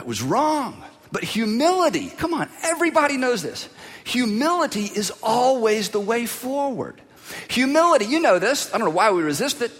I 0.00 0.02
was 0.04 0.22
wrong. 0.22 0.82
But 1.12 1.24
humility, 1.24 2.08
come 2.08 2.32
on, 2.32 2.48
everybody 2.62 3.18
knows 3.18 3.42
this. 3.42 3.68
Humility 4.04 4.84
is 4.84 5.12
always 5.22 5.90
the 5.90 6.00
way 6.00 6.24
forward. 6.24 7.00
Humility, 7.48 8.06
you 8.06 8.20
know 8.20 8.38
this. 8.38 8.72
I 8.72 8.78
don't 8.78 8.86
know 8.88 8.94
why 8.94 9.10
we 9.10 9.22
resist 9.22 9.60
it. 9.60 9.72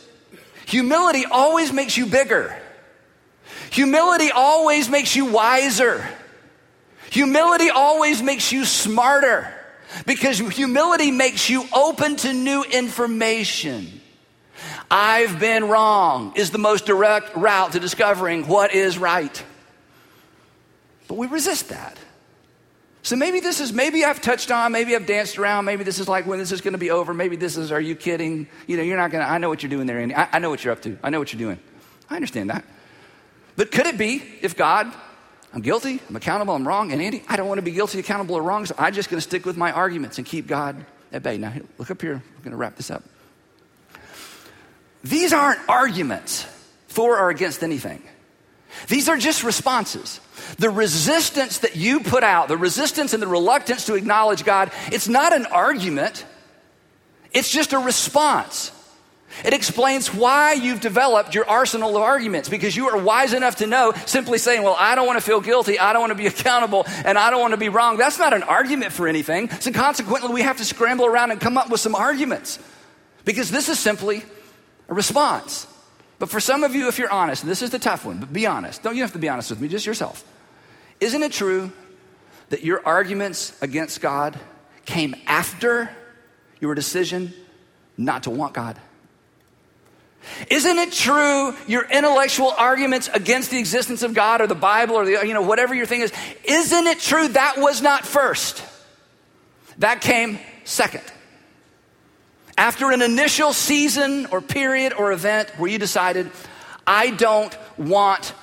Humility 0.66 1.24
always 1.24 1.72
makes 1.72 1.96
you 1.96 2.06
bigger. 2.06 2.54
Humility 3.70 4.30
always 4.30 4.90
makes 4.90 5.16
you 5.16 5.26
wiser. 5.26 6.06
Humility 7.11 7.70
always 7.70 8.22
makes 8.22 8.52
you 8.52 8.64
smarter 8.64 9.52
because 10.06 10.38
humility 10.38 11.11
makes 11.11 11.48
you 11.48 11.64
open 11.72 12.16
to 12.16 12.33
new 12.33 12.62
information. 12.62 14.00
I've 14.90 15.40
been 15.40 15.68
wrong 15.68 16.35
is 16.37 16.50
the 16.50 16.59
most 16.59 16.85
direct 16.85 17.37
route 17.37 17.72
to 17.72 17.80
discovering 17.80 18.46
what 18.46 18.74
is 18.74 18.98
right. 18.98 19.44
But 21.11 21.18
we 21.18 21.27
resist 21.27 21.70
that. 21.70 21.99
So 23.03 23.16
maybe 23.16 23.40
this 23.40 23.59
is, 23.59 23.73
maybe 23.73 24.05
I've 24.05 24.23
touched 24.23 24.53
on, 24.53 24.70
maybe 24.70 24.94
I've 24.94 25.07
danced 25.07 25.40
around, 25.40 25.64
maybe 25.64 25.83
this 25.83 25.99
is 25.99 26.07
like 26.07 26.25
when 26.25 26.38
this 26.38 26.53
is 26.53 26.61
going 26.61 26.75
to 26.75 26.79
be 26.79 26.92
over, 26.92 27.12
maybe 27.12 27.35
this 27.35 27.57
is, 27.57 27.73
are 27.73 27.81
you 27.81 27.96
kidding? 27.96 28.46
You 28.68 28.77
know, 28.77 28.85
you're 28.85 28.96
not 28.96 29.11
going 29.11 29.25
to, 29.25 29.29
I 29.29 29.38
know 29.38 29.49
what 29.49 29.61
you're 29.61 29.70
doing 29.70 29.88
there, 29.88 29.99
Andy. 29.99 30.14
I, 30.14 30.29
I 30.35 30.38
know 30.38 30.51
what 30.51 30.62
you're 30.62 30.73
up 30.73 30.83
to. 30.83 30.96
I 31.03 31.11
know 31.11 31.18
what 31.18 31.33
you're 31.33 31.40
doing. 31.40 31.59
I 32.09 32.14
understand 32.14 32.51
that. 32.51 32.64
But 33.57 33.73
could 33.73 33.87
it 33.87 33.99
be 33.99 34.23
if 34.40 34.57
God, 34.57 34.87
I'm 35.53 35.62
guilty, 35.62 36.01
I'm 36.09 36.14
accountable, 36.14 36.55
I'm 36.55 36.68
wrong, 36.68 36.92
and 36.92 37.03
Andy, 37.03 37.25
I 37.27 37.35
don't 37.35 37.49
want 37.49 37.59
to 37.59 37.62
be 37.62 37.73
guilty, 37.73 37.99
accountable, 37.99 38.37
or 38.37 38.42
wrong, 38.44 38.64
so 38.64 38.77
I'm 38.79 38.94
just 38.94 39.11
going 39.11 39.18
to 39.18 39.29
stick 39.29 39.44
with 39.44 39.57
my 39.57 39.73
arguments 39.73 40.18
and 40.18 40.25
keep 40.25 40.46
God 40.46 40.77
at 41.12 41.25
bay. 41.25 41.38
Now, 41.38 41.53
look 41.77 41.90
up 41.90 42.01
here. 42.01 42.23
We're 42.37 42.44
going 42.44 42.53
to 42.53 42.57
wrap 42.57 42.77
this 42.77 42.88
up. 42.88 43.03
These 45.03 45.33
aren't 45.33 45.68
arguments 45.68 46.46
for 46.87 47.18
or 47.18 47.31
against 47.31 47.64
anything. 47.64 48.01
These 48.87 49.09
are 49.09 49.16
just 49.16 49.42
responses. 49.42 50.20
The 50.59 50.70
resistance 50.70 51.59
that 51.59 51.76
you 51.76 52.00
put 52.00 52.24
out, 52.24 52.48
the 52.48 52.57
resistance 52.57 53.12
and 53.12 53.22
the 53.22 53.26
reluctance 53.26 53.87
to 53.87 53.94
acknowledge 53.94 54.44
God, 54.44 54.72
it's 54.92 55.09
not 55.09 55.35
an 55.35 55.46
argument. 55.46 56.24
It's 57.33 57.50
just 57.50 57.72
a 57.72 57.79
response. 57.79 58.72
It 59.44 59.55
explains 59.55 60.12
why 60.12 60.53
you've 60.53 60.81
developed 60.81 61.35
your 61.35 61.48
arsenal 61.48 61.96
of 61.96 62.03
arguments 62.03 62.48
because 62.48 62.76
you 62.76 62.88
are 62.88 62.98
wise 62.98 63.33
enough 63.33 63.57
to 63.57 63.66
know 63.66 63.92
simply 64.07 64.38
saying, 64.38 64.62
Well, 64.62 64.76
I 64.79 64.94
don't 64.94 65.07
want 65.07 65.18
to 65.18 65.24
feel 65.24 65.40
guilty, 65.40 65.79
I 65.79 65.92
don't 65.92 66.00
want 66.00 66.11
to 66.11 66.16
be 66.16 66.26
accountable, 66.35 66.85
and 67.05 67.16
I 67.16 67.31
don't 67.31 67.40
want 67.40 67.53
to 67.53 67.59
be 67.59 67.68
wrong. 67.68 67.96
That's 67.96 68.18
not 68.18 68.35
an 68.35 68.42
argument 68.42 68.92
for 68.92 69.07
anything. 69.07 69.48
So 69.61 69.70
consequently, 69.70 70.33
we 70.33 70.42
have 70.42 70.59
to 70.59 70.64
scramble 70.64 71.07
around 71.07 71.31
and 71.31 71.40
come 71.40 71.57
up 71.57 71.70
with 71.70 71.81
some 71.81 71.94
arguments 71.94 72.59
because 73.24 73.50
this 73.50 73.68
is 73.68 73.79
simply 73.79 74.24
a 74.88 74.94
response. 74.94 75.66
But 76.20 76.28
for 76.28 76.38
some 76.38 76.64
of 76.64 76.74
you, 76.74 76.87
if 76.87 76.98
you're 76.98 77.11
honest, 77.11 77.42
and 77.42 77.50
this 77.50 77.62
is 77.62 77.70
the 77.70 77.78
tough 77.78 78.04
one, 78.04 78.18
but 78.18 78.30
be 78.30 78.46
honest. 78.46 78.83
Don't 78.83 78.94
you 78.94 79.02
have 79.02 79.14
to 79.14 79.18
be 79.18 79.30
honest 79.30 79.48
with 79.48 79.59
me, 79.59 79.68
just 79.68 79.87
yourself. 79.87 80.22
Isn't 81.00 81.22
it 81.22 81.33
true 81.33 81.72
that 82.50 82.62
your 82.62 82.87
arguments 82.87 83.56
against 83.62 84.02
God 84.02 84.38
came 84.85 85.16
after 85.26 85.90
your 86.61 86.74
decision 86.74 87.33
not 87.96 88.24
to 88.24 88.30
want 88.30 88.52
God? 88.52 88.78
Isn't 90.50 90.76
it 90.76 90.92
true 90.92 91.56
your 91.66 91.85
intellectual 91.90 92.50
arguments 92.50 93.09
against 93.14 93.50
the 93.50 93.59
existence 93.59 94.02
of 94.02 94.12
God 94.12 94.42
or 94.42 94.46
the 94.46 94.54
Bible 94.54 94.96
or 94.96 95.06
the, 95.06 95.26
you 95.26 95.33
know, 95.33 95.40
whatever 95.40 95.74
your 95.74 95.87
thing 95.87 96.02
is, 96.02 96.12
isn't 96.44 96.87
it 96.87 97.00
true 97.00 97.28
that 97.28 97.56
was 97.56 97.80
not 97.80 98.04
first? 98.04 98.62
That 99.78 100.02
came 100.02 100.38
second. 100.64 101.04
After 102.61 102.90
an 102.90 103.01
initial 103.01 103.55
season 103.55 104.27
or 104.27 104.42
period 104.42 104.92
or 104.92 105.12
event 105.12 105.49
where 105.57 105.70
you 105.70 105.79
decided, 105.79 106.31
I 106.87 107.09
don't 107.09 107.57
want 107.79 108.35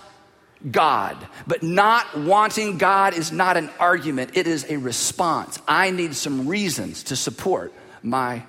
God. 0.72 1.16
But 1.46 1.62
not 1.62 2.18
wanting 2.18 2.80
God 2.80 3.14
is 3.14 3.32
not 3.32 3.58
an 3.58 3.70
argument, 3.80 4.32
it 4.34 4.48
is 4.48 4.66
a 4.70 4.78
response. 4.78 5.60
I 5.68 5.92
need 5.92 6.16
some 6.16 6.48
reasons 6.48 7.04
to 7.04 7.16
support 7.16 7.72
my 8.02 8.42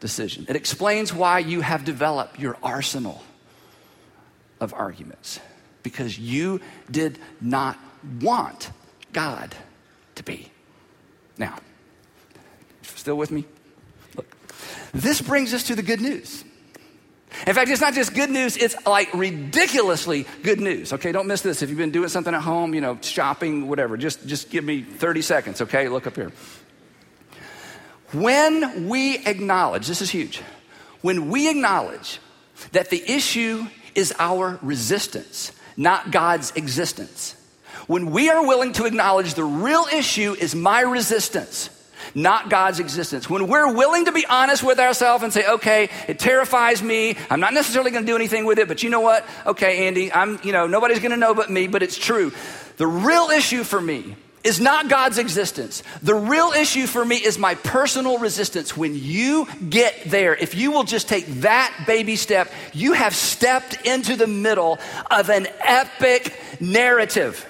decision. 0.00 0.44
It 0.48 0.56
explains 0.56 1.14
why 1.14 1.38
you 1.38 1.60
have 1.60 1.84
developed 1.84 2.40
your 2.40 2.56
arsenal 2.60 3.22
of 4.58 4.74
arguments 4.74 5.38
because 5.84 6.18
you 6.18 6.60
did 6.90 7.20
not 7.40 7.78
want 8.20 8.72
God 9.12 9.54
to 10.16 10.24
be. 10.24 10.50
Now, 11.38 11.58
still 12.82 13.16
with 13.16 13.30
me? 13.30 13.44
This 14.92 15.20
brings 15.20 15.52
us 15.54 15.64
to 15.64 15.74
the 15.74 15.82
good 15.82 16.00
news. 16.00 16.44
In 17.46 17.54
fact, 17.54 17.68
it's 17.68 17.80
not 17.80 17.94
just 17.94 18.14
good 18.14 18.30
news, 18.30 18.56
it's 18.56 18.76
like 18.86 19.12
ridiculously 19.12 20.26
good 20.42 20.60
news. 20.60 20.92
Okay, 20.92 21.12
don't 21.12 21.26
miss 21.26 21.42
this. 21.42 21.62
If 21.62 21.68
you've 21.68 21.78
been 21.78 21.90
doing 21.90 22.08
something 22.08 22.32
at 22.32 22.42
home, 22.42 22.74
you 22.74 22.80
know, 22.80 22.98
shopping, 23.02 23.68
whatever, 23.68 23.96
just, 23.96 24.26
just 24.26 24.50
give 24.50 24.64
me 24.64 24.82
30 24.82 25.22
seconds, 25.22 25.60
okay? 25.60 25.88
Look 25.88 26.06
up 26.06 26.14
here. 26.14 26.32
When 28.12 28.88
we 28.88 29.18
acknowledge, 29.26 29.88
this 29.88 30.00
is 30.00 30.10
huge, 30.10 30.40
when 31.00 31.28
we 31.28 31.50
acknowledge 31.50 32.20
that 32.72 32.90
the 32.90 33.02
issue 33.10 33.66
is 33.94 34.14
our 34.18 34.58
resistance, 34.62 35.50
not 35.76 36.12
God's 36.12 36.52
existence, 36.52 37.34
when 37.88 38.12
we 38.12 38.30
are 38.30 38.46
willing 38.46 38.72
to 38.74 38.86
acknowledge 38.86 39.34
the 39.34 39.44
real 39.44 39.86
issue 39.92 40.34
is 40.38 40.54
my 40.54 40.82
resistance, 40.82 41.68
not 42.14 42.50
God's 42.50 42.80
existence. 42.80 43.28
When 43.28 43.46
we're 43.46 43.72
willing 43.72 44.06
to 44.06 44.12
be 44.12 44.26
honest 44.26 44.62
with 44.62 44.78
ourselves 44.78 45.22
and 45.24 45.32
say, 45.32 45.46
okay, 45.46 45.88
it 46.08 46.18
terrifies 46.18 46.82
me. 46.82 47.16
I'm 47.30 47.40
not 47.40 47.54
necessarily 47.54 47.90
going 47.90 48.04
to 48.04 48.10
do 48.10 48.16
anything 48.16 48.44
with 48.44 48.58
it, 48.58 48.68
but 48.68 48.82
you 48.82 48.90
know 48.90 49.00
what? 49.00 49.24
Okay, 49.46 49.86
Andy, 49.86 50.12
I'm, 50.12 50.40
you 50.42 50.52
know, 50.52 50.66
nobody's 50.66 50.98
going 50.98 51.12
to 51.12 51.16
know 51.16 51.34
but 51.34 51.50
me, 51.50 51.66
but 51.66 51.82
it's 51.82 51.98
true. 51.98 52.32
The 52.76 52.86
real 52.86 53.30
issue 53.30 53.64
for 53.64 53.80
me 53.80 54.16
is 54.44 54.60
not 54.60 54.90
God's 54.90 55.16
existence. 55.16 55.82
The 56.02 56.14
real 56.14 56.52
issue 56.52 56.86
for 56.86 57.02
me 57.02 57.16
is 57.16 57.38
my 57.38 57.54
personal 57.54 58.18
resistance. 58.18 58.76
When 58.76 58.94
you 58.94 59.48
get 59.70 60.02
there, 60.04 60.36
if 60.36 60.54
you 60.54 60.70
will 60.70 60.84
just 60.84 61.08
take 61.08 61.26
that 61.40 61.84
baby 61.86 62.16
step, 62.16 62.52
you 62.74 62.92
have 62.92 63.14
stepped 63.14 63.86
into 63.86 64.16
the 64.16 64.26
middle 64.26 64.78
of 65.10 65.30
an 65.30 65.48
epic 65.60 66.38
narrative. 66.60 67.46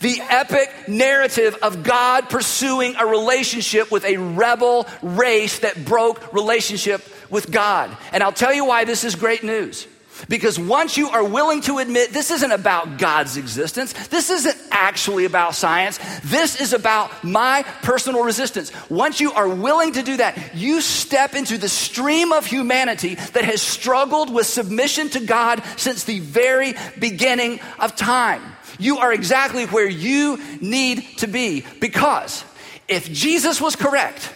The 0.00 0.20
epic 0.20 0.88
narrative 0.88 1.56
of 1.62 1.82
God 1.82 2.28
pursuing 2.28 2.96
a 2.96 3.06
relationship 3.06 3.90
with 3.90 4.04
a 4.04 4.16
rebel 4.16 4.86
race 5.02 5.60
that 5.60 5.84
broke 5.84 6.32
relationship 6.32 7.02
with 7.30 7.50
God. 7.50 7.96
And 8.12 8.22
I'll 8.22 8.32
tell 8.32 8.52
you 8.52 8.64
why 8.64 8.84
this 8.84 9.04
is 9.04 9.14
great 9.14 9.42
news. 9.42 9.86
Because 10.28 10.58
once 10.58 10.96
you 10.96 11.10
are 11.10 11.22
willing 11.22 11.60
to 11.62 11.78
admit 11.78 12.12
this 12.12 12.30
isn't 12.30 12.50
about 12.50 12.98
God's 12.98 13.36
existence, 13.36 13.92
this 14.08 14.30
isn't 14.30 14.56
actually 14.70 15.26
about 15.26 15.54
science, 15.54 15.98
this 16.24 16.60
is 16.60 16.72
about 16.72 17.22
my 17.22 17.62
personal 17.82 18.24
resistance. 18.24 18.72
Once 18.90 19.20
you 19.20 19.32
are 19.32 19.48
willing 19.48 19.92
to 19.92 20.02
do 20.02 20.16
that, 20.16 20.56
you 20.56 20.80
step 20.80 21.34
into 21.34 21.56
the 21.56 21.68
stream 21.68 22.32
of 22.32 22.46
humanity 22.46 23.14
that 23.14 23.44
has 23.44 23.62
struggled 23.62 24.32
with 24.32 24.46
submission 24.46 25.08
to 25.10 25.20
God 25.20 25.62
since 25.76 26.04
the 26.04 26.18
very 26.18 26.74
beginning 26.98 27.60
of 27.78 27.94
time. 27.94 28.42
You 28.78 28.98
are 28.98 29.12
exactly 29.12 29.66
where 29.66 29.88
you 29.88 30.38
need 30.60 31.04
to 31.18 31.26
be 31.26 31.64
because 31.80 32.44
if 32.86 33.10
Jesus 33.12 33.60
was 33.60 33.76
correct, 33.76 34.32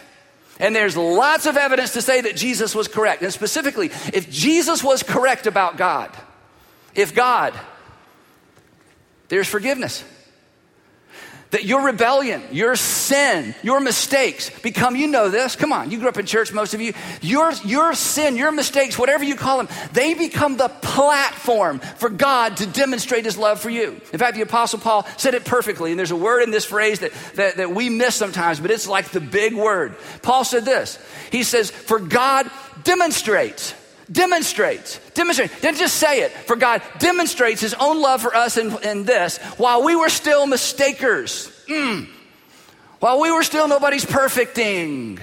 and 0.59 0.75
there's 0.75 0.95
lots 0.95 1.45
of 1.45 1.57
evidence 1.57 1.93
to 1.93 2.01
say 2.01 2.21
that 2.21 2.35
Jesus 2.35 2.75
was 2.75 2.87
correct. 2.87 3.23
And 3.23 3.33
specifically, 3.33 3.87
if 4.13 4.29
Jesus 4.29 4.83
was 4.83 5.01
correct 5.01 5.47
about 5.47 5.77
God, 5.77 6.15
if 6.93 7.15
God, 7.15 7.53
there's 9.29 9.47
forgiveness 9.47 10.03
that 11.53 11.65
your 11.65 11.85
rebellion, 11.85 12.41
your 12.51 12.75
sin, 12.75 13.53
your 13.61 13.79
mistakes 13.79 14.49
become, 14.61 14.95
you 14.95 15.05
know 15.05 15.29
this, 15.29 15.55
come 15.55 15.71
on, 15.71 15.91
you 15.91 15.99
grew 15.99 16.09
up 16.09 16.17
in 16.17 16.25
church, 16.25 16.51
most 16.51 16.73
of 16.73 16.81
you, 16.81 16.93
your, 17.21 17.51
your 17.63 17.93
sin, 17.93 18.35
your 18.35 18.51
mistakes, 18.51 18.97
whatever 18.97 19.23
you 19.23 19.35
call 19.35 19.57
them, 19.57 19.67
they 19.91 20.15
become 20.15 20.57
the 20.57 20.67
platform 20.67 21.77
for 21.77 22.09
God 22.09 22.57
to 22.57 22.65
demonstrate 22.65 23.23
his 23.23 23.37
love 23.37 23.59
for 23.59 23.69
you. 23.69 24.01
In 24.11 24.17
fact, 24.17 24.35
the 24.35 24.41
Apostle 24.41 24.79
Paul 24.79 25.07
said 25.17 25.35
it 25.35 25.45
perfectly, 25.45 25.91
and 25.91 25.99
there's 25.99 26.09
a 26.09 26.15
word 26.15 26.41
in 26.41 26.49
this 26.49 26.65
phrase 26.65 27.01
that, 27.01 27.13
that, 27.35 27.57
that 27.57 27.69
we 27.69 27.87
miss 27.87 28.15
sometimes, 28.15 28.59
but 28.59 28.71
it's 28.71 28.87
like 28.87 29.09
the 29.09 29.21
big 29.21 29.53
word. 29.53 29.95
Paul 30.23 30.43
said 30.43 30.65
this 30.65 30.97
He 31.31 31.43
says, 31.43 31.69
For 31.69 31.99
God 31.99 32.49
demonstrates 32.83 33.75
demonstrates, 34.11 34.99
demonstrates, 35.13 35.59
didn't 35.61 35.77
just 35.77 35.95
say 35.95 36.21
it, 36.21 36.31
for 36.31 36.55
God 36.55 36.81
demonstrates 36.99 37.61
his 37.61 37.73
own 37.73 38.01
love 38.01 38.21
for 38.21 38.35
us 38.35 38.57
in, 38.57 38.77
in 38.83 39.03
this 39.03 39.37
while 39.57 39.83
we 39.83 39.95
were 39.95 40.09
still 40.09 40.45
mistakers. 40.45 41.49
Mm. 41.67 42.07
While 42.99 43.19
we 43.19 43.31
were 43.31 43.43
still 43.43 43.67
nobody's 43.67 44.05
perfecting. 44.05 45.19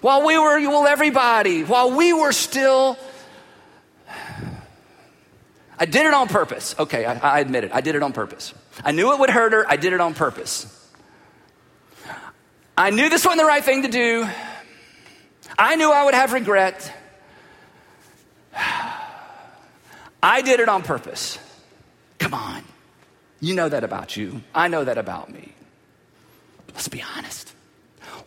While 0.00 0.26
we 0.26 0.36
were, 0.36 0.58
well, 0.68 0.86
everybody, 0.86 1.62
while 1.62 1.96
we 1.96 2.12
were 2.12 2.32
still, 2.32 2.98
I 5.78 5.86
did 5.86 6.06
it 6.06 6.12
on 6.12 6.28
purpose. 6.28 6.74
Okay, 6.78 7.04
I, 7.04 7.36
I 7.36 7.40
admit 7.40 7.64
it. 7.64 7.70
I 7.72 7.80
did 7.80 7.94
it 7.94 8.02
on 8.02 8.12
purpose. 8.12 8.52
I 8.84 8.92
knew 8.92 9.12
it 9.12 9.20
would 9.20 9.30
hurt 9.30 9.52
her. 9.52 9.64
I 9.68 9.76
did 9.76 9.92
it 9.92 10.00
on 10.00 10.14
purpose. 10.14 10.66
I 12.76 12.90
knew 12.90 13.08
this 13.08 13.24
wasn't 13.24 13.42
the 13.42 13.46
right 13.46 13.62
thing 13.62 13.82
to 13.82 13.88
do. 13.88 14.26
I 15.58 15.76
knew 15.76 15.92
I 15.92 16.04
would 16.04 16.14
have 16.14 16.32
regret. 16.32 16.92
I 20.22 20.42
did 20.42 20.60
it 20.60 20.68
on 20.68 20.82
purpose. 20.82 21.38
Come 22.18 22.34
on. 22.34 22.62
You 23.40 23.54
know 23.54 23.68
that 23.68 23.82
about 23.82 24.16
you. 24.16 24.42
I 24.54 24.68
know 24.68 24.84
that 24.84 24.98
about 24.98 25.32
me. 25.32 25.52
Let's 26.68 26.88
be 26.88 27.02
honest. 27.16 27.52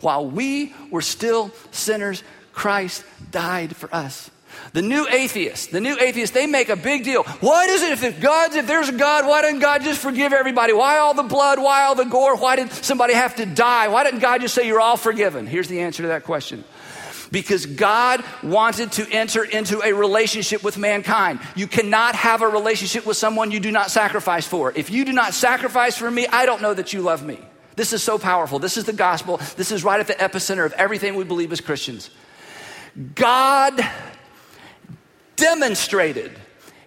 While 0.00 0.28
we 0.28 0.74
were 0.90 1.00
still 1.00 1.50
sinners, 1.70 2.22
Christ 2.52 3.04
died 3.30 3.74
for 3.74 3.92
us. 3.94 4.30
The 4.72 4.82
new 4.82 5.06
atheists, 5.08 5.68
the 5.68 5.80
new 5.80 5.96
atheists, 5.98 6.34
they 6.34 6.46
make 6.46 6.68
a 6.68 6.76
big 6.76 7.04
deal. 7.04 7.22
What 7.22 7.68
is 7.68 7.82
it, 7.82 8.02
if 8.02 8.20
God's, 8.20 8.56
if 8.56 8.66
there's 8.66 8.88
a 8.88 8.92
God, 8.92 9.26
why 9.26 9.42
didn't 9.42 9.60
God 9.60 9.82
just 9.82 10.00
forgive 10.00 10.32
everybody? 10.32 10.72
Why 10.72 10.98
all 10.98 11.14
the 11.14 11.22
blood? 11.22 11.58
Why 11.58 11.84
all 11.84 11.94
the 11.94 12.04
gore? 12.04 12.36
Why 12.36 12.56
did 12.56 12.72
somebody 12.72 13.14
have 13.14 13.36
to 13.36 13.46
die? 13.46 13.88
Why 13.88 14.04
didn't 14.04 14.20
God 14.20 14.40
just 14.40 14.54
say 14.54 14.66
you're 14.66 14.80
all 14.80 14.96
forgiven? 14.96 15.46
Here's 15.46 15.68
the 15.68 15.80
answer 15.80 16.02
to 16.02 16.08
that 16.08 16.24
question 16.24 16.64
because 17.30 17.66
God 17.66 18.24
wanted 18.42 18.92
to 18.92 19.10
enter 19.10 19.44
into 19.44 19.82
a 19.82 19.92
relationship 19.92 20.62
with 20.62 20.78
mankind. 20.78 21.40
You 21.54 21.66
cannot 21.66 22.14
have 22.14 22.42
a 22.42 22.48
relationship 22.48 23.06
with 23.06 23.16
someone 23.16 23.50
you 23.50 23.60
do 23.60 23.70
not 23.70 23.90
sacrifice 23.90 24.46
for. 24.46 24.72
If 24.74 24.90
you 24.90 25.04
do 25.04 25.12
not 25.12 25.34
sacrifice 25.34 25.96
for 25.96 26.10
me, 26.10 26.26
I 26.26 26.46
don't 26.46 26.62
know 26.62 26.74
that 26.74 26.92
you 26.92 27.02
love 27.02 27.24
me. 27.24 27.38
This 27.76 27.92
is 27.92 28.02
so 28.02 28.18
powerful. 28.18 28.58
This 28.58 28.76
is 28.76 28.84
the 28.84 28.92
gospel. 28.92 29.36
This 29.56 29.70
is 29.70 29.84
right 29.84 30.00
at 30.00 30.06
the 30.06 30.14
epicenter 30.14 30.64
of 30.64 30.72
everything 30.72 31.14
we 31.14 31.24
believe 31.24 31.52
as 31.52 31.60
Christians. 31.60 32.10
God 33.14 33.78
demonstrated 35.36 36.32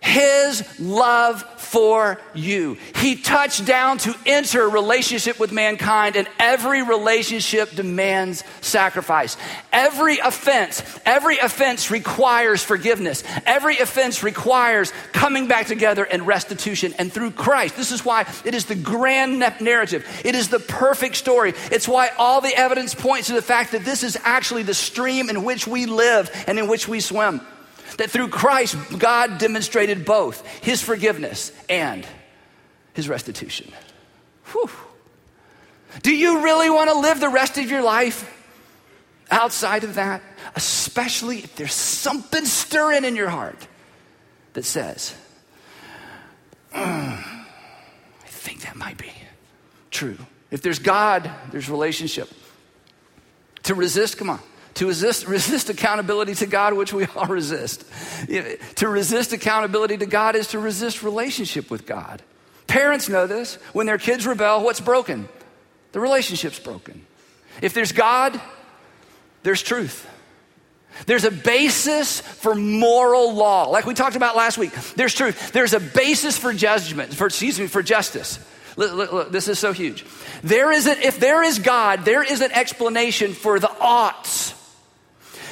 his 0.01 0.79
love 0.79 1.43
for 1.69 2.19
you. 2.33 2.77
He 2.95 3.15
touched 3.15 3.65
down 3.65 3.99
to 3.99 4.15
enter 4.25 4.63
a 4.63 4.67
relationship 4.67 5.39
with 5.39 5.51
mankind, 5.51 6.15
and 6.15 6.27
every 6.39 6.81
relationship 6.81 7.71
demands 7.75 8.43
sacrifice. 8.61 9.37
Every 9.71 10.17
offense, 10.17 10.83
every 11.05 11.37
offense 11.37 11.91
requires 11.91 12.63
forgiveness. 12.63 13.23
Every 13.45 13.77
offense 13.77 14.23
requires 14.23 14.91
coming 15.13 15.47
back 15.47 15.67
together 15.67 16.03
and 16.03 16.25
restitution. 16.25 16.93
And 16.97 17.13
through 17.13 17.31
Christ, 17.31 17.75
this 17.75 17.91
is 17.91 18.03
why 18.03 18.25
it 18.43 18.55
is 18.55 18.65
the 18.65 18.75
grand 18.75 19.39
narrative. 19.61 20.07
It 20.25 20.33
is 20.33 20.49
the 20.49 20.59
perfect 20.59 21.17
story. 21.17 21.53
It's 21.71 21.87
why 21.87 22.09
all 22.17 22.41
the 22.41 22.55
evidence 22.55 22.95
points 22.95 23.27
to 23.27 23.33
the 23.33 23.41
fact 23.41 23.73
that 23.73 23.85
this 23.85 24.03
is 24.03 24.17
actually 24.23 24.63
the 24.63 24.73
stream 24.73 25.29
in 25.29 25.43
which 25.43 25.67
we 25.67 25.85
live 25.85 26.31
and 26.47 26.57
in 26.57 26.67
which 26.67 26.87
we 26.87 26.99
swim. 26.99 27.41
That 27.99 28.09
through 28.09 28.29
Christ, 28.29 28.77
God 28.97 29.39
demonstrated 29.39 30.05
both 30.05 30.45
his 30.63 30.81
forgiveness 30.81 31.51
and 31.67 32.07
his 32.93 33.09
restitution. 33.09 33.73
Whew. 34.53 34.69
Do 36.01 36.15
you 36.15 36.41
really 36.41 36.69
want 36.69 36.89
to 36.89 36.97
live 36.97 37.19
the 37.19 37.27
rest 37.27 37.57
of 37.57 37.69
your 37.69 37.81
life 37.81 38.33
outside 39.29 39.83
of 39.83 39.95
that? 39.95 40.21
Especially 40.55 41.39
if 41.39 41.57
there's 41.57 41.73
something 41.73 42.45
stirring 42.45 43.03
in 43.03 43.17
your 43.17 43.27
heart 43.27 43.67
that 44.53 44.63
says, 44.63 45.13
mm, 46.73 46.81
I 46.81 48.27
think 48.27 48.61
that 48.61 48.77
might 48.77 48.97
be 48.97 49.11
true. 49.91 50.17
If 50.51 50.61
there's 50.61 50.79
God, 50.79 51.29
there's 51.51 51.69
relationship. 51.69 52.29
To 53.63 53.75
resist, 53.75 54.17
come 54.17 54.29
on. 54.29 54.39
To 54.75 54.87
resist, 54.87 55.27
resist 55.27 55.69
accountability 55.69 56.35
to 56.35 56.45
God, 56.45 56.73
which 56.73 56.93
we 56.93 57.05
all 57.15 57.25
resist. 57.27 57.85
To 58.75 58.87
resist 58.87 59.33
accountability 59.33 59.97
to 59.97 60.05
God 60.05 60.35
is 60.35 60.47
to 60.47 60.59
resist 60.59 61.03
relationship 61.03 61.69
with 61.69 61.85
God. 61.85 62.21
Parents 62.67 63.09
know 63.09 63.27
this. 63.27 63.55
When 63.73 63.87
their 63.87 63.97
kids 63.97 64.27
rebel, 64.27 64.63
what's 64.63 64.79
broken? 64.79 65.27
The 65.91 65.99
relationship's 65.99 66.59
broken. 66.59 67.05
If 67.61 67.73
there's 67.73 67.91
God, 67.91 68.39
there's 69.43 69.61
truth. 69.61 70.07
There's 71.05 71.23
a 71.23 71.31
basis 71.31 72.19
for 72.21 72.55
moral 72.55 73.33
law. 73.33 73.69
Like 73.69 73.85
we 73.85 73.93
talked 73.93 74.15
about 74.15 74.35
last 74.35 74.57
week, 74.57 74.71
there's 74.95 75.13
truth. 75.13 75.51
There's 75.51 75.73
a 75.73 75.79
basis 75.79 76.37
for 76.37 76.53
judgment, 76.53 77.13
for, 77.13 77.27
excuse 77.27 77.59
me, 77.59 77.67
for 77.67 77.81
justice. 77.81 78.39
Look, 78.75 78.93
look, 78.93 79.11
look, 79.11 79.31
this 79.31 79.47
is 79.47 79.59
so 79.59 79.73
huge. 79.73 80.05
There 80.43 80.71
is 80.71 80.87
if 80.87 81.19
there 81.19 81.43
is 81.43 81.59
God, 81.59 82.05
there 82.05 82.23
is 82.23 82.41
an 82.41 82.51
explanation 82.51 83.33
for 83.33 83.59
the 83.59 83.71
oughts. 83.79 84.53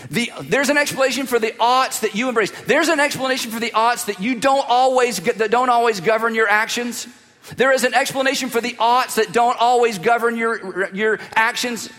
The, 0.09 0.31
there's 0.41 0.69
an 0.69 0.77
explanation 0.77 1.25
for 1.25 1.39
the 1.39 1.53
oughts 1.59 2.01
that 2.01 2.15
you 2.15 2.29
embrace. 2.29 2.51
There's 2.61 2.87
an 2.87 2.99
explanation 2.99 3.51
for 3.51 3.59
the 3.59 3.73
oughts 3.73 4.05
that 4.05 4.19
you 4.21 4.39
don't 4.39 4.65
always 4.67 5.19
that 5.19 5.51
don't 5.51 5.69
always 5.69 5.99
govern 5.99 6.35
your 6.35 6.47
actions. 6.47 7.07
There 7.55 7.71
is 7.71 7.83
an 7.83 7.93
explanation 7.93 8.49
for 8.49 8.59
the 8.59 8.75
oughts 8.77 9.15
that 9.15 9.31
don't 9.31 9.57
always 9.59 9.99
govern 9.99 10.35
your, 10.35 10.93
your 10.93 11.19
actions, 11.33 11.89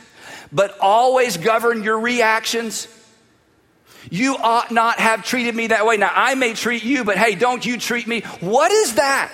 but 0.52 0.76
always 0.80 1.36
govern 1.38 1.82
your 1.82 1.98
reactions. 1.98 2.86
You 4.10 4.36
ought 4.36 4.70
not 4.70 4.98
have 5.00 5.24
treated 5.24 5.54
me 5.54 5.68
that 5.68 5.86
way. 5.86 5.96
Now, 5.96 6.10
I 6.14 6.34
may 6.34 6.54
treat 6.54 6.84
you, 6.84 7.04
but 7.04 7.16
hey, 7.16 7.34
don't 7.34 7.64
you 7.64 7.78
treat 7.78 8.06
me. 8.06 8.20
What 8.40 8.70
is 8.70 8.94
that? 8.94 9.32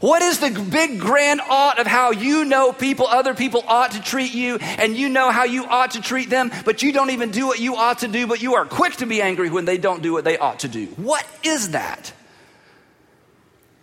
What 0.00 0.20
is 0.20 0.40
the 0.40 0.50
big 0.50 0.98
grand 0.98 1.40
ought 1.40 1.78
of 1.78 1.86
how 1.86 2.10
you 2.10 2.44
know 2.44 2.72
people, 2.72 3.06
other 3.06 3.34
people 3.34 3.62
ought 3.66 3.92
to 3.92 4.02
treat 4.02 4.34
you, 4.34 4.56
and 4.56 4.96
you 4.96 5.08
know 5.08 5.30
how 5.30 5.44
you 5.44 5.64
ought 5.64 5.92
to 5.92 6.00
treat 6.00 6.28
them, 6.28 6.50
but 6.64 6.82
you 6.82 6.92
don't 6.92 7.10
even 7.10 7.30
do 7.30 7.46
what 7.46 7.60
you 7.60 7.76
ought 7.76 8.00
to 8.00 8.08
do, 8.08 8.26
but 8.26 8.42
you 8.42 8.56
are 8.56 8.64
quick 8.64 8.96
to 8.96 9.06
be 9.06 9.22
angry 9.22 9.48
when 9.48 9.64
they 9.64 9.78
don't 9.78 10.02
do 10.02 10.12
what 10.12 10.24
they 10.24 10.38
ought 10.38 10.60
to 10.60 10.68
do? 10.68 10.86
What 10.96 11.24
is 11.44 11.70
that? 11.70 12.12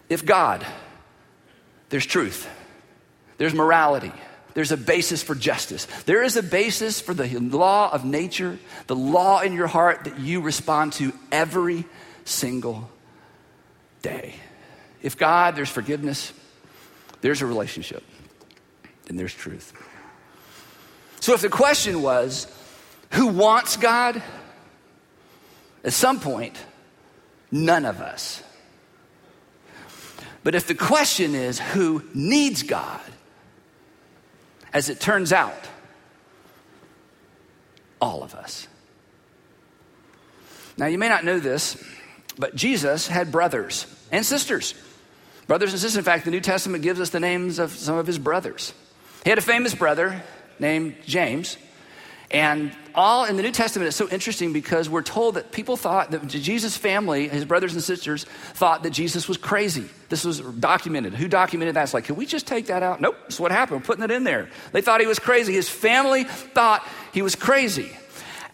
If 0.10 0.26
God, 0.26 0.66
there's 1.90 2.06
truth, 2.06 2.50
there's 3.38 3.54
morality, 3.54 4.12
there's 4.54 4.74
a 4.74 4.78
basis 4.78 5.24
for 5.24 5.36
justice, 5.36 5.86
there 6.06 6.22
is 6.22 6.36
a 6.36 6.44
basis 6.44 7.00
for 7.00 7.14
the 7.14 7.40
law 7.40 7.92
of 7.92 8.04
nature, 8.04 8.60
the 8.88 8.96
law 8.96 9.40
in 9.40 9.54
your 9.54 9.68
heart 9.68 10.04
that 10.04 10.20
you 10.20 10.42
respond 10.42 10.94
to 10.94 11.14
every 11.32 11.86
single 12.26 12.90
day. 14.02 14.36
If 15.04 15.18
God, 15.18 15.56
there's 15.56 15.70
forgiveness, 15.70 16.34
there's 17.22 17.42
a 17.42 17.46
relationship, 17.46 18.04
and 19.10 19.20
there's 19.20 19.34
truth. 19.34 19.74
So 21.20 21.34
if 21.34 21.42
the 21.42 21.50
question 21.50 22.02
was, 22.02 22.48
who 23.12 23.28
wants 23.28 23.78
God? 23.78 24.24
At 25.84 25.94
some 25.94 26.20
point, 26.20 26.58
none 27.52 27.86
of 27.86 28.02
us. 28.02 28.42
But 30.44 30.56
if 30.56 30.68
the 30.68 30.76
question 30.76 31.36
is, 31.36 31.60
who 31.60 32.04
needs 32.14 32.64
God? 32.64 33.02
As 34.74 34.90
it 34.90 35.00
turns 35.00 35.32
out, 35.32 35.54
all 38.02 38.24
of 38.24 38.36
us. 38.36 38.68
Now, 40.78 40.88
you 40.88 40.98
may 40.98 41.08
not 41.08 41.24
know 41.24 41.40
this, 41.40 41.82
but 42.38 42.56
Jesus 42.56 43.08
had 43.08 43.32
brothers 43.32 43.86
and 44.12 44.26
sisters. 44.26 44.74
Brothers 45.48 45.72
and 45.72 45.80
sisters, 45.80 45.98
in 45.98 46.04
fact, 46.04 46.26
the 46.26 46.32
New 46.32 46.42
Testament 46.42 46.84
gives 46.84 47.00
us 47.00 47.10
the 47.10 47.20
names 47.20 47.60
of 47.60 47.72
some 47.72 47.98
of 47.98 48.08
his 48.08 48.18
brothers. 48.18 48.74
He 49.24 49.30
had 49.30 49.40
a 49.40 49.42
famous 49.42 49.76
brother 49.76 50.22
named 50.60 50.96
James. 51.06 51.58
And 52.32 52.76
all 52.96 53.26
in 53.26 53.38
the 53.38 53.44
New 53.44 53.52
Testament 53.52 53.88
is 53.88 53.96
so 53.96 54.10
interesting 54.10 54.54
because 54.54 54.90
we're 54.90 55.04
told 55.04 55.36
that 55.36 55.52
people 55.52 55.78
thought 55.78 56.12
that 56.12 56.28
Jesus' 56.28 56.76
family, 56.76 57.28
his 57.28 57.46
brothers 57.46 57.74
and 57.74 57.84
sisters, 57.84 58.24
thought 58.54 58.84
that 58.84 58.90
Jesus 58.90 59.28
was 59.28 59.38
crazy. 59.38 59.86
This 60.10 60.26
was 60.26 60.40
documented. 60.40 61.14
Who 61.14 61.28
documented 61.28 61.76
that? 61.76 61.84
It's 61.84 61.94
like, 61.94 62.06
can 62.06 62.16
we 62.16 62.26
just 62.26 62.48
take 62.48 62.68
that 62.68 62.82
out? 62.82 63.02
Nope, 63.02 63.18
that's 63.24 63.40
what 63.40 63.52
happened. 63.52 63.82
We're 63.82 63.86
putting 63.86 64.04
it 64.04 64.10
in 64.10 64.24
there. 64.24 64.50
They 64.72 64.82
thought 64.82 65.00
he 65.00 65.06
was 65.06 65.20
crazy. 65.20 65.54
His 65.54 65.70
family 65.70 66.24
thought 66.24 66.88
he 67.14 67.22
was 67.22 67.36
crazy. 67.36 67.92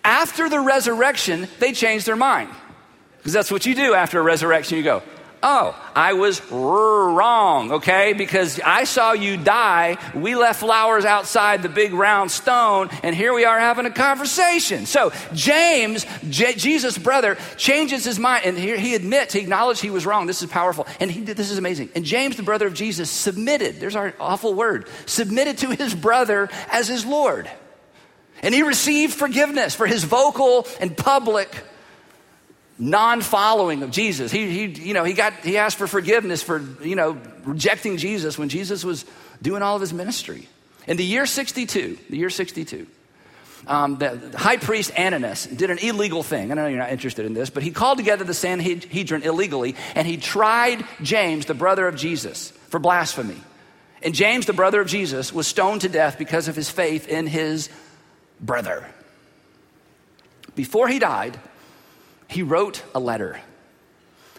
After 0.03 0.49
the 0.49 0.59
resurrection, 0.59 1.47
they 1.59 1.71
changed 1.71 2.05
their 2.05 2.17
mind. 2.17 2.49
Because 3.17 3.31
that's 3.31 3.51
what 3.51 3.65
you 3.65 3.75
do 3.75 3.93
after 3.93 4.19
a 4.19 4.23
resurrection. 4.23 4.77
You 4.77 4.83
go, 4.83 5.03
Oh, 5.41 5.73
I 5.95 6.13
was 6.13 6.41
wrong, 6.51 7.71
okay? 7.71 8.11
Because 8.11 8.59
I 8.59 8.83
saw 8.83 9.13
you 9.13 9.37
die. 9.37 9.97
We 10.13 10.35
left 10.35 10.59
flowers 10.59 11.05
outside 11.05 11.61
the 11.61 11.69
big 11.69 11.93
round 11.93 12.29
stone, 12.29 12.89
and 13.03 13.15
here 13.15 13.33
we 13.33 13.45
are 13.45 13.57
having 13.57 13.85
a 13.85 13.91
conversation. 13.91 14.85
So, 14.85 15.13
James, 15.33 16.05
J- 16.27 16.55
Jesus' 16.55 16.97
brother, 16.97 17.37
changes 17.55 18.03
his 18.03 18.19
mind, 18.19 18.45
and 18.45 18.57
here 18.57 18.77
he 18.77 18.95
admits, 18.95 19.33
he 19.33 19.39
acknowledged 19.39 19.81
he 19.81 19.91
was 19.91 20.05
wrong. 20.05 20.27
This 20.27 20.41
is 20.41 20.49
powerful. 20.49 20.85
And 20.99 21.09
he 21.09 21.21
did, 21.21 21.37
this 21.37 21.51
is 21.51 21.57
amazing. 21.57 21.89
And 21.95 22.03
James, 22.03 22.35
the 22.35 22.43
brother 22.43 22.67
of 22.67 22.73
Jesus, 22.73 23.09
submitted, 23.09 23.79
there's 23.79 23.95
our 23.95 24.13
awful 24.19 24.53
word, 24.53 24.89
submitted 25.05 25.59
to 25.59 25.69
his 25.71 25.95
brother 25.95 26.49
as 26.69 26.89
his 26.89 27.05
Lord. 27.05 27.49
And 28.41 28.53
he 28.53 28.63
received 28.63 29.13
forgiveness 29.13 29.73
for 29.73 29.87
his 29.87 30.03
vocal 30.03 30.67
and 30.81 30.95
public 30.95 31.63
non-following 32.79 33.83
of 33.83 33.91
Jesus. 33.91 34.31
He, 34.31 34.67
he, 34.67 34.87
you 34.87 34.93
know, 34.93 35.03
he 35.03 35.13
got 35.13 35.33
he 35.43 35.57
asked 35.57 35.77
for 35.77 35.85
forgiveness 35.85 36.41
for 36.41 36.59
you 36.81 36.95
know 36.95 37.17
rejecting 37.43 37.97
Jesus 37.97 38.37
when 38.37 38.49
Jesus 38.49 38.83
was 38.83 39.05
doing 39.41 39.61
all 39.61 39.75
of 39.75 39.81
his 39.81 39.93
ministry. 39.93 40.47
In 40.87 40.97
the 40.97 41.05
year 41.05 41.25
62, 41.25 41.99
the 42.09 42.17
year 42.17 42.29
62, 42.29 42.87
um, 43.67 43.97
the 43.97 44.33
high 44.35 44.57
priest 44.57 44.91
Ananias 44.97 45.45
did 45.45 45.69
an 45.69 45.77
illegal 45.79 46.23
thing. 46.23 46.51
I 46.51 46.55
don't 46.55 46.63
know 46.63 46.69
you're 46.69 46.79
not 46.79 46.91
interested 46.91 47.25
in 47.25 47.33
this, 47.33 47.49
but 47.49 47.61
he 47.61 47.71
called 47.71 47.97
together 47.97 48.23
the 48.23 48.33
Sanhedrin 48.33 49.23
illegally 49.23 49.75
and 49.93 50.07
he 50.07 50.17
tried 50.17 50.83
James, 51.01 51.45
the 51.45 51.53
brother 51.53 51.87
of 51.87 51.95
Jesus, 51.95 52.51
for 52.69 52.79
blasphemy. 52.79 53.37
And 54.01 54.15
James, 54.15 54.45
the 54.45 54.53
brother 54.53 54.79
of 54.79 54.87
Jesus, 54.87 55.33
was 55.33 55.45
stoned 55.45 55.81
to 55.81 55.89
death 55.89 56.17
because 56.17 56.47
of 56.47 56.55
his 56.55 56.69
faith 56.69 57.07
in 57.07 57.27
his 57.27 57.69
brother. 58.39 58.85
Before 60.55 60.87
he 60.87 60.99
died, 60.99 61.37
he 62.29 62.43
wrote 62.43 62.83
a 62.93 62.99
letter. 62.99 63.41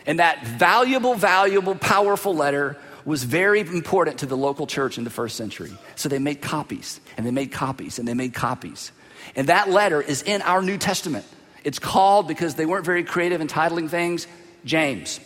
And 0.07 0.19
that 0.19 0.47
valuable, 0.47 1.15
valuable, 1.15 1.75
powerful 1.75 2.35
letter 2.35 2.77
was 3.05 3.25
very 3.25 3.61
important 3.61 4.19
to 4.19 4.27
the 4.27 4.37
local 4.37 4.67
church 4.67 4.99
in 4.99 5.05
the 5.05 5.11
first 5.11 5.37
century. 5.37 5.73
So 5.97 6.09
they 6.09 6.19
made 6.19 6.41
copies, 6.41 7.01
and 7.17 7.27
they 7.27 7.31
made 7.31 7.53
copies, 7.53 7.99
and 7.99 8.07
they 8.07 8.15
made 8.15 8.33
copies. 8.33 8.93
And 9.37 9.49
that 9.49 9.69
letter 9.69 10.01
is 10.01 10.23
in 10.23 10.43
our 10.43 10.63
New 10.63 10.79
Testament. 10.79 11.25
It's 11.65 11.79
called, 11.79 12.29
because 12.29 12.55
they 12.55 12.67
weren't 12.67 12.87
very 12.87 13.05
creative 13.05 13.41
in 13.41 13.49
titling 13.49 13.91
things, 13.91 14.27
James. 14.65 15.21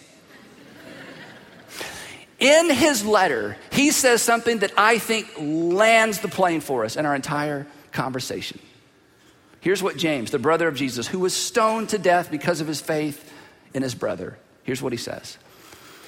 In 2.38 2.70
his 2.70 3.04
letter, 3.06 3.56
he 3.70 3.90
says 3.90 4.20
something 4.20 4.58
that 4.58 4.72
I 4.76 4.98
think 4.98 5.32
lands 5.38 6.20
the 6.20 6.28
plane 6.28 6.60
for 6.60 6.84
us 6.84 6.96
in 6.96 7.06
our 7.06 7.14
entire 7.14 7.66
conversation. 7.92 8.58
Here's 9.64 9.82
what 9.82 9.96
James, 9.96 10.30
the 10.30 10.38
brother 10.38 10.68
of 10.68 10.74
Jesus, 10.74 11.08
who 11.08 11.18
was 11.18 11.32
stoned 11.32 11.88
to 11.88 11.98
death 11.98 12.30
because 12.30 12.60
of 12.60 12.66
his 12.66 12.82
faith 12.82 13.32
in 13.72 13.82
his 13.82 13.94
brother, 13.94 14.36
here's 14.62 14.82
what 14.82 14.92
he 14.92 14.98
says. 14.98 15.38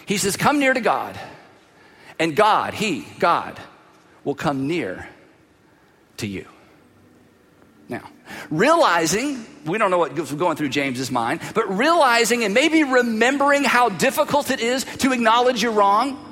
He 0.05 0.19
says, 0.19 0.37
Come 0.37 0.59
near 0.59 0.75
to 0.75 0.81
God, 0.83 1.19
and 2.19 2.37
God, 2.37 2.75
He, 2.75 3.09
God, 3.19 3.59
will 4.25 4.35
come 4.35 4.67
near 4.67 5.09
to 6.19 6.27
you. 6.27 6.47
Now, 7.89 8.03
realizing, 8.51 9.47
we 9.65 9.79
don't 9.79 9.91
know 9.91 9.99
what's 10.01 10.33
going 10.35 10.59
through 10.59 10.69
James's 10.69 11.11
mind, 11.11 11.41
but 11.55 11.79
realizing 11.79 12.45
and 12.45 12.53
maybe 12.53 12.85
remembering 12.85 13.65
how 13.65 13.89
difficult 13.89 14.51
it 14.51 14.61
is 14.61 14.85
to 14.99 15.13
acknowledge 15.13 15.63
you're 15.63 15.73
wrong. 15.73 16.23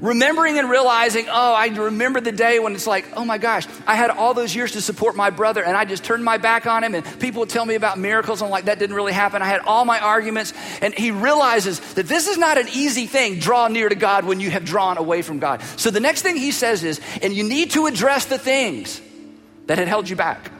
Remembering 0.00 0.58
and 0.58 0.70
realizing, 0.70 1.26
oh, 1.28 1.54
I 1.54 1.66
remember 1.68 2.20
the 2.20 2.32
day 2.32 2.58
when 2.58 2.74
it's 2.74 2.86
like, 2.86 3.06
oh 3.16 3.24
my 3.24 3.38
gosh, 3.38 3.66
I 3.86 3.94
had 3.96 4.10
all 4.10 4.34
those 4.34 4.54
years 4.54 4.72
to 4.72 4.80
support 4.80 5.16
my 5.16 5.30
brother 5.30 5.64
and 5.64 5.76
I 5.76 5.84
just 5.84 6.04
turned 6.04 6.24
my 6.24 6.38
back 6.38 6.66
on 6.66 6.84
him 6.84 6.94
and 6.94 7.04
people 7.20 7.40
would 7.40 7.48
tell 7.48 7.64
me 7.64 7.74
about 7.74 7.98
miracles 7.98 8.40
and 8.40 8.46
I'm 8.46 8.50
like, 8.50 8.66
that 8.66 8.78
didn't 8.78 8.96
really 8.96 9.12
happen. 9.12 9.42
I 9.42 9.46
had 9.46 9.60
all 9.60 9.84
my 9.84 9.98
arguments. 9.98 10.52
And 10.80 10.94
he 10.94 11.10
realizes 11.10 11.80
that 11.94 12.06
this 12.06 12.28
is 12.28 12.38
not 12.38 12.58
an 12.58 12.68
easy 12.68 13.06
thing, 13.06 13.38
draw 13.38 13.68
near 13.68 13.88
to 13.88 13.94
God 13.94 14.24
when 14.24 14.40
you 14.40 14.50
have 14.50 14.64
drawn 14.64 14.98
away 14.98 15.22
from 15.22 15.38
God. 15.38 15.62
So 15.76 15.90
the 15.90 16.00
next 16.00 16.22
thing 16.22 16.36
he 16.36 16.52
says 16.52 16.84
is, 16.84 17.00
and 17.22 17.32
you 17.32 17.44
need 17.44 17.72
to 17.72 17.86
address 17.86 18.26
the 18.26 18.38
things 18.38 19.00
that 19.66 19.78
had 19.78 19.88
held 19.88 20.08
you 20.08 20.16
back. 20.16 20.50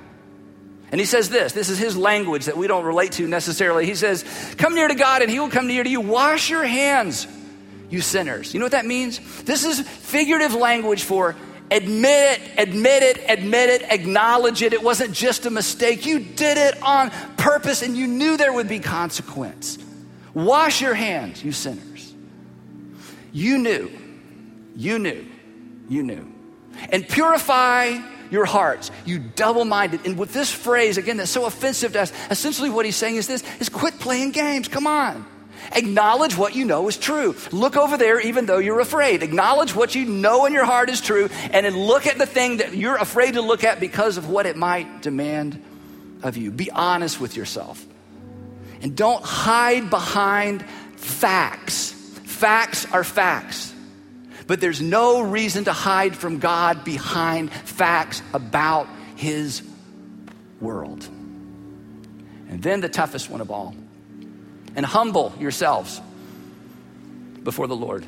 And 0.91 0.99
he 0.99 1.05
says 1.05 1.29
this 1.29 1.53
this 1.53 1.69
is 1.69 1.79
his 1.79 1.97
language 1.97 2.47
that 2.47 2.57
we 2.57 2.67
don't 2.67 2.85
relate 2.85 3.13
to 3.13 3.27
necessarily. 3.27 3.87
He 3.87 3.95
says, 3.95 4.25
Come 4.57 4.75
near 4.75 4.89
to 4.89 4.95
God 4.95 5.23
and 5.23 5.31
he 5.31 5.39
will 5.39 5.51
come 5.51 5.67
near 5.67 5.85
to 5.85 5.91
you. 5.91 6.01
Wash 6.01 6.49
your 6.49 6.65
hands, 6.65 7.27
you 7.91 8.01
sinners. 8.01 8.53
You 8.53 8.61
know 8.61 8.67
what 8.67 8.73
that 8.73 8.87
means? 8.87 9.21
This 9.43 9.65
is 9.65 9.81
figurative 9.81 10.55
language 10.55 11.03
for 11.03 11.37
admit 11.71 12.41
it, 12.41 12.51
admit 12.59 13.03
it, 13.03 13.25
admit 13.29 13.71
it, 13.71 13.83
acknowledge 13.83 14.63
it. 14.63 14.73
It 14.73 14.83
wasn't 14.83 15.13
just 15.13 15.47
a 15.47 15.51
mistake. 15.51 16.07
You 16.07 16.21
did 16.21 16.59
it 16.59 16.83
on 16.83 17.11
purpose 17.37 17.83
and 17.83 17.97
you 17.97 18.07
knew 18.07 18.37
there 18.37 18.53
would 18.53 18.69
be 18.69 18.81
consequence. 18.81 19.79
Wash 20.35 20.81
your 20.81 20.95
hands, 20.95 21.43
you 21.43 21.53
sinners. 21.53 22.15
You 23.33 23.59
knew, 23.59 23.91
you 24.77 24.99
knew, 24.99 25.27
you 25.89 26.03
knew. 26.03 26.33
And 26.91 27.07
purify 27.09 27.99
your 28.31 28.45
hearts, 28.45 28.91
you 29.05 29.19
double 29.19 29.65
minded. 29.65 30.07
And 30.07 30.19
with 30.19 30.33
this 30.33 30.53
phrase, 30.53 30.99
again, 30.99 31.17
that's 31.17 31.31
so 31.31 31.47
offensive 31.47 31.93
to 31.95 32.03
us, 32.03 32.13
essentially 32.31 32.71
what 32.71 32.85
he's 32.85 32.97
saying 32.97 33.17
is 33.17 33.27
this 33.27 33.43
is 33.61 33.69
quit 33.69 33.99
playing 33.99 34.33
games. 34.33 34.69
Come 34.69 34.87
on. 34.87 35.27
Acknowledge 35.73 36.37
what 36.37 36.55
you 36.55 36.65
know 36.65 36.89
is 36.89 36.97
true. 36.97 37.37
Look 37.53 37.77
over 37.77 37.97
there 37.97 38.21
even 38.21 38.47
though 38.47 38.59
you're 38.59 38.81
afraid. 38.81 39.23
Acknowledge 39.23 39.75
what 39.75 39.95
you 39.95 40.05
know 40.05 40.47
in 40.47 40.53
your 40.53 40.65
heart 40.65 40.91
is 40.91 41.01
true, 41.01 41.29
and 41.53 41.67
then 41.67 41.77
look 41.77 42.07
at 42.07 42.19
the 42.19 42.27
thing 42.27 42.59
that 42.59 42.75
you're 42.75 42.97
afraid 42.97 43.35
to 43.35 43.43
look 43.43 43.65
at 43.65 43.81
because 43.81 44.17
of 44.17 44.29
what 44.29 44.47
it 44.47 44.57
might 44.57 45.03
demand 45.03 45.63
of 46.23 46.37
you. 46.37 46.51
Be 46.51 46.71
honest 46.71 47.21
with 47.21 47.37
yourself. 47.37 47.85
And 48.81 48.97
don't 48.97 49.25
hide 49.25 49.91
behind 49.91 50.65
facts. 50.97 51.93
Facts 51.93 52.87
are 52.93 53.05
facts. 53.05 53.75
But 54.47 54.61
there's 54.61 54.81
no 54.81 55.21
reason 55.21 55.65
to 55.65 55.73
hide 55.73 56.17
from 56.17 56.39
God 56.39 56.85
behind 56.85 57.53
facts 57.53 58.23
about 58.33 58.89
His 59.17 59.63
world. 60.61 61.07
And 62.49 62.63
then 62.63 62.81
the 62.81 62.89
toughest 62.89 63.29
one 63.29 63.41
of 63.41 63.51
all. 63.51 63.75
And 64.79 64.87
humble 64.87 65.35
yourselves 65.41 66.01
before 67.43 67.67
the 67.67 67.75
Lord. 67.75 68.07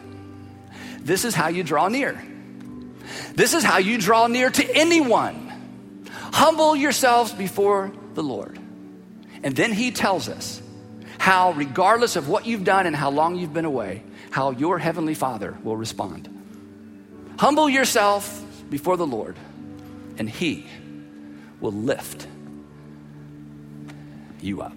This 1.01 1.25
is 1.25 1.35
how 1.35 1.49
you 1.49 1.65
draw 1.65 1.89
near. 1.89 2.23
This 3.35 3.55
is 3.55 3.65
how 3.65 3.79
you 3.79 3.99
draw 3.99 4.29
near 4.29 4.51
to 4.51 4.77
anyone. 4.77 5.51
Humble 6.33 6.77
yourselves 6.77 7.33
before 7.33 7.91
the 8.15 8.23
Lord. 8.23 8.57
And 9.43 9.57
then 9.57 9.73
he 9.73 9.91
tells 9.91 10.29
us 10.29 10.63
how, 11.19 11.51
regardless 11.55 12.15
of 12.15 12.29
what 12.29 12.47
you've 12.47 12.63
done 12.63 12.87
and 12.87 12.95
how 12.95 13.11
long 13.11 13.35
you've 13.35 13.53
been 13.53 13.65
away, 13.65 14.05
how 14.31 14.53
your 14.53 14.79
heavenly 14.79 15.15
Father 15.15 15.59
will 15.65 15.77
respond. 15.77 16.29
Humble 17.37 17.69
yourself 17.69 18.45
before 18.71 18.97
the 18.97 19.09
Lord, 19.09 19.35
and 20.19 20.31
he 20.31 20.67
will 21.61 21.73
lift 21.73 22.29
you 24.41 24.63
up. 24.63 24.77